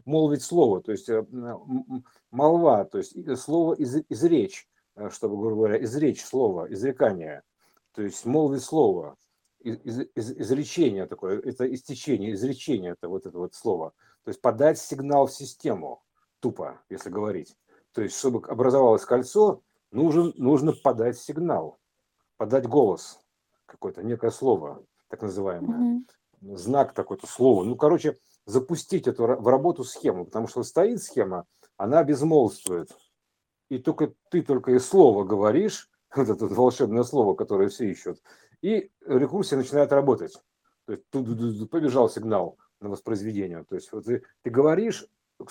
молвить 0.06 0.42
слово, 0.44 0.82
то 0.82 0.92
есть 0.92 1.10
э, 1.10 1.26
молва, 2.32 2.86
то 2.86 2.98
есть 2.98 3.16
слово 3.40 3.76
из, 3.76 3.96
изречь, 4.10 4.68
э, 4.96 5.10
чтобы, 5.10 5.38
грубо 5.38 5.56
говоря, 5.56 5.84
изречь 5.84 6.26
слово, 6.26 6.68
изрекание. 6.74 7.44
То 7.94 8.02
есть 8.02 8.26
молвить 8.26 8.64
слово, 8.64 9.16
из, 9.60 9.78
из- 9.84 10.08
из- 10.16 10.32
изречение 10.40 11.06
такое, 11.06 11.40
это 11.40 11.72
истечение, 11.74 12.34
изречение, 12.34 12.92
это 12.92 13.10
вот 13.10 13.26
это 13.26 13.38
вот 13.38 13.54
слово. 13.54 13.94
То 14.24 14.30
есть 14.30 14.42
подать 14.42 14.80
сигнал 14.80 15.28
в 15.28 15.32
систему, 15.34 16.04
тупо, 16.40 16.82
если 16.90 17.10
говорить. 17.10 17.56
То 17.94 18.02
есть, 18.02 18.18
чтобы 18.18 18.48
образовалось 18.48 19.06
кольцо, 19.06 19.62
нужен, 19.92 20.34
нужно 20.38 20.74
подать 20.74 21.18
сигнал, 21.18 21.80
подать 22.38 22.68
голос 22.68 23.20
какой-то, 23.66 24.04
некое 24.04 24.32
слово, 24.32 24.84
так 25.10 25.22
называемое 25.22 25.78
Мгм. 26.42 26.58
знак 26.58 26.94
такой-то 26.94 27.28
слово. 27.28 27.64
Ну, 27.64 27.76
короче, 27.76 28.18
запустить 28.46 29.08
эту 29.08 29.24
в 29.24 29.48
работу 29.48 29.84
схему, 29.84 30.26
потому 30.26 30.48
что 30.48 30.64
стоит 30.64 31.02
схема, 31.04 31.46
она 31.78 32.04
безмолвствует. 32.04 32.90
И 33.70 33.78
только 33.78 34.14
ты 34.32 34.42
только 34.42 34.72
и 34.72 34.80
слово 34.80 35.24
говоришь, 35.24 35.90
вот 36.16 36.30
это 36.30 36.46
волшебное 36.46 37.04
слово, 37.04 37.36
которое 37.36 37.70
все 37.70 37.90
ищут, 37.92 38.22
и 38.62 38.92
рекурсия 39.06 39.58
начинает 39.58 39.92
работать. 39.92 40.34
То 40.86 40.94
есть 40.94 41.04
тут 41.10 41.70
побежал 41.70 42.10
сигнал 42.10 42.58
на 42.82 42.90
воспроизведение. 42.90 43.64
То 43.64 43.76
есть 43.76 43.92
вот 43.92 44.06
ты, 44.06 44.24
ты 44.44 44.50
говоришь, 44.50 45.06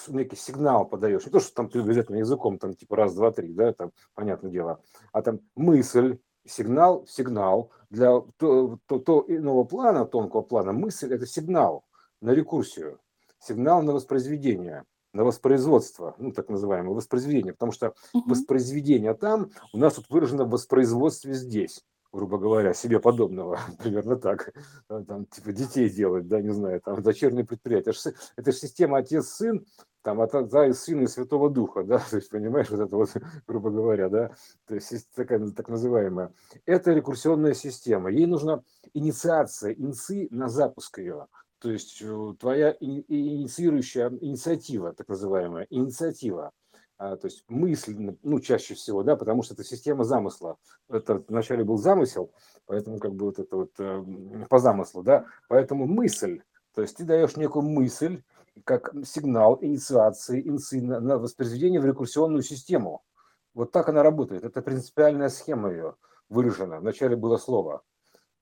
некий 0.09 0.37
сигнал 0.37 0.87
подаешь, 0.87 1.25
не 1.25 1.33
то, 1.33 1.41
что 1.41 1.55
там 1.55 1.69
ты 1.69 1.81
обязательно 1.81 2.17
языком, 2.17 2.59
там 2.59 2.75
типа 2.75 2.97
раз, 2.97 3.15
два, 3.15 3.31
три, 3.31 3.53
да, 3.53 3.73
там, 3.73 3.93
понятное 4.15 4.51
дело, 4.51 4.83
а 5.13 5.23
там 5.23 5.41
мысль, 5.55 6.19
сигнал, 6.47 7.07
сигнал. 7.07 7.71
Для 7.91 8.21
то, 8.37 8.79
то, 8.87 8.99
то 8.99 9.25
иного 9.29 9.65
плана, 9.65 10.05
тонкого 10.05 10.43
плана, 10.43 10.73
мысль– 10.73 11.13
это 11.15 11.27
сигнал 11.27 11.85
на 12.21 12.33
рекурсию, 12.33 12.99
сигнал 13.39 13.83
на 13.83 13.93
воспроизведение, 13.93 14.85
на 15.15 15.25
воспроизводство, 15.25 16.15
ну, 16.19 16.33
так 16.33 16.49
называемое 16.51 16.95
воспроизведение, 16.95 17.55
потому 17.55 17.73
что 17.73 17.95
Мгм. 18.13 18.29
воспроизведение 18.29 19.15
там 19.15 19.51
у 19.73 19.79
нас 19.79 19.95
тут 19.95 20.11
выражено 20.11 20.45
в 20.45 20.51
воспроизводстве 20.51 21.33
здесь, 21.33 21.85
грубо 22.13 22.39
говоря, 22.39 22.75
себе 22.75 23.01
подобного, 23.01 23.59
примерно 23.79 24.17
так. 24.17 24.53
Там, 24.89 25.05
там, 25.05 25.27
типа 25.27 25.53
детей 25.53 25.89
делать, 25.91 26.29
да, 26.29 26.41
не 26.41 26.51
знаю, 26.53 26.81
там 26.81 27.03
дочерние 27.03 27.45
предприятия. 27.45 27.91
Это 27.91 27.93
ж 27.93 28.07
сы- 28.07 28.15
Это 28.37 28.53
же 28.53 28.59
система 28.59 28.99
отец-сын, 28.99 29.65
там 30.03 30.21
от 30.21 30.35
отца 30.35 30.67
и 30.67 30.73
сына 30.73 31.03
и 31.03 31.07
Святого 31.07 31.51
Духа, 31.51 31.83
да, 31.83 31.99
то 32.11 32.17
есть, 32.17 32.31
понимаешь, 32.31 32.71
вот 32.71 32.81
это 32.81 32.97
вот, 32.97 33.11
грубо 33.47 33.71
говоря, 33.71 34.09
да, 34.09 34.31
то 34.67 34.75
есть 34.75 35.11
такая 35.15 35.39
так 35.51 35.69
называемая. 35.69 36.33
Это 36.65 36.93
рекурсионная 36.93 37.55
система. 37.55 38.11
Ей 38.11 38.27
нужна 38.27 38.63
инициация, 38.95 39.73
инцы 39.73 40.29
на 40.31 40.49
запуск 40.49 40.99
ее. 40.99 41.27
То 41.61 41.71
есть 41.71 42.01
э, 42.01 42.35
твоя 42.39 42.77
инициирующая 42.79 44.11
инициатива, 44.21 44.95
так 44.95 45.09
называемая, 45.09 45.67
инициатива, 45.71 46.53
то 46.99 47.21
есть 47.23 47.45
мысль, 47.49 48.17
ну, 48.23 48.41
чаще 48.41 48.75
всего, 48.75 49.03
да, 49.05 49.17
потому 49.17 49.43
что 49.43 49.55
это 49.55 49.63
система 49.63 50.05
замысла. 50.05 50.57
Это 50.89 51.23
вначале 51.29 51.65
был 51.65 51.79
замысел, 51.79 52.33
поэтому 52.67 52.99
как 52.99 53.15
бы 53.15 53.27
вот 53.27 53.39
это 53.39 53.57
вот 53.57 53.71
э, 53.79 54.05
по 54.49 54.59
замыслу, 54.59 55.03
да, 55.03 55.27
поэтому 55.49 55.87
мысль, 55.87 56.43
то 56.75 56.83
есть 56.83 56.97
ты 56.97 57.05
даешь 57.05 57.37
некую 57.37 57.63
мысль, 57.63 58.23
как 58.65 58.93
сигнал 59.05 59.59
инициации, 59.61 60.43
инци 60.49 60.81
на, 60.81 61.01
на 61.01 61.19
воспроизведение 61.19 61.81
в 61.81 61.87
рекурсионную 61.87 62.43
систему. 62.43 63.03
Вот 63.55 63.73
так 63.73 63.89
она 63.89 64.03
работает. 64.03 64.45
Это 64.45 64.63
принципиальная 64.63 65.29
схема 65.29 65.71
ее 65.71 65.95
выражена. 66.29 66.81
Вначале 66.81 67.17
было 67.17 67.37
слово. 67.37 67.83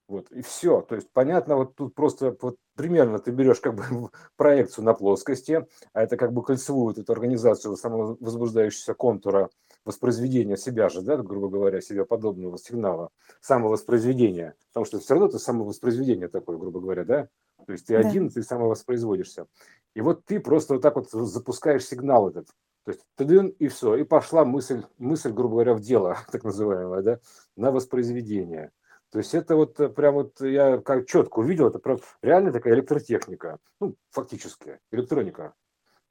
Вот, 0.09 0.31
и 0.31 0.41
все. 0.41 0.83
То 0.83 0.95
есть, 0.95 1.11
понятно, 1.13 1.57
вот 1.57 1.75
тут 1.75 1.95
просто 1.95 2.37
вот 2.41 2.57
примерно 2.77 3.19
ты 3.19 3.33
берешь 3.33 3.61
как 3.61 3.75
бы 3.75 4.11
проекцию 4.37 4.85
на 4.85 4.95
плоскости, 4.95 5.67
а 5.93 6.03
это 6.03 6.17
как 6.17 6.33
бы 6.33 6.45
кольцевую 6.45 6.87
вот 6.87 6.99
эту 6.99 7.13
организацию 7.13 7.77
самовозбуждающегося 7.77 8.95
контура 8.95 9.51
воспроизведения 9.85 10.57
себя 10.57 10.89
же, 10.89 11.03
да, 11.03 11.17
грубо 11.17 11.49
говоря, 11.49 11.81
себе 11.81 12.05
подобного 12.05 12.57
сигнала, 12.59 13.11
самовоспроизведения. 13.41 14.55
Потому 14.69 14.87
что 14.87 15.01
все 15.01 15.15
равно 15.15 15.29
это 15.29 15.39
самовоспроизведение 15.39 16.29
такое, 16.29 16.57
грубо 16.57 16.81
говоря, 16.81 17.05
да? 17.05 17.29
То 17.67 17.73
есть 17.73 17.87
ты 17.87 18.01
Да. 18.01 18.09
один, 18.09 18.29
ты 18.31 18.43
самовоспроизводишься. 18.43 19.47
И 19.95 20.01
вот 20.01 20.25
ты 20.25 20.39
просто 20.39 20.75
вот 20.75 20.83
так 20.83 20.95
вот 20.97 21.11
запускаешь 21.11 21.87
сигнал 21.87 22.29
этот. 22.29 22.47
То 22.85 22.93
есть 22.93 23.03
тыдын, 23.17 23.49
и 23.49 23.67
все, 23.67 23.97
и 23.97 24.05
пошла 24.05 24.45
мысль, 24.45 24.85
мысль, 24.99 25.33
грубо 25.33 25.55
говоря, 25.55 25.75
в 25.75 25.81
дело, 25.81 26.17
так 26.31 26.45
называемое, 26.45 27.03
да, 27.03 27.19
на 27.57 27.73
воспроизведение. 27.73 28.71
То 29.11 29.19
есть 29.19 29.35
это 29.35 29.57
вот 29.57 29.79
э, 29.81 29.89
прям 29.89 30.15
вот 30.15 30.41
я 30.41 30.79
как 30.79 31.07
четко 31.07 31.39
увидел, 31.39 31.69
это 31.69 31.79
прям 31.79 31.99
реально 32.23 32.53
такая 32.53 32.75
электротехника, 32.75 33.59
ну, 33.81 33.97
фактически, 34.11 34.81
электроника. 34.91 35.55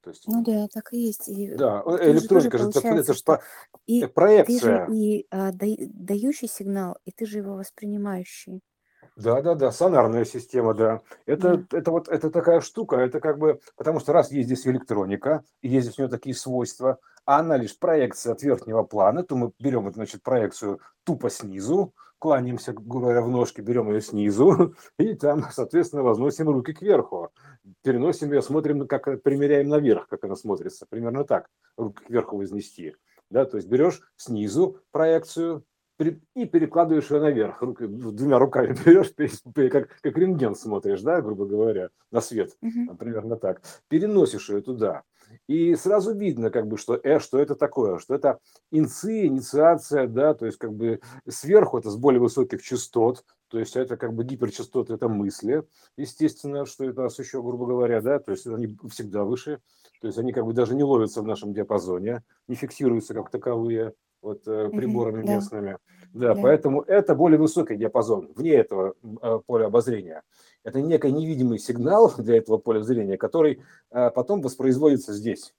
То 0.00 0.10
есть, 0.10 0.22
Ну 0.26 0.42
да, 0.42 0.68
так 0.72 0.92
и 0.92 0.98
есть. 0.98 1.28
И 1.28 1.54
да, 1.54 1.82
э, 1.84 2.12
электроника 2.12 2.58
же 2.58 2.68
это, 2.68 2.78
это 2.78 3.12
же 3.12 3.18
что 3.18 3.40
и 3.86 4.00
ты 4.00 4.06
же 4.06 4.12
проекция. 4.12 4.86
и 4.86 5.26
а, 5.30 5.52
дай- 5.52 5.90
дающий 5.92 6.46
сигнал, 6.48 6.96
и 7.04 7.10
ты 7.10 7.26
же 7.26 7.38
его 7.38 7.54
воспринимающий. 7.54 8.62
Да, 9.16 9.40
да, 9.42 9.54
да, 9.54 9.72
сонарная 9.72 10.24
система, 10.24 10.74
да. 10.74 11.02
Это, 11.26 11.56
Да. 11.56 11.78
это 11.78 11.90
вот 11.90 12.08
это 12.08 12.30
такая 12.30 12.60
штука, 12.60 12.96
это 12.96 13.20
как 13.20 13.38
бы, 13.38 13.60
потому 13.76 13.98
что 13.98 14.12
раз 14.12 14.30
есть 14.30 14.46
здесь 14.46 14.66
электроника, 14.66 15.42
и 15.62 15.68
есть 15.68 15.86
здесь 15.86 15.98
у 15.98 16.02
нее 16.02 16.10
такие 16.10 16.34
свойства, 16.34 16.98
а 17.24 17.40
она 17.40 17.56
лишь 17.56 17.78
проекция 17.78 18.34
от 18.34 18.42
верхнего 18.42 18.82
плана, 18.82 19.22
то 19.22 19.34
мы 19.36 19.52
берем, 19.58 19.92
значит, 19.92 20.22
проекцию 20.22 20.80
тупо 21.04 21.30
снизу, 21.30 21.94
кланяемся, 22.18 22.72
грубо 22.72 23.00
говоря, 23.00 23.22
в 23.22 23.28
ножки, 23.28 23.60
берем 23.60 23.90
ее 23.90 24.00
снизу, 24.00 24.74
и 24.98 25.14
там, 25.14 25.44
соответственно, 25.50 26.02
возносим 26.02 26.48
руки 26.48 26.72
кверху. 26.72 27.30
Переносим 27.82 28.32
ее, 28.32 28.42
смотрим, 28.42 28.86
как 28.86 29.22
примеряем 29.22 29.68
наверх, 29.68 30.08
как 30.08 30.24
она 30.24 30.36
смотрится. 30.36 30.86
Примерно 30.88 31.24
так, 31.24 31.48
руки 31.76 32.04
кверху 32.04 32.36
вознести. 32.36 32.94
Да, 33.30 33.44
то 33.44 33.56
есть 33.56 33.68
берешь 33.68 34.00
снизу 34.16 34.80
проекцию, 34.92 35.64
и 35.98 36.44
перекладываешь 36.44 37.10
ее 37.10 37.20
наверх, 37.20 37.62
руки, 37.62 37.86
двумя 37.86 38.38
руками 38.38 38.76
берешь, 38.84 39.12
как, 39.70 39.88
как 40.00 40.18
рентген 40.18 40.54
смотришь, 40.54 41.00
да, 41.00 41.22
грубо 41.22 41.46
говоря, 41.46 41.88
на 42.10 42.20
свет, 42.20 42.56
примерно 42.98 43.36
так, 43.36 43.62
переносишь 43.88 44.50
ее 44.50 44.60
туда. 44.60 45.02
И 45.48 45.74
сразу 45.74 46.14
видно, 46.14 46.50
как 46.50 46.66
бы, 46.66 46.78
что, 46.78 46.98
э, 47.02 47.18
что 47.18 47.38
это 47.38 47.54
такое, 47.54 47.98
что 47.98 48.14
это 48.14 48.38
инцы, 48.70 49.26
инициация, 49.26 50.06
да, 50.06 50.34
то 50.34 50.46
есть 50.46 50.58
как 50.58 50.72
бы 50.72 51.00
сверху 51.28 51.78
это 51.78 51.90
с 51.90 51.96
более 51.96 52.20
высоких 52.20 52.62
частот, 52.62 53.24
то 53.48 53.58
есть 53.58 53.76
это 53.76 53.96
как 53.96 54.14
бы 54.14 54.24
гиперчастоты, 54.24 54.94
это 54.94 55.08
мысли, 55.08 55.64
естественно, 55.96 56.66
что 56.66 56.84
это 56.84 57.00
у 57.00 57.04
нас 57.04 57.18
еще, 57.18 57.42
грубо 57.42 57.66
говоря, 57.66 58.00
да, 58.00 58.18
то 58.18 58.32
есть 58.32 58.46
они 58.46 58.76
всегда 58.90 59.24
выше, 59.24 59.60
то 60.00 60.06
есть 60.06 60.18
они 60.18 60.32
как 60.32 60.44
бы 60.44 60.52
даже 60.52 60.74
не 60.74 60.84
ловятся 60.84 61.22
в 61.22 61.26
нашем 61.26 61.52
диапазоне, 61.52 62.22
не 62.48 62.54
фиксируются 62.54 63.14
как 63.14 63.30
таковые 63.30 63.94
вот 64.22 64.46
э, 64.46 64.70
приборами 64.70 65.24
Да, 65.24 65.34
местными. 65.34 65.78
Да, 66.12 66.34
да. 66.34 66.42
поэтому 66.42 66.82
это 66.82 67.14
более 67.14 67.38
высокий 67.38 67.76
диапазон, 67.76 68.32
вне 68.34 68.52
этого 68.52 68.94
э, 69.22 69.40
поля 69.46 69.66
обозрения. 69.66 70.22
Это 70.64 70.80
некий 70.80 71.12
невидимый 71.12 71.58
сигнал 71.58 72.12
для 72.16 72.38
этого 72.38 72.58
поля 72.58 72.82
зрения, 72.82 73.16
который 73.16 73.62
э, 73.90 74.10
потом 74.10 74.40
воспроизводится 74.40 75.12
здесь. 75.12 75.54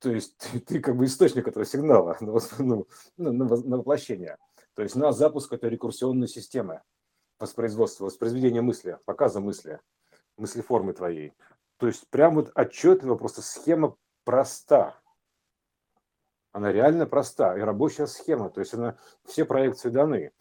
То 0.00 0.10
есть 0.10 0.36
ты, 0.52 0.60
ты 0.60 0.80
как 0.80 0.96
бы 0.96 1.06
источник 1.06 1.48
этого 1.48 1.64
сигнала 1.64 2.16
на, 2.20 2.30
вос- 2.30 2.54
ну, 2.58 2.86
ну, 3.16 3.32
на 3.32 3.44
на 3.56 3.76
воплощение. 3.78 4.36
То 4.74 4.82
есть 4.82 4.96
на 4.96 5.12
запуск 5.12 5.52
этой 5.52 5.70
рекурсионной 5.70 6.28
системы 6.28 6.82
воспроизводства, 7.38 8.06
воспроизведения 8.06 8.62
мысли, 8.62 8.98
показа 9.04 9.40
мысли, 9.40 9.80
мыслеформы 10.36 10.92
твоей. 10.92 11.32
То 11.78 11.86
есть 11.86 12.08
прям 12.08 12.36
вот 12.36 12.52
отчетливо, 12.54 13.16
просто 13.16 13.42
схема 13.42 13.96
проста. 14.24 14.96
Она 16.52 16.72
реально 16.72 17.06
проста 17.06 17.56
и 17.58 17.60
рабочая 17.60 18.06
схема. 18.06 18.50
То 18.50 18.60
есть 18.60 18.74
она, 18.74 18.96
все 19.24 19.44
проекции 19.44 19.90
даны. 19.90 20.32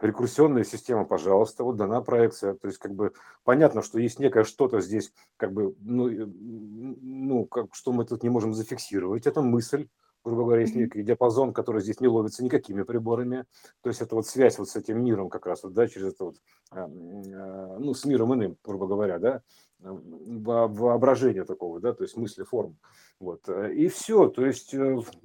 Рекурсионная 0.00 0.64
система, 0.64 1.04
пожалуйста, 1.04 1.64
вот 1.64 1.76
дана 1.76 2.00
проекция. 2.00 2.54
То 2.54 2.66
есть 2.66 2.78
как 2.78 2.92
бы 2.94 3.12
понятно, 3.44 3.82
что 3.82 4.00
есть 4.00 4.18
некое 4.18 4.44
что-то 4.44 4.80
здесь, 4.80 5.12
как 5.36 5.52
бы, 5.52 5.76
ну, 5.78 6.08
ну 6.10 7.46
как, 7.46 7.74
что 7.74 7.92
мы 7.92 8.04
тут 8.04 8.22
не 8.22 8.28
можем 8.28 8.52
зафиксировать. 8.52 9.26
Это 9.26 9.42
мысль, 9.42 9.88
грубо 10.24 10.42
говоря, 10.42 10.62
есть 10.62 10.74
некий 10.74 11.02
диапазон, 11.02 11.52
который 11.52 11.82
здесь 11.82 12.00
не 12.00 12.08
ловится 12.08 12.44
никакими 12.44 12.82
приборами. 12.82 13.44
То 13.80 13.90
есть 13.90 14.02
это 14.02 14.14
вот 14.16 14.26
связь 14.26 14.58
вот 14.58 14.68
с 14.68 14.76
этим 14.76 15.02
миром 15.04 15.28
как 15.28 15.46
раз, 15.46 15.62
вот, 15.62 15.72
да, 15.72 15.86
через 15.86 16.08
это 16.14 16.24
вот, 16.24 16.36
а, 16.70 16.84
а, 16.84 17.78
ну, 17.78 17.94
с 17.94 18.04
миром 18.04 18.34
иным, 18.34 18.56
грубо 18.64 18.86
говоря, 18.86 19.18
да, 19.18 19.42
во- 19.82 20.68
воображение 20.68 21.44
такого, 21.44 21.80
да, 21.80 21.92
то 21.92 22.04
есть 22.04 22.16
мысли, 22.16 22.44
форм. 22.44 22.76
Вот. 23.18 23.48
э, 23.48 23.74
И 23.74 23.88
все, 23.88 24.28
то 24.28 24.44
есть 24.46 24.68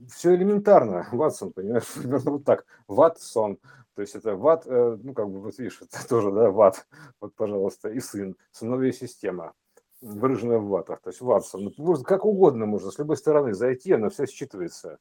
все 0.09 0.35
элементарно. 0.35 1.07
Ватсон, 1.11 1.53
понимаешь, 1.53 1.91
примерно 1.93 2.31
вот 2.31 2.45
так. 2.45 2.65
Ватсон. 2.87 3.59
То 3.95 4.01
есть 4.01 4.15
это 4.15 4.35
ват, 4.35 4.67
э, 4.67 4.97
ну 5.01 5.13
как 5.13 5.29
бы, 5.29 5.39
вот 5.41 5.57
видишь, 5.57 5.81
это 5.81 6.07
тоже, 6.07 6.31
да, 6.31 6.51
ват. 6.51 6.87
Вот, 7.19 7.33
пожалуйста, 7.35 7.89
и 7.89 7.99
сын. 7.99 8.35
Сыновья 8.51 8.91
система, 8.91 9.53
выраженная 10.01 10.59
в 10.59 10.67
ватах. 10.67 11.01
То 11.01 11.09
есть 11.09 11.21
Ватсон. 11.21 11.73
Ну, 11.77 12.03
как 12.03 12.25
угодно 12.25 12.65
можно, 12.65 12.91
с 12.91 12.99
любой 12.99 13.17
стороны 13.17 13.53
зайти, 13.53 13.93
она 13.93 14.09
все 14.09 14.25
считывается. 14.25 14.97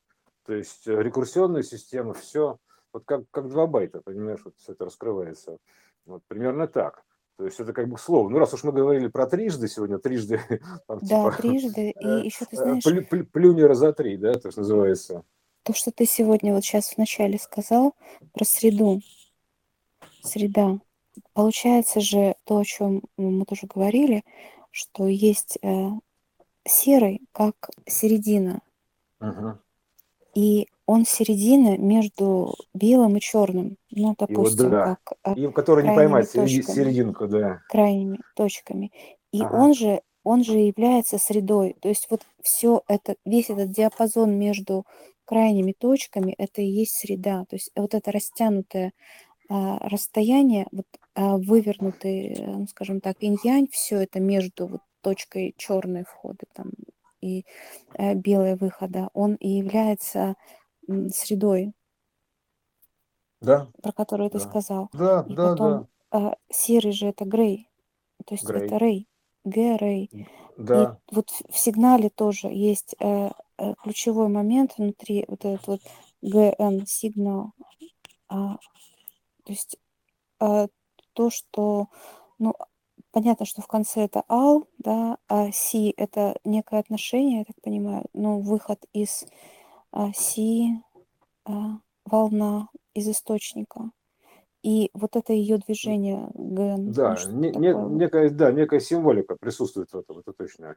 То 0.47 0.55
есть 0.55 0.87
э, 0.87 1.03
рекурсионная 1.03 1.63
система, 1.63 2.15
все. 2.15 2.59
Вот 2.93 3.05
как, 3.05 3.25
как 3.31 3.49
два 3.49 3.67
байта, 3.67 4.01
понимаешь, 4.01 4.41
вот 4.45 4.55
все 4.57 4.73
это 4.73 4.87
раскрывается. 4.87 5.59
Вот 6.07 6.23
примерно 6.29 6.67
так. 6.67 7.03
То 7.37 7.45
есть 7.45 7.61
это 7.61 7.73
как 7.73 7.89
бы 7.89 7.99
слово. 7.99 8.29
Ну, 8.31 8.39
раз 8.39 8.55
уж 8.55 8.65
мы 8.65 8.73
говорили 8.73 9.09
про 9.09 9.27
трижды 9.27 9.69
сегодня, 9.69 9.99
трижды, 9.99 10.41
там, 10.87 10.99
Да, 11.03 11.31
типа, 11.31 11.37
трижды. 11.43 11.91
И 12.01 12.07
э, 12.07 12.25
еще 12.25 12.47
ты 12.47 12.57
э, 12.57 12.57
знаешь, 12.57 12.85
плю- 12.85 13.07
плю- 13.07 13.27
плюни 13.27 13.63
раза 13.63 13.93
три, 13.93 14.17
да, 14.17 14.35
то, 14.35 14.51
что 14.51 14.61
называется. 14.61 15.23
то, 15.63 15.75
что 15.75 15.91
ты 15.91 16.07
сегодня 16.07 16.55
вот 16.55 16.65
сейчас 16.65 16.97
вначале 16.97 17.39
сказал 17.39 17.95
про 18.33 18.45
среду, 18.45 19.01
среда. 20.23 20.79
Получается 21.35 22.01
же 22.01 22.37
то, 22.45 22.59
о 22.59 22.65
чем 22.65 23.03
мы 23.17 23.45
тоже 23.45 23.67
говорили, 23.67 24.25
что 24.71 25.07
есть 25.07 25.59
э, 25.63 25.89
серый 26.65 27.21
как 27.33 27.71
середина, 27.87 28.61
Мгм. 29.21 29.59
и 30.35 30.69
он 30.87 31.05
середина 31.05 31.77
между 31.77 32.55
белым 32.73 33.17
и 33.17 33.21
черным, 33.21 33.77
ну, 33.91 33.99
И 33.99 34.05
вот 34.05 34.17
допустим, 34.19 34.71
да, 34.71 34.97
как 35.05 35.37
э, 35.37 35.41
и 35.41 35.53
который 35.53 35.85
не 35.85 35.95
поймать 35.95 36.33
точками. 36.33 36.75
серединку, 36.75 37.27
да. 37.27 37.61
крайними 37.69 38.19
точками. 38.35 38.93
И 39.33 39.43
Ага. 39.43 39.55
он 39.57 39.75
же, 39.75 40.01
он 40.23 40.45
же 40.45 40.59
является 40.59 41.19
средой. 41.19 41.77
То 41.81 41.89
есть 41.89 42.07
вот 42.09 42.23
все 42.43 42.83
это, 42.89 43.17
весь 43.25 43.51
этот 43.51 43.71
диапазон 43.73 44.39
между 44.39 44.85
крайними 45.25 45.73
точками, 45.73 46.35
это 46.39 46.63
и 46.63 46.67
есть 46.67 46.93
среда. 46.93 47.45
То 47.51 47.57
есть 47.57 47.71
вот 47.75 47.95
это 47.95 48.13
растянутое 48.13 48.93
а, 49.49 49.79
расстояние, 49.89 50.67
вот 50.73 50.87
а, 51.15 51.37
вывернутый, 51.37 52.35
э, 52.35 52.47
ну, 52.47 52.67
скажем 52.69 53.01
так, 53.01 53.17
инь-янь, 53.21 53.69
все 53.71 53.99
это 54.03 54.21
между 54.21 54.67
вот 54.67 54.81
точкой 55.03 55.55
черной 55.57 56.05
входа 56.05 56.47
там 56.55 56.71
и 57.21 57.45
э, 57.95 58.15
белой 58.15 58.57
выхода, 58.57 59.09
он 59.15 59.35
и 59.37 59.49
является 59.49 60.35
средой, 61.13 61.73
Да, 63.41 63.69
про 63.83 63.93
которую 63.93 64.31
ты 64.31 64.39
да. 64.39 64.45
сказал. 64.45 64.89
Да, 64.93 65.23
И 65.29 65.35
да, 65.35 65.53
потом 65.53 65.87
да. 66.11 66.19
а, 66.19 66.37
серый 66.51 66.93
же 66.93 67.07
это 67.09 67.25
грей, 67.25 67.69
то 68.25 68.35
есть 68.35 68.45
это 68.45 68.79
Грей. 68.79 68.79
рей, 68.79 69.09
г-рей. 69.45 70.11
И 70.13 70.27
Да. 70.59 70.99
вот 71.13 71.31
в 71.49 71.59
сигнале 71.59 72.09
тоже 72.09 72.49
есть 72.49 72.95
э, 72.99 73.31
э, 73.59 73.75
ключевой 73.83 74.29
момент 74.29 74.75
внутри, 74.79 75.25
вот 75.29 75.45
этот 75.45 75.67
вот 75.67 75.81
GN 76.23 76.87
сигнал. 76.87 77.53
А, 78.29 78.57
то 79.45 79.53
есть 79.53 79.79
а, 80.41 80.69
то, 81.13 81.31
что, 81.31 81.89
ну, 82.39 82.55
понятно, 83.13 83.47
что 83.47 83.63
в 83.63 83.67
конце 83.69 84.03
это 84.03 84.25
ал, 84.29 84.69
да, 84.79 85.19
а 85.29 85.51
си 85.53 85.95
это 85.97 86.39
некое 86.45 86.81
отношение, 86.81 87.39
я 87.41 87.45
так 87.45 87.61
понимаю, 87.63 88.05
ну, 88.13 88.41
выход 88.41 88.85
из 88.93 89.27
си, 90.15 90.83
а, 91.45 91.79
волна 92.05 92.69
из 92.95 93.09
источника. 93.09 93.91
И 94.63 94.91
вот 94.95 95.17
это 95.17 95.33
ее 95.33 95.59
движение 95.59 96.31
ну, 96.35 96.93
Да, 96.93 97.17
что 97.17 97.33
не- 97.33 97.51
не- 97.51 97.97
некая, 97.97 98.31
да, 98.31 98.51
некая 98.53 98.81
символика 98.81 99.37
присутствует 99.37 99.93
в 99.93 99.99
этом, 99.99 100.19
это 100.19 100.33
точно. 100.33 100.75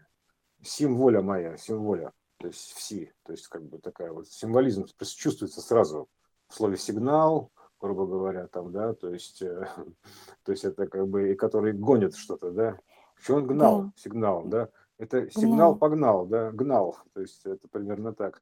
Символя 0.62 1.22
моя, 1.22 1.58
символя, 1.58 2.12
то 2.38 2.48
есть 2.48 2.74
все, 2.74 3.14
то 3.24 3.32
есть 3.32 3.48
как 3.48 3.64
бы 3.64 3.80
такая 3.80 4.12
вот 4.12 4.28
символизм 4.28 4.86
чувствуется 5.18 5.62
сразу 5.62 6.08
в 6.48 6.56
слове 6.56 6.78
сигнал, 6.78 7.52
грубо 7.80 8.06
говоря, 8.06 8.48
там, 8.48 8.72
да, 8.72 8.94
то 8.94 9.10
есть, 9.10 9.42
э, 9.42 9.66
то 10.44 10.52
есть 10.52 10.66
это 10.66 10.88
как 10.88 11.08
бы, 11.08 11.32
и 11.32 11.36
который 11.36 11.74
гонит 11.74 12.16
что-то, 12.16 12.52
да. 12.52 12.78
Что 13.16 13.36
он 13.36 13.48
гнал, 13.48 13.84
Да, 13.84 13.92
сигнал, 13.96 14.44
да. 14.46 14.70
Это 14.98 15.30
сигнал 15.32 15.72
гнал. 15.72 15.76
погнал, 15.76 16.26
да, 16.26 16.52
гнал, 16.52 16.98
то 17.14 17.22
есть 17.22 17.46
это 17.46 17.68
примерно 17.70 18.14
так. 18.14 18.42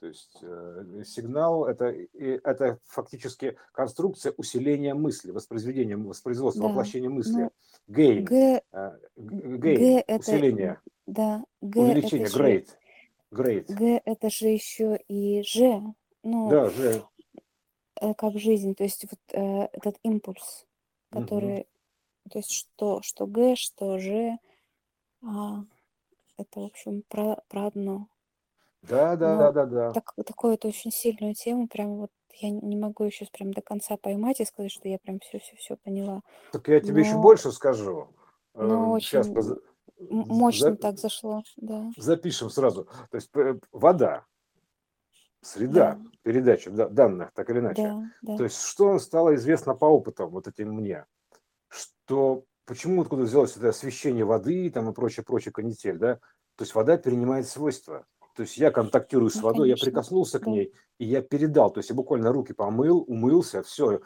То 0.00 0.06
есть 0.06 0.38
э, 0.42 1.02
сигнал 1.04 1.66
это, 1.66 1.86
это 1.86 2.78
фактически 2.84 3.56
конструкция 3.72 4.32
усиления 4.36 4.94
мысли, 4.94 5.32
воспроизведения, 5.32 5.96
воспроизводства, 5.96 6.62
Да, 6.62 6.68
воплощения 6.68 7.10
мысли. 7.10 7.42
ну, 7.42 7.52
Gain, 7.88 8.22
Г, 8.22 8.62
э, 8.70 8.98
г- 9.16 9.58
Г 9.58 9.74
gain, 9.74 10.04
это, 10.06 10.20
усиление, 10.20 10.80
да, 11.06 11.44
Г 11.60 11.80
это 11.80 11.82
увеличение, 11.82 12.28
же, 12.28 12.64
great. 13.32 13.66
Г 13.68 14.00
это 14.04 14.30
же 14.30 14.48
еще 14.48 14.96
и 15.08 15.42
Ж, 15.42 15.82
ну, 16.22 16.48
Да, 16.50 16.70
же. 16.70 17.02
э, 18.00 18.14
как 18.14 18.38
жизнь, 18.38 18.76
то 18.76 18.84
есть 18.84 19.04
вот 19.10 19.20
э, 19.32 19.68
этот 19.72 19.98
импульс, 20.04 20.64
который, 21.10 21.66
то 22.30 22.38
есть 22.38 22.52
что, 22.52 23.02
что 23.02 23.26
Г, 23.26 23.56
что 23.56 23.98
Ж, 23.98 24.38
а, 25.22 25.64
это, 26.36 26.60
в 26.60 26.64
общем, 26.66 27.02
про, 27.08 27.42
про 27.48 27.66
одно. 27.66 28.08
Да, 28.82 29.16
да, 29.16 29.34
Но 29.34 29.38
да, 29.38 29.52
да, 29.52 29.66
да. 29.66 29.92
так, 29.92 30.14
такую 30.24 30.54
это 30.54 30.68
очень 30.68 30.90
сильную 30.90 31.34
тему, 31.34 31.66
прям 31.68 31.96
вот 31.96 32.10
я 32.34 32.50
не 32.50 32.76
могу 32.76 33.04
еще 33.04 33.26
прям 33.32 33.52
до 33.52 33.60
конца 33.60 33.96
поймать 33.96 34.40
и 34.40 34.44
сказать, 34.44 34.70
что 34.70 34.88
я 34.88 34.98
прям 34.98 35.18
все-все-все 35.20 35.76
поняла. 35.76 36.22
Так 36.52 36.68
я 36.68 36.80
тебе 36.80 37.00
еще 37.02 37.14
Но, 37.14 37.22
больше 37.22 37.50
скажу. 37.50 38.08
но 38.54 38.98
Сейчас, 39.00 39.28
очень, 39.28 39.60
Мощно 39.98 40.76
так 40.76 40.98
зашло, 40.98 41.42
да. 41.56 41.90
Запишем 41.96 42.50
сразу. 42.50 42.84
То 43.10 43.16
есть 43.16 43.30
вода, 43.72 44.24
среда 45.40 45.94
да. 45.94 46.10
передачи 46.22 46.70
данных, 46.70 47.32
так 47.34 47.50
или 47.50 47.58
иначе. 47.58 47.82
Да, 47.82 48.10
да. 48.22 48.36
То 48.36 48.44
есть 48.44 48.60
что 48.62 48.98
стало 48.98 49.34
известно 49.34 49.74
по 49.74 49.86
опытам 49.86 50.30
вот 50.30 50.46
этим 50.46 50.72
мне? 50.72 51.04
Что 51.68 52.44
почему 52.64 53.02
откуда 53.02 53.22
взялось 53.22 53.56
это 53.56 53.70
освещение 53.70 54.24
воды 54.24 54.70
там 54.70 54.88
и 54.88 54.94
прочее, 54.94 55.24
прочее, 55.24 55.52
канитель, 55.52 55.98
да? 55.98 56.16
То 56.56 56.64
есть 56.64 56.74
вода 56.74 56.96
перенимает 56.96 57.48
свойства. 57.48 58.06
То 58.38 58.42
есть 58.42 58.56
я 58.56 58.70
контактирую 58.70 59.30
с 59.30 59.34
ну, 59.34 59.42
водой, 59.42 59.66
конечно. 59.66 59.84
я 59.84 59.90
прикоснулся 59.90 60.38
да. 60.38 60.44
к 60.44 60.46
ней, 60.46 60.72
и 61.00 61.06
я 61.06 61.22
передал. 61.22 61.72
То 61.72 61.78
есть 61.78 61.90
я 61.90 61.96
буквально 61.96 62.30
руки 62.30 62.52
помыл, 62.52 63.04
умылся, 63.08 63.64
все, 63.64 64.00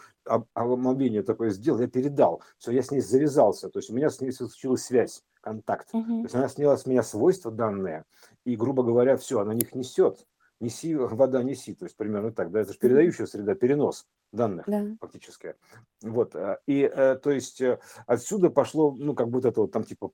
омовение 0.55 1.23
такое 1.23 1.51
сделал, 1.51 1.81
я 1.81 1.87
передал. 1.87 2.41
Все, 2.57 2.73
я 2.73 2.83
с 2.83 2.91
ней 2.91 3.03
завязался. 3.03 3.69
То 3.69 3.79
есть 3.79 3.91
у 3.91 3.95
меня 3.95 4.09
с 4.09 4.23
ней 4.23 4.33
случилась 4.33 4.85
связь, 4.85 5.23
контакт. 5.43 5.91
Угу. 5.93 6.07
То 6.07 6.23
есть 6.23 6.35
она 6.35 6.49
сняла 6.49 6.79
с 6.79 6.87
меня 6.87 7.03
свойства 7.03 7.51
данные, 7.51 8.05
и, 8.47 8.57
грубо 8.57 8.83
говоря, 8.83 9.19
все, 9.19 9.39
она 9.39 9.53
них 9.53 9.75
несет 9.75 10.27
неси, 10.61 10.95
вода 10.95 11.43
неси, 11.43 11.75
то 11.75 11.85
есть 11.85 11.97
примерно 11.99 12.33
так, 12.33 12.51
да, 12.53 12.61
это 12.61 12.73
же 12.73 12.79
передающая 12.79 13.27
среда, 13.27 13.55
перенос 13.55 14.07
данных 14.33 14.65
да. 14.67 14.85
фактически. 15.01 15.55
Вот, 16.03 16.35
э, 16.35 16.59
и 16.67 16.81
э, 16.83 17.17
то 17.17 17.31
есть 17.31 17.61
э, 17.61 17.79
отсюда 18.07 18.51
пошло, 18.51 18.93
ну, 18.99 19.15
как 19.15 19.29
будто 19.29 19.49
это 19.49 19.61
вот 19.61 19.73
там 19.73 19.85
типа 19.85 20.11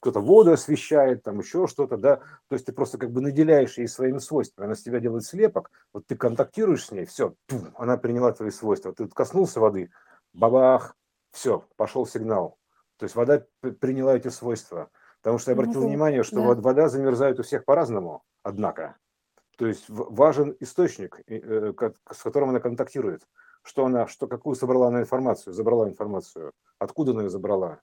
кто-то 0.00 0.20
воду 0.20 0.52
освещает, 0.52 1.22
там 1.24 1.40
еще 1.40 1.66
что-то, 1.66 1.96
да, 1.96 2.16
то 2.48 2.54
есть 2.54 2.66
ты 2.66 2.72
просто 2.72 2.96
как 2.96 3.10
бы 3.10 3.20
наделяешь 3.20 3.76
ей 3.76 3.88
своими 3.88 4.18
свойствами, 4.18 4.66
она 4.66 4.74
с 4.74 4.82
тебя 4.82 5.00
делает 5.00 5.24
слепок, 5.24 5.70
вот 5.92 6.06
ты 6.06 6.16
контактируешь 6.16 6.86
с 6.86 6.92
ней, 6.92 7.04
все, 7.04 7.34
она 7.74 7.96
приняла 7.96 8.32
твои 8.32 8.50
свойства, 8.50 8.94
ты 8.94 9.08
коснулся 9.08 9.60
воды, 9.60 9.90
бабах, 10.32 10.96
все, 11.32 11.66
пошел 11.76 12.06
сигнал, 12.06 12.56
то 12.96 13.04
есть 13.04 13.16
вода 13.16 13.44
приняла 13.80 14.16
эти 14.16 14.28
свойства, 14.28 14.90
потому 15.20 15.38
что 15.38 15.50
я 15.50 15.56
ну 15.56 15.62
обратил 15.62 15.82
ну, 15.82 15.88
внимание, 15.88 16.22
что 16.22 16.54
да. 16.54 16.60
вода 16.60 16.88
замерзает 16.88 17.38
у 17.40 17.42
всех 17.42 17.64
по-разному, 17.64 18.22
однако, 18.42 18.96
то 19.60 19.66
есть 19.66 19.84
важен 19.90 20.56
источник, 20.58 21.20
э, 21.26 21.74
с 22.10 22.22
которым 22.22 22.48
она 22.48 22.60
контактирует. 22.60 23.28
Что 23.62 23.84
она, 23.84 24.06
что, 24.06 24.26
какую 24.26 24.56
собрала 24.56 24.88
она 24.88 25.00
информацию, 25.00 25.52
забрала 25.52 25.86
информацию, 25.86 26.52
откуда 26.78 27.10
она 27.10 27.24
ее 27.24 27.28
забрала. 27.28 27.82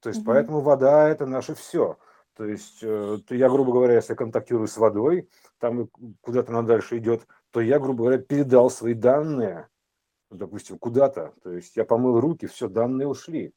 То 0.00 0.08
есть, 0.08 0.20
угу. 0.20 0.28
поэтому 0.28 0.60
вода– 0.62 1.06
это 1.10 1.26
наше 1.26 1.54
все. 1.54 1.98
То 2.34 2.46
есть, 2.46 2.78
э, 2.82 3.18
я, 3.28 3.50
грубо 3.50 3.72
говоря, 3.72 3.96
если 3.96 4.14
контактирую 4.14 4.68
с 4.68 4.78
водой, 4.78 5.28
там 5.58 5.90
куда-то 6.22 6.52
она 6.52 6.62
дальше 6.62 6.96
идет, 6.96 7.26
то 7.50 7.60
я, 7.60 7.78
грубо 7.78 8.04
говоря, 8.04 8.16
передал 8.16 8.70
свои 8.70 8.94
данные, 8.94 9.68
допустим, 10.30 10.78
куда-то. 10.78 11.34
То 11.42 11.50
есть, 11.50 11.76
я 11.76 11.84
помыл 11.84 12.20
руки, 12.20 12.46
все, 12.46 12.68
данные 12.68 13.06
ушли. 13.06 13.52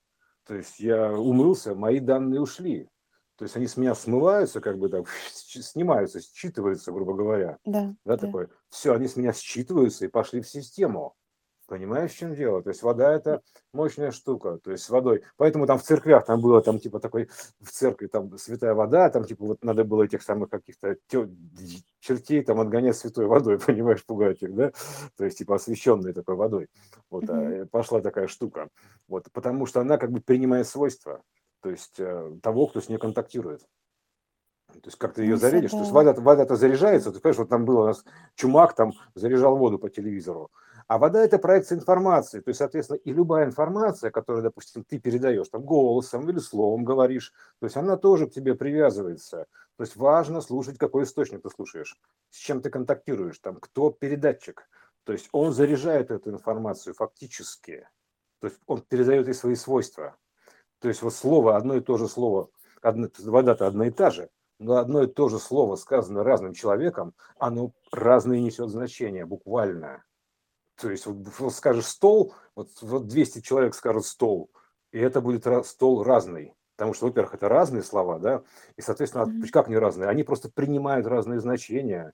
То 0.46 0.56
есть, 0.56 0.82
я 0.82 1.10
умылся, 1.14 1.74
мои 1.74 2.02
данные 2.02 2.42
ушли. 2.42 2.90
То 3.38 3.44
есть 3.44 3.56
они 3.58 3.68
с 3.68 3.76
меня 3.76 3.96
смываются, 3.96 4.62
как 4.62 4.78
бы 4.78 4.90
так, 4.90 5.08
снимаются, 5.34 6.20
считываются, 6.20 6.92
грубо 6.92 7.14
говоря. 7.14 7.58
Да, 7.66 7.96
да, 8.06 8.16
да. 8.16 8.18
такое. 8.18 8.50
Все, 8.70 8.94
они 8.94 9.08
с 9.08 9.16
меня 9.16 9.34
считываются 9.34 10.06
и 10.06 10.10
пошли 10.10 10.42
в 10.42 10.48
систему. 10.48 11.16
Понимаешь, 11.68 12.12
в 12.12 12.18
чем 12.18 12.36
дело? 12.36 12.62
То 12.62 12.70
есть 12.70 12.84
вода 12.84 13.12
это 13.12 13.42
мощная 13.74 14.12
штука, 14.12 14.60
то 14.64 14.72
есть 14.72 14.84
с 14.84 14.90
водой. 14.90 15.24
Поэтому 15.36 15.66
там 15.66 15.80
в 15.80 15.84
церквях 15.84 16.24
там 16.24 16.40
было 16.40 16.62
там 16.62 16.80
типа 16.80 17.00
такой 17.00 17.28
в 17.60 17.72
церкви 17.72 18.06
там 18.06 18.38
святая 18.38 18.76
вода, 18.76 19.10
там 19.10 19.26
типа 19.26 19.46
вот 19.46 19.64
надо 19.64 19.84
было 19.84 20.04
этих 20.04 20.22
самых 20.22 20.52
каких-то 20.52 20.96
чертей 22.00 22.44
там 22.44 22.60
отгонять 22.60 22.96
святой 22.98 23.26
водой, 23.26 23.58
понимаешь, 23.66 24.06
пугать 24.06 24.44
их, 24.44 24.54
да? 24.54 24.72
То 25.18 25.26
есть 25.26 25.40
типа 25.40 25.56
освященной 25.56 26.14
такой 26.14 26.36
водой. 26.36 26.68
Вот 27.10 27.24
mm-hmm. 27.24 27.66
пошла 27.68 28.00
такая 28.00 28.28
штука. 28.28 28.70
Вот 29.08 29.26
потому 29.34 29.66
что 29.66 29.82
она 29.82 29.98
как 29.98 30.12
бы 30.12 30.22
принимает 30.22 30.68
свойства 30.68 31.24
то 31.66 31.72
есть 31.72 31.96
э, 32.00 32.38
того, 32.44 32.68
кто 32.68 32.80
с 32.80 32.90
ней 32.90 33.00
контактирует. 33.00 33.62
То 34.68 34.82
есть 34.86 35.00
как 35.00 35.16
ты 35.16 35.24
ее 35.24 35.32
ну, 35.32 35.38
зарядишь. 35.38 35.72
То 35.72 35.80
есть 35.80 35.90
вода, 35.90 36.14
вода-то 36.14 36.56
заряжается. 36.56 37.12
Ты 37.12 37.20
понимаешь, 37.20 37.40
вот 37.40 37.50
там 37.50 37.66
был 37.66 37.80
у 37.80 37.86
нас 37.88 38.06
чумак, 38.36 38.76
там 38.76 38.94
заряжал 39.16 39.58
воду 39.58 39.80
по 39.80 39.90
телевизору. 39.90 40.52
А 40.88 41.00
вода– 41.00 41.26
это 41.26 41.40
проекция 41.40 41.80
информации. 41.80 42.40
То 42.40 42.50
есть, 42.50 42.60
соответственно, 42.60 42.98
и 42.98 43.12
любая 43.12 43.48
информация, 43.48 44.12
которую, 44.12 44.44
допустим, 44.44 44.84
ты 44.84 45.00
передаешь 45.00 45.50
там 45.50 45.64
голосом 45.64 46.30
или 46.30 46.38
словом 46.38 46.86
говоришь, 46.86 47.34
то 47.60 47.66
есть 47.66 47.78
она 47.78 47.98
тоже 47.98 48.28
к 48.28 48.32
тебе 48.32 48.54
привязывается. 48.54 49.48
То 49.78 49.84
есть 49.84 49.96
важно 49.96 50.42
слушать, 50.42 50.78
какой 50.78 51.06
источник 51.06 51.42
ты 51.42 51.50
слушаешь, 51.50 52.00
с 52.30 52.38
чем 52.38 52.62
ты 52.62 52.70
контактируешь, 52.70 53.40
там, 53.40 53.56
кто 53.56 53.90
передатчик. 53.90 54.70
То 55.04 55.14
есть 55.14 55.30
он 55.32 55.52
заряжает 55.52 56.12
эту 56.12 56.30
информацию 56.30 56.94
фактически. 56.94 57.90
То 58.40 58.50
есть 58.50 58.60
он 58.68 58.82
передает 58.82 59.26
ей 59.26 59.34
свои 59.34 59.56
свойства. 59.56 60.16
То 60.80 60.88
есть 60.88 61.02
вот 61.02 61.14
слово, 61.14 61.56
одно 61.56 61.76
и 61.76 61.82
то 61.82 61.98
же 61.98 62.08
слово, 62.08 62.50
вода-то 62.82 63.68
одна 63.68 63.88
и 63.88 63.92
та 63.92 64.10
же, 64.12 64.30
но 64.60 64.78
одно 64.78 65.04
и 65.04 65.08
то 65.08 65.30
же 65.30 65.40
слово 65.40 65.76
сказано 65.76 66.24
разным 66.24 66.54
человеком, 66.54 67.14
оно 67.40 67.72
разные 67.92 68.42
несет 68.42 68.70
значения, 68.70 69.26
буквально. 69.26 70.04
То 70.80 70.90
есть 70.90 71.06
вот, 71.06 71.54
скажешь 71.54 71.86
стол, 71.86 72.34
вот, 72.56 72.70
вот 72.82 73.08
200 73.08 73.42
человек 73.42 73.76
скажут 73.76 74.06
стол, 74.06 74.50
и 74.92 75.00
это 75.00 75.22
будет 75.22 75.46
стол 75.66 76.04
разный. 76.04 76.54
Потому 76.76 76.94
что, 76.94 77.06
во-первых, 77.06 77.36
это 77.36 77.48
разные 77.48 77.84
слова, 77.84 78.20
да, 78.20 78.44
и, 78.76 78.82
соответственно, 78.82 79.24
mm-hmm. 79.24 79.50
как 79.50 79.70
не 79.70 79.78
разные? 79.78 80.10
Они 80.10 80.24
просто 80.24 80.50
принимают 80.50 81.08
разные 81.08 81.40
значения, 81.40 82.12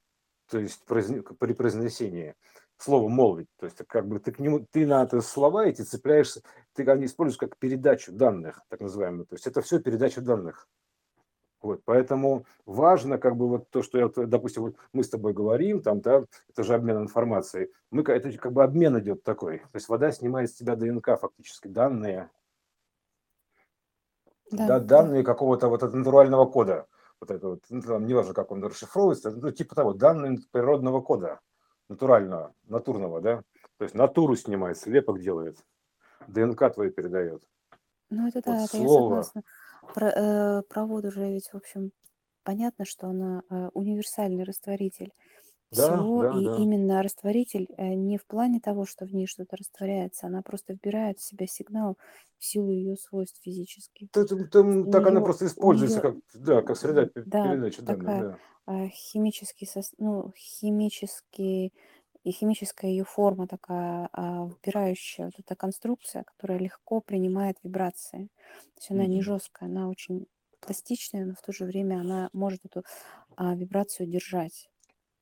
то 0.49 0.59
есть 0.59 0.84
при 0.86 1.53
произнесении 1.53 2.36
слово 2.82 3.10
молвить. 3.10 3.48
То 3.58 3.66
есть 3.66 3.78
как 3.88 4.08
бы 4.08 4.20
ты 4.20 4.32
к 4.32 4.40
нему, 4.40 4.66
ты 4.72 4.86
на 4.86 5.04
это 5.04 5.22
слова 5.22 5.66
эти 5.66 5.82
цепляешься, 5.82 6.42
ты 6.74 6.90
они 6.90 7.06
используешь 7.06 7.38
как 7.38 7.58
передачу 7.58 8.12
данных, 8.12 8.62
так 8.70 8.82
называемую. 8.82 9.26
То 9.26 9.36
есть 9.36 9.48
это 9.48 9.62
все 9.62 9.80
передача 9.80 10.22
данных. 10.22 10.68
Вот, 11.62 11.82
поэтому 11.86 12.46
важно, 12.66 13.20
как 13.20 13.36
бы 13.36 13.48
вот 13.48 13.70
то, 13.70 13.84
что 13.84 14.00
я, 14.00 14.10
допустим, 14.26 14.64
вот 14.64 14.76
мы 14.94 15.04
с 15.04 15.10
тобой 15.10 15.34
говорим, 15.34 15.84
там, 15.84 16.02
да, 16.02 16.26
это 16.50 16.64
же 16.64 16.74
обмен 16.74 16.98
информацией. 16.98 17.72
Мы, 17.92 18.02
это 18.02 18.36
как 18.40 18.52
бы 18.52 18.64
обмен 18.64 18.98
идет 19.00 19.24
такой. 19.24 19.60
То 19.60 19.76
есть 19.76 19.88
вода 19.88 20.12
снимает 20.12 20.50
с 20.50 20.56
тебя 20.56 20.76
ДНК 20.76 21.20
фактически, 21.20 21.68
данные, 21.68 22.32
да, 24.50 24.68
да, 24.68 24.80
данные 24.80 25.24
какого-то 25.24 25.70
вот 25.70 25.82
натурального 25.84 26.46
кода. 26.46 26.88
Вот 27.20 27.30
это 27.30 27.50
вот, 27.50 27.64
ну, 27.70 27.82
там, 27.82 28.08
неважно, 28.08 28.34
как 28.34 28.50
он 28.50 28.64
расшифровывается, 28.64 29.30
ну, 29.30 29.52
типа 29.52 29.76
того, 29.76 29.94
данные 29.94 30.40
природного 30.52 31.02
кода 31.02 31.40
натурального, 31.92 32.54
натурного, 32.68 33.22
да? 33.22 33.44
То 33.78 33.84
есть 33.84 33.96
натуру 33.96 34.36
снимает, 34.36 34.78
слепок 34.78 35.20
делает, 35.20 35.58
ДНК 36.28 36.74
твою 36.74 36.92
передает. 36.92 37.44
Ну, 38.10 38.28
это 38.28 38.42
да, 38.42 38.52
вот 38.52 38.64
это 38.64 38.78
слово. 38.78 39.16
я 39.16 39.24
согласна. 39.24 39.42
Про, 39.94 40.08
э, 40.08 40.62
про 40.64 40.86
воду 40.86 41.12
же 41.12 41.22
ведь, 41.32 41.50
в 41.52 41.56
общем, 41.56 41.92
понятно, 42.44 42.86
что 42.86 43.08
она 43.08 43.42
э, 43.50 43.70
универсальный 43.74 44.44
растворитель 44.44 45.12
всего, 45.72 46.24
да, 46.24 46.40
и 46.40 46.46
да. 46.46 46.56
именно 46.58 47.02
растворитель 47.02 47.68
э, 47.78 47.94
не 47.94 48.18
в 48.18 48.26
плане 48.26 48.60
того, 48.60 48.86
что 48.86 49.06
в 49.06 49.14
ней 49.14 49.26
что-то 49.26 49.56
растворяется, 49.58 50.28
она 50.28 50.42
просто 50.42 50.74
вбирает 50.74 51.20
в 51.20 51.24
себя 51.24 51.48
сигнал 51.48 51.98
в 52.38 52.46
силу 52.46 52.72
ее 52.72 52.98
свойств 52.98 53.40
физических. 53.42 54.12
Ты, 54.12 54.26
ты, 54.26 54.46
ты, 54.46 54.92
так 54.92 55.08
она 55.08 55.22
просто 55.22 55.46
используется 55.46 56.02
нее, 56.02 56.02
как, 56.02 56.42
да, 56.42 56.62
как 56.62 56.78
среда 56.78 57.10
да, 57.16 57.48
передачи 57.48 57.82
данных. 57.82 58.06
Да. 58.06 58.38
А, 58.66 58.88
химический, 58.90 59.70
ну, 59.98 60.34
химический 60.36 61.74
и 62.24 62.32
химическая 62.32 62.92
ее 62.92 63.04
форма 63.04 63.48
такая 63.48 64.10
а, 64.14 64.46
вбирающая, 64.46 65.26
вот 65.26 65.34
эта 65.40 65.56
конструкция, 65.56 66.24
которая 66.24 66.60
легко 66.60 67.02
принимает 67.02 67.58
вибрации. 67.64 68.30
То 68.76 68.78
есть 68.78 68.92
она 68.92 69.04
mm-hmm. 69.04 69.08
не 69.08 69.22
жесткая, 69.22 69.70
она 69.70 69.90
очень 69.90 70.28
пластичная, 70.60 71.26
но 71.26 71.34
в 71.34 71.42
то 71.42 71.52
же 71.52 71.66
время 71.66 72.00
она 72.00 72.30
может 72.34 72.66
эту 72.66 72.84
а, 73.36 73.56
вибрацию 73.56 74.08
держать. 74.08 74.71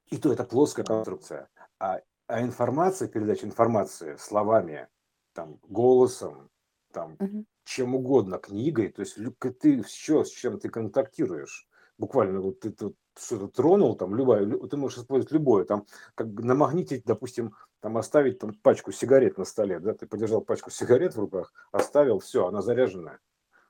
И 0.10 0.18
то 0.18 0.34
это 0.34 0.43
плоская 0.43 0.86
конструкция. 0.86 1.49
А, 1.80 2.01
а 2.28 2.41
информация, 2.41 3.07
передача 3.07 3.45
информации 3.45 4.16
словами, 4.18 4.88
там, 5.34 5.60
голосом, 5.68 6.49
там, 6.91 7.16
угу. 7.20 7.45
чем 7.64 7.95
угодно, 7.95 8.39
книгой, 8.39 8.89
то 8.89 9.01
есть 9.01 9.18
ты 9.62 9.84
все, 9.84 10.24
с 10.24 10.30
чем 10.30 10.60
ты 10.60 10.70
контактируешь, 10.70 11.68
буквально 11.97 12.41
вот 12.41 12.60
ты 12.62 12.72
тут 12.72 12.95
что-то 13.18 13.47
тронул, 13.47 13.95
там, 13.95 14.16
любая, 14.16 14.45
ты 14.45 14.78
можешь 14.78 14.99
использовать 14.99 15.32
любое, 15.32 15.66
там, 15.66 15.86
как 16.16 16.28
намагнитить, 16.28 17.03
допустим, 17.05 17.55
там, 17.82 17.97
оставить 17.97 18.39
там 18.39 18.53
пачку 18.53 18.91
сигарет 18.91 19.38
на 19.38 19.45
столе, 19.45 19.80
да, 19.80 19.93
ты 19.93 20.07
подержал 20.07 20.41
пачку 20.41 20.72
сигарет 20.72 21.16
в 21.16 21.20
руках, 21.20 21.53
оставил, 21.72 22.20
все, 22.20 22.47
она 22.47 22.62
заряженная, 22.62 23.20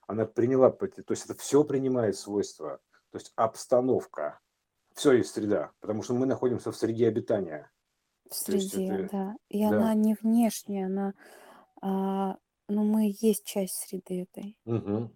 она 0.07 0.25
приняла, 0.25 0.69
то 0.71 0.87
есть 1.09 1.25
это 1.25 1.33
все 1.35 1.63
принимает 1.63 2.15
свойства, 2.15 2.79
то 3.11 3.17
есть 3.17 3.33
обстановка, 3.35 4.39
все 4.99 5.13
есть 5.13 5.33
среда, 5.33 5.71
потому 5.79 6.03
что 6.03 6.13
мы 6.13 6.25
находимся 6.25 6.71
в 6.71 6.75
среде 6.75 7.07
обитания. 7.07 7.71
В 8.29 8.35
среде, 8.35 8.87
это, 8.87 9.09
да, 9.11 9.35
и 9.49 9.61
да. 9.61 9.69
она 9.69 9.93
не 9.95 10.15
внешняя, 10.21 10.85
она, 10.85 11.13
а, 11.81 12.37
ну, 12.67 12.83
мы 12.83 13.15
есть 13.19 13.45
часть 13.45 13.75
среды 13.75 14.23
этой. 14.23 14.57
Угу 14.65 15.11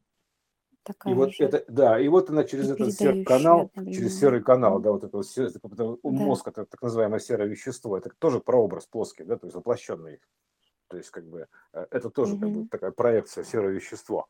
такая 0.84 1.14
и 1.14 1.16
вот 1.16 1.34
же. 1.34 1.44
это, 1.46 1.64
да, 1.68 2.00
и 2.00 2.08
вот 2.08 2.30
она 2.30 2.44
через 2.44 2.70
этот 2.70 2.94
серый 2.94 3.24
канал, 3.24 3.72
через 3.74 4.20
серый 4.20 4.44
канал, 4.44 4.80
да, 4.80 4.92
вот 4.92 5.04
это, 5.04 5.18
вот, 5.18 5.26
это, 5.38 5.60
это 5.64 5.98
мозг, 6.04 6.48
это 6.48 6.66
так 6.66 6.82
называемое 6.82 7.20
серое 7.20 7.48
вещество, 7.48 7.98
это 7.98 8.10
тоже 8.20 8.40
прообраз 8.40 8.86
плоский, 8.86 9.24
да, 9.24 9.38
то 9.38 9.48
есть 9.48 9.56
воплощенный. 9.56 10.20
То 10.90 10.98
есть, 10.98 11.10
как 11.10 11.26
бы, 11.26 11.48
э, 11.74 11.86
это 11.90 12.10
тоже 12.10 12.34
угу. 12.34 12.42
как 12.42 12.52
бы 12.52 12.68
такая 12.68 12.92
проекция 12.92 13.44
серое 13.44 13.72
вещество. 13.72 14.28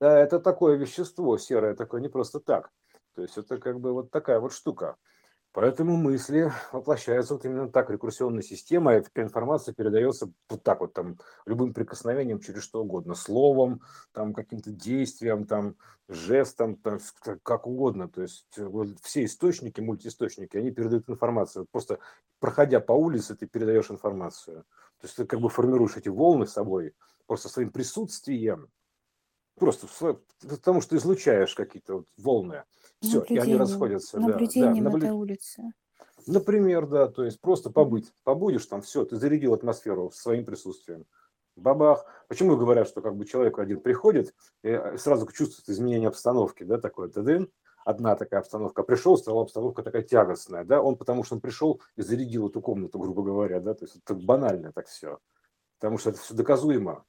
Да, 0.00 0.18
это 0.18 0.40
такое 0.40 0.76
вещество 0.76 1.38
серое, 1.38 1.74
такое 1.74 2.00
не 2.00 2.08
просто 2.08 2.40
так. 2.40 2.70
То 3.14 3.22
есть 3.22 3.38
это 3.38 3.58
как 3.58 3.80
бы 3.80 3.92
вот 3.92 4.10
такая 4.10 4.40
вот 4.40 4.52
штука. 4.52 4.96
Поэтому 5.54 5.96
мысли 5.96 6.52
воплощаются 6.72 7.34
вот 7.34 7.44
именно 7.44 7.70
так, 7.70 7.88
рекурсионная 7.88 8.42
система, 8.42 8.96
и 8.96 9.04
информация 9.14 9.72
передается 9.72 10.32
вот 10.48 10.64
так 10.64 10.80
вот, 10.80 10.94
там, 10.94 11.16
любым 11.46 11.72
прикосновением 11.72 12.40
через 12.40 12.64
что 12.64 12.82
угодно, 12.82 13.14
словом, 13.14 13.80
там, 14.10 14.34
каким-то 14.34 14.72
действием, 14.72 15.46
там, 15.46 15.76
жестом, 16.08 16.74
там, 16.74 16.98
как 17.44 17.68
угодно. 17.68 18.08
То 18.08 18.22
есть 18.22 18.48
вот 18.58 18.98
все 19.00 19.24
источники, 19.24 19.80
мультиисточники, 19.80 20.56
они 20.56 20.72
передают 20.72 21.08
информацию. 21.08 21.68
Просто 21.70 22.00
проходя 22.40 22.80
по 22.80 22.92
улице, 22.92 23.36
ты 23.36 23.46
передаешь 23.46 23.92
информацию. 23.92 24.64
То 25.00 25.06
есть 25.06 25.16
ты 25.16 25.24
как 25.24 25.40
бы 25.40 25.48
формируешь 25.48 25.96
эти 25.96 26.08
волны 26.08 26.48
собой, 26.48 26.94
просто 27.26 27.48
своим 27.48 27.70
присутствием, 27.70 28.70
просто 29.54 29.86
потому 30.48 30.80
что 30.80 30.96
излучаешь 30.96 31.54
какие-то 31.54 31.98
вот 31.98 32.06
волны. 32.16 32.64
Все, 33.08 33.22
и 33.22 33.38
они 33.38 33.56
расходятся. 33.56 34.18
Наблюдением 34.18 34.84
да, 34.84 34.90
да, 34.90 34.98
этой 34.98 35.10
улицы. 35.10 35.72
Например, 36.26 36.86
да, 36.86 37.08
то 37.08 37.24
есть 37.24 37.40
просто 37.40 37.70
побыть. 37.70 38.12
Побудешь 38.22 38.66
там, 38.66 38.82
все, 38.82 39.04
ты 39.04 39.16
зарядил 39.16 39.54
атмосферу 39.54 40.10
своим 40.10 40.44
присутствием. 40.44 41.06
Бабах. 41.56 42.04
Почему 42.28 42.56
говорят, 42.56 42.88
что 42.88 43.00
как 43.00 43.16
бы 43.16 43.26
человек 43.26 43.58
один 43.58 43.80
приходит 43.80 44.34
и 44.62 44.70
э, 44.70 44.98
сразу 44.98 45.26
чувствует 45.30 45.68
изменение 45.68 46.08
обстановки, 46.08 46.64
да, 46.64 46.78
такое 46.78 47.08
тадын, 47.08 47.48
одна 47.84 48.16
такая 48.16 48.40
обстановка. 48.40 48.82
Пришел, 48.82 49.16
стала 49.16 49.42
обстановка 49.42 49.82
такая 49.82 50.02
тягостная, 50.02 50.64
да, 50.64 50.82
он 50.82 50.96
потому 50.96 51.22
что 51.22 51.36
он 51.36 51.40
пришел 51.40 51.80
и 51.96 52.02
зарядил 52.02 52.48
эту 52.48 52.60
комнату, 52.60 52.98
грубо 52.98 53.22
говоря, 53.22 53.60
да, 53.60 53.74
то 53.74 53.84
есть 53.84 53.96
это 53.96 54.14
банально 54.14 54.72
так 54.72 54.88
все, 54.88 55.18
потому 55.78 55.98
что 55.98 56.10
это 56.10 56.18
все 56.18 56.34
доказуемо. 56.34 57.04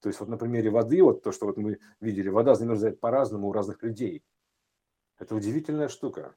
То 0.00 0.08
есть 0.08 0.20
вот 0.20 0.28
на 0.28 0.36
примере 0.36 0.70
воды, 0.70 1.02
вот 1.02 1.22
то, 1.22 1.32
что 1.32 1.46
вот 1.46 1.56
мы 1.56 1.78
видели, 2.00 2.28
вода 2.28 2.54
замерзает 2.54 3.00
по-разному 3.00 3.48
у 3.48 3.52
разных 3.52 3.82
людей. 3.82 4.22
Это 5.18 5.34
удивительная 5.34 5.88
штука. 5.88 6.34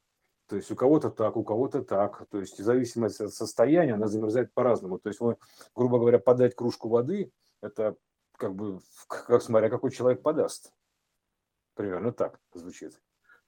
То 0.48 0.56
есть 0.56 0.72
у 0.72 0.76
кого-то 0.76 1.12
так, 1.12 1.38
у 1.38 1.44
кого-то 1.44 1.84
так. 1.84 2.26
То 2.30 2.40
есть 2.40 2.60
в 2.60 2.64
зависимости 2.64 3.24
от 3.24 3.34
состояния 3.34 3.94
она 3.94 4.08
замерзает 4.08 4.54
по-разному. 4.54 4.98
То 4.98 5.10
есть, 5.10 5.20
грубо 5.76 6.00
говоря, 6.00 6.18
подать 6.20 6.56
кружку 6.56 6.90
воды, 6.90 7.32
это 7.62 7.96
как 8.38 8.56
бы, 8.56 8.80
как 9.08 9.42
смотря 9.44 9.70
какой 9.70 9.92
человек 9.92 10.22
подаст. 10.22 10.72
Примерно 11.76 12.12
так 12.12 12.40
звучит. 12.54 13.00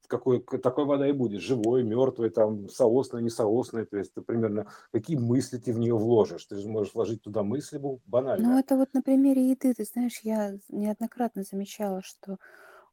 Какой, 0.08 0.44
такой 0.44 0.84
вода 0.84 1.08
и 1.08 1.14
будет, 1.14 1.40
живой, 1.42 1.84
мертвый, 1.84 2.32
там, 2.32 2.68
соосный, 2.68 3.22
несоосный, 3.22 3.86
то 3.86 3.98
есть, 3.98 4.14
ты 4.14 4.22
примерно, 4.22 4.70
какие 4.92 5.16
мысли 5.16 5.58
ты 5.58 5.72
в 5.72 5.80
нее 5.80 5.96
вложишь, 5.96 6.44
ты 6.48 6.58
же 6.58 6.68
можешь 6.68 6.94
вложить 6.94 7.22
туда 7.22 7.44
мысли 7.44 7.80
банально. 8.06 8.50
Ну, 8.50 8.60
это 8.60 8.76
вот 8.76 8.94
на 8.94 9.02
примере 9.02 9.52
еды, 9.52 9.74
ты 9.74 9.86
знаешь, 9.86 10.20
я 10.24 10.58
неоднократно 10.68 11.44
замечала, 11.44 12.02
что 12.02 12.40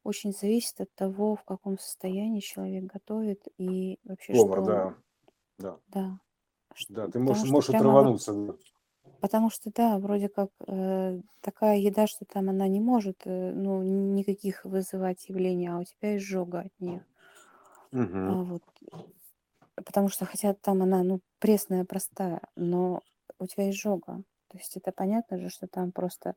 очень 0.04 0.32
зависит 0.32 0.80
от 0.80 0.94
того, 0.94 1.36
в 1.36 1.44
каком 1.44 1.78
состоянии 1.78 2.40
человек 2.40 2.84
готовит 2.84 3.46
и 3.58 3.98
вообще 4.04 4.32
Повар, 4.34 4.62
что 4.62 4.66
да. 4.66 4.94
Да. 5.58 5.76
Да. 5.88 6.20
Да, 6.88 7.08
ты 7.08 7.18
можешь, 7.18 7.50
можешь 7.50 7.70
отрывануться. 7.70 8.32
Вот, 8.32 8.60
потому 9.20 9.50
что, 9.50 9.70
да, 9.74 9.98
вроде 9.98 10.28
как 10.28 10.50
э, 10.66 11.20
такая 11.40 11.78
еда, 11.78 12.06
что 12.06 12.24
там 12.24 12.48
она 12.48 12.68
не 12.68 12.80
может, 12.80 13.22
э, 13.24 13.52
ну, 13.52 13.82
никаких 13.82 14.64
вызывать 14.64 15.28
явлений, 15.28 15.66
а 15.66 15.78
у 15.78 15.84
тебя 15.84 16.16
изжога 16.16 16.60
от 16.60 16.80
нее. 16.80 17.04
Угу. 17.92 18.16
А, 18.16 18.42
вот. 18.44 18.62
Потому 19.74 20.08
что, 20.08 20.24
хотя 20.24 20.54
там 20.54 20.82
она, 20.82 21.02
ну, 21.02 21.20
пресная, 21.38 21.84
простая, 21.84 22.42
но 22.56 23.02
у 23.38 23.46
тебя 23.46 23.70
изжога. 23.70 24.22
То 24.48 24.58
есть 24.58 24.76
это 24.76 24.92
понятно 24.92 25.38
же, 25.38 25.50
что 25.50 25.66
там 25.66 25.92
просто 25.92 26.34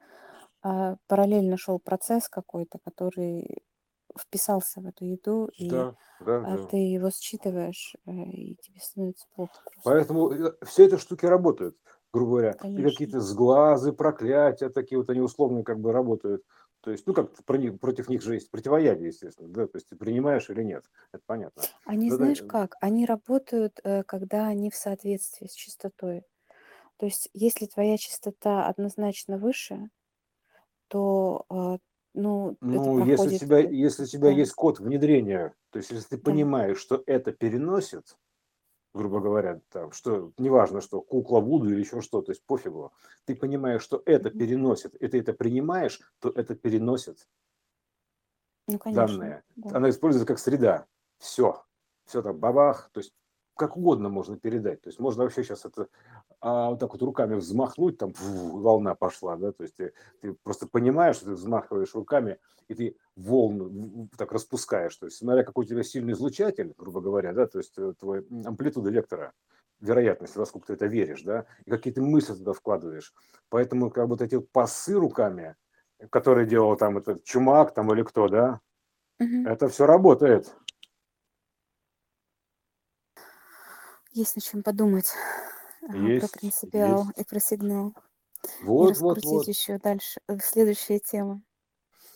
а, 0.63 0.97
параллельно 1.07 1.57
шел 1.57 1.79
процесс 1.79 2.29
какой-то, 2.29 2.79
который 2.83 3.63
вписался 4.19 4.81
в 4.81 4.87
эту 4.87 5.05
еду, 5.05 5.49
и 5.57 5.71
Да, 5.71 5.95
да, 6.19 6.37
а, 6.41 6.57
да. 6.57 6.67
ты 6.67 6.77
его 6.77 7.11
считываешь, 7.11 7.95
э, 8.05 8.11
и 8.11 8.55
тебе 8.61 8.79
становится 8.81 9.27
плохо 9.35 9.61
просто. 9.73 9.83
Поэтому 9.83 10.31
э, 10.31 10.53
все 10.65 10.85
эти 10.85 10.97
штуки 10.97 11.25
работают, 11.25 11.77
грубо 12.13 12.31
говоря. 12.31 12.59
И 12.75 12.83
Конечно. 12.83 12.83
какие-то 12.83 13.19
сглазы, 13.19 13.93
проклятия, 13.93 14.69
такие 14.69 14.97
вот 14.99 15.09
они 15.09 15.21
условно 15.21 15.63
как 15.63 15.79
бы 15.79 15.91
работают. 15.91 16.43
То 16.81 16.91
есть, 16.91 17.05
ну 17.07 17.13
как 17.13 17.31
них, 17.49 17.79
против 17.79 18.09
них 18.09 18.21
же 18.23 18.35
есть 18.35 18.49
противоядие, 18.51 19.07
естественно, 19.09 19.49
да, 19.49 19.67
то 19.67 19.77
есть 19.77 19.89
ты 19.89 19.95
принимаешь 19.95 20.49
или 20.49 20.63
нет, 20.63 20.85
это 21.11 21.23
понятно. 21.27 21.69
Они, 21.85 22.09
Да, 22.09 22.17
да, 22.17 22.25
знаешь 22.25 22.41
как, 22.41 22.75
они 22.81 23.05
работают, 23.05 23.79
э, 23.83 24.03
когда 24.03 24.47
они 24.47 24.69
в 24.71 24.75
соответствии 24.75 25.47
с 25.47 25.53
чистотой. 25.53 26.23
То 26.97 27.07
есть, 27.07 27.29
если 27.33 27.67
твоя 27.67 27.97
чистота 27.97 28.67
однозначно 28.67 29.37
выше, 29.37 29.89
то, 30.91 31.45
а, 31.49 31.77
ну, 32.13 32.51
это 32.51 32.57
Ну, 32.65 33.05
если 33.05 33.35
у 33.35 33.37
тебя, 33.39 33.59
если 33.59 34.03
у 34.03 34.05
тебя 34.05 34.29
да, 34.29 34.31
есть 34.31 34.51
код 34.51 34.79
внедрения, 34.81 35.53
то 35.69 35.77
есть 35.77 35.89
если 35.89 36.09
ты 36.09 36.17
да. 36.17 36.23
понимаешь, 36.23 36.77
что 36.77 37.01
это 37.05 37.31
переносит, 37.31 38.17
грубо 38.93 39.21
говоря, 39.21 39.61
там, 39.69 39.93
что 39.93 40.33
неважно, 40.37 40.81
что 40.81 41.01
кукла 41.01 41.39
Вуду 41.39 41.69
или 41.69 41.79
еще 41.79 42.01
что, 42.01 42.21
то 42.21 42.33
есть 42.33 42.43
пофигу, 42.45 42.91
ты 43.23 43.37
понимаешь, 43.37 43.81
что 43.81 44.03
это 44.05 44.29
переносит, 44.31 44.93
и 44.95 45.07
ты 45.07 45.19
это 45.19 45.31
принимаешь, 45.31 46.01
то 46.19 46.29
это 46.29 46.55
переносит 46.55 47.29
Ну, 48.67 48.77
конечно, 48.77 49.07
данные. 49.07 49.43
да. 49.55 49.77
Она 49.77 49.89
используется 49.89 50.27
как 50.27 50.39
среда. 50.39 50.87
Все. 51.19 51.63
Все 52.05 52.21
там 52.21 52.37
бабах. 52.37 52.89
То 52.91 52.99
есть 52.99 53.13
как 53.61 53.77
угодно 53.77 54.09
можно 54.09 54.37
передать. 54.37 54.81
То 54.81 54.89
есть 54.89 54.99
можно 54.99 55.23
вообще 55.23 55.43
сейчас 55.43 55.65
это 55.65 55.87
а, 56.39 56.71
вот 56.71 56.79
так 56.79 56.91
вот 56.91 57.01
руками 57.03 57.35
взмахнуть, 57.35 57.97
там 57.99 58.13
фу, 58.13 58.59
волна 58.59 58.95
пошла, 58.95 59.35
да, 59.37 59.51
то 59.51 59.61
есть 59.61 59.75
ты, 59.75 59.93
ты 60.19 60.33
просто 60.33 60.67
понимаешь, 60.67 61.17
что 61.17 61.25
ты 61.25 61.31
взмахиваешь 61.33 61.93
руками, 61.93 62.39
и 62.67 62.73
ты 62.73 62.97
волну 63.15 64.09
так 64.17 64.31
распускаешь, 64.31 64.95
то 64.95 65.05
есть 65.05 65.17
смотря 65.17 65.43
какой 65.43 65.65
у 65.65 65.67
тебя 65.67 65.83
сильный 65.83 66.13
излучатель, 66.13 66.73
грубо 66.75 67.01
говоря, 67.01 67.33
да, 67.33 67.45
то 67.45 67.59
есть 67.59 67.77
э, 67.77 67.93
твой 67.99 68.25
амплитуда 68.45 68.89
вектора, 68.89 69.33
вероятность, 69.79 70.35
насколько 70.35 70.67
ты 70.67 70.73
это 70.73 70.87
веришь, 70.87 71.21
да, 71.21 71.45
и 71.65 71.69
какие 71.69 71.93
то 71.93 72.01
мысли 72.01 72.33
туда 72.33 72.53
вкладываешь. 72.53 73.13
Поэтому 73.49 73.91
как 73.91 74.05
бы 74.05 74.15
вот 74.15 74.21
эти 74.23 74.39
пасы 74.39 74.95
руками, 74.95 75.55
которые 76.09 76.47
делал 76.47 76.75
там 76.77 76.97
этот 76.97 77.23
чумак 77.23 77.75
там 77.75 77.93
или 77.93 78.01
кто, 78.01 78.27
да, 78.27 78.59
Мгм. 79.19 79.45
это 79.45 79.67
все 79.67 79.85
работает. 79.85 80.51
Есть 84.13 84.35
над 84.35 84.43
чем 84.43 84.63
подумать 84.63 85.09
а, 85.81 85.87
про 85.87 85.97
Есть, 85.97 86.31
принципиал 86.33 87.05
есть. 87.05 87.17
и 87.19 87.23
про 87.23 87.39
сигнал. 87.39 87.93
И 88.43 88.63
Вот, 88.63 88.97
вот, 88.97 89.17
раскрутить 89.17 89.25
вот. 89.31 89.47
еще 89.47 89.77
дальше 89.77 90.19
э, 90.27 90.37
следующие 90.39 90.99
темы. 90.99 91.41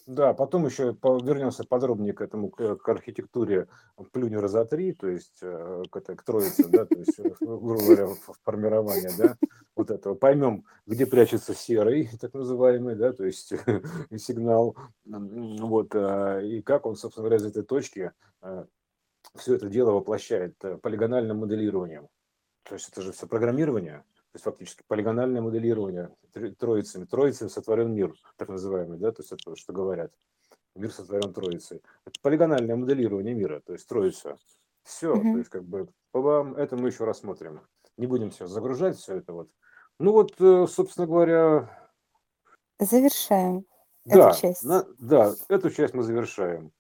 Да, 0.08 0.34
потом 0.34 0.66
еще 0.66 0.96
вернемся 1.02 1.64
подробнее 1.64 2.14
к 2.14 2.22
этому, 2.22 2.50
к, 2.50 2.76
к 2.76 2.90
архитектуре 2.90 3.68
плюнь 4.12 4.36
раза 4.36 4.64
три, 4.66 4.94
то 4.94 5.08
есть 5.08 5.40
э, 5.42 5.84
к, 5.90 6.00
к 6.00 6.24
троице, 6.24 6.68
да, 6.68 6.86
то 6.86 6.96
есть, 7.00 7.18
э, 7.18 7.34
грубо 7.40 7.78
говоря, 7.78 8.08
в- 8.08 8.38
формирование, 8.44 9.12
да, 9.18 9.38
вот 9.76 9.90
этого. 9.90 10.14
Поймем, 10.14 10.66
где 10.86 11.08
прячется 11.08 11.56
серый, 11.56 12.08
так 12.22 12.34
называемый, 12.36 12.96
да, 12.96 13.14
то 13.14 13.26
есть 13.26 13.54
сигнал, 14.18 14.76
вот, 15.06 15.96
и 15.96 16.62
как 16.62 16.86
он, 16.86 16.96
собственно 16.98 17.28
говоря, 17.28 17.38
из 17.38 17.46
этой 17.46 17.64
точки 17.64 18.12
все 19.36 19.56
это 19.56 19.68
дело 19.68 19.92
воплощает 19.92 20.56
э, 20.64 20.78
полигональным 20.78 21.40
моделированием. 21.40 22.08
То 22.64 22.76
есть 22.76 22.90
это 22.90 23.02
же 23.02 23.12
все 23.12 23.28
программирование, 23.28 24.00
то 24.00 24.36
есть 24.36 24.46
фактически 24.46 24.84
полигональное 24.88 25.42
моделирование 25.42 26.10
троицами. 26.58 27.06
Троицами 27.06 27.48
сотворен 27.48 27.94
мир, 27.94 28.14
так 28.38 28.50
называемый, 28.50 28.98
да, 28.98 29.12
то 29.12 29.22
есть 29.22 29.32
это 29.32 29.56
что 29.56 29.74
говорят. 29.74 30.12
Мир 30.76 30.92
сотворен 30.92 31.32
троицей. 31.34 31.82
Это 32.06 32.20
полигональное 32.22 32.76
моделирование 32.76 33.34
мира, 33.34 33.62
то 33.66 33.74
есть 33.74 33.88
троица. 33.88 34.38
Все, 34.84 35.14
угу. 35.14 35.22
то 35.22 35.38
есть 35.38 35.50
как 35.50 35.64
бы 35.64 35.88
по 36.12 36.22
вам 36.22 36.56
это 36.56 36.76
мы 36.76 36.90
еще 36.90 37.06
рассмотрим. 37.06 37.62
Не 37.98 38.08
будем 38.08 38.30
все 38.30 38.48
загружать, 38.48 38.98
все 38.98 39.18
это 39.18 39.34
вот. 39.34 39.50
Ну 40.00 40.12
вот, 40.12 40.34
э, 40.40 40.68
собственно 40.68 41.08
говоря... 41.08 41.70
Завершаем 42.80 43.66
да, 44.06 44.30
эту 44.30 44.40
часть. 44.40 44.64
На, 44.64 44.86
да, 45.00 45.34
эту 45.50 45.70
часть 45.70 45.94
мы 45.94 46.04
завершаем. 46.04 46.72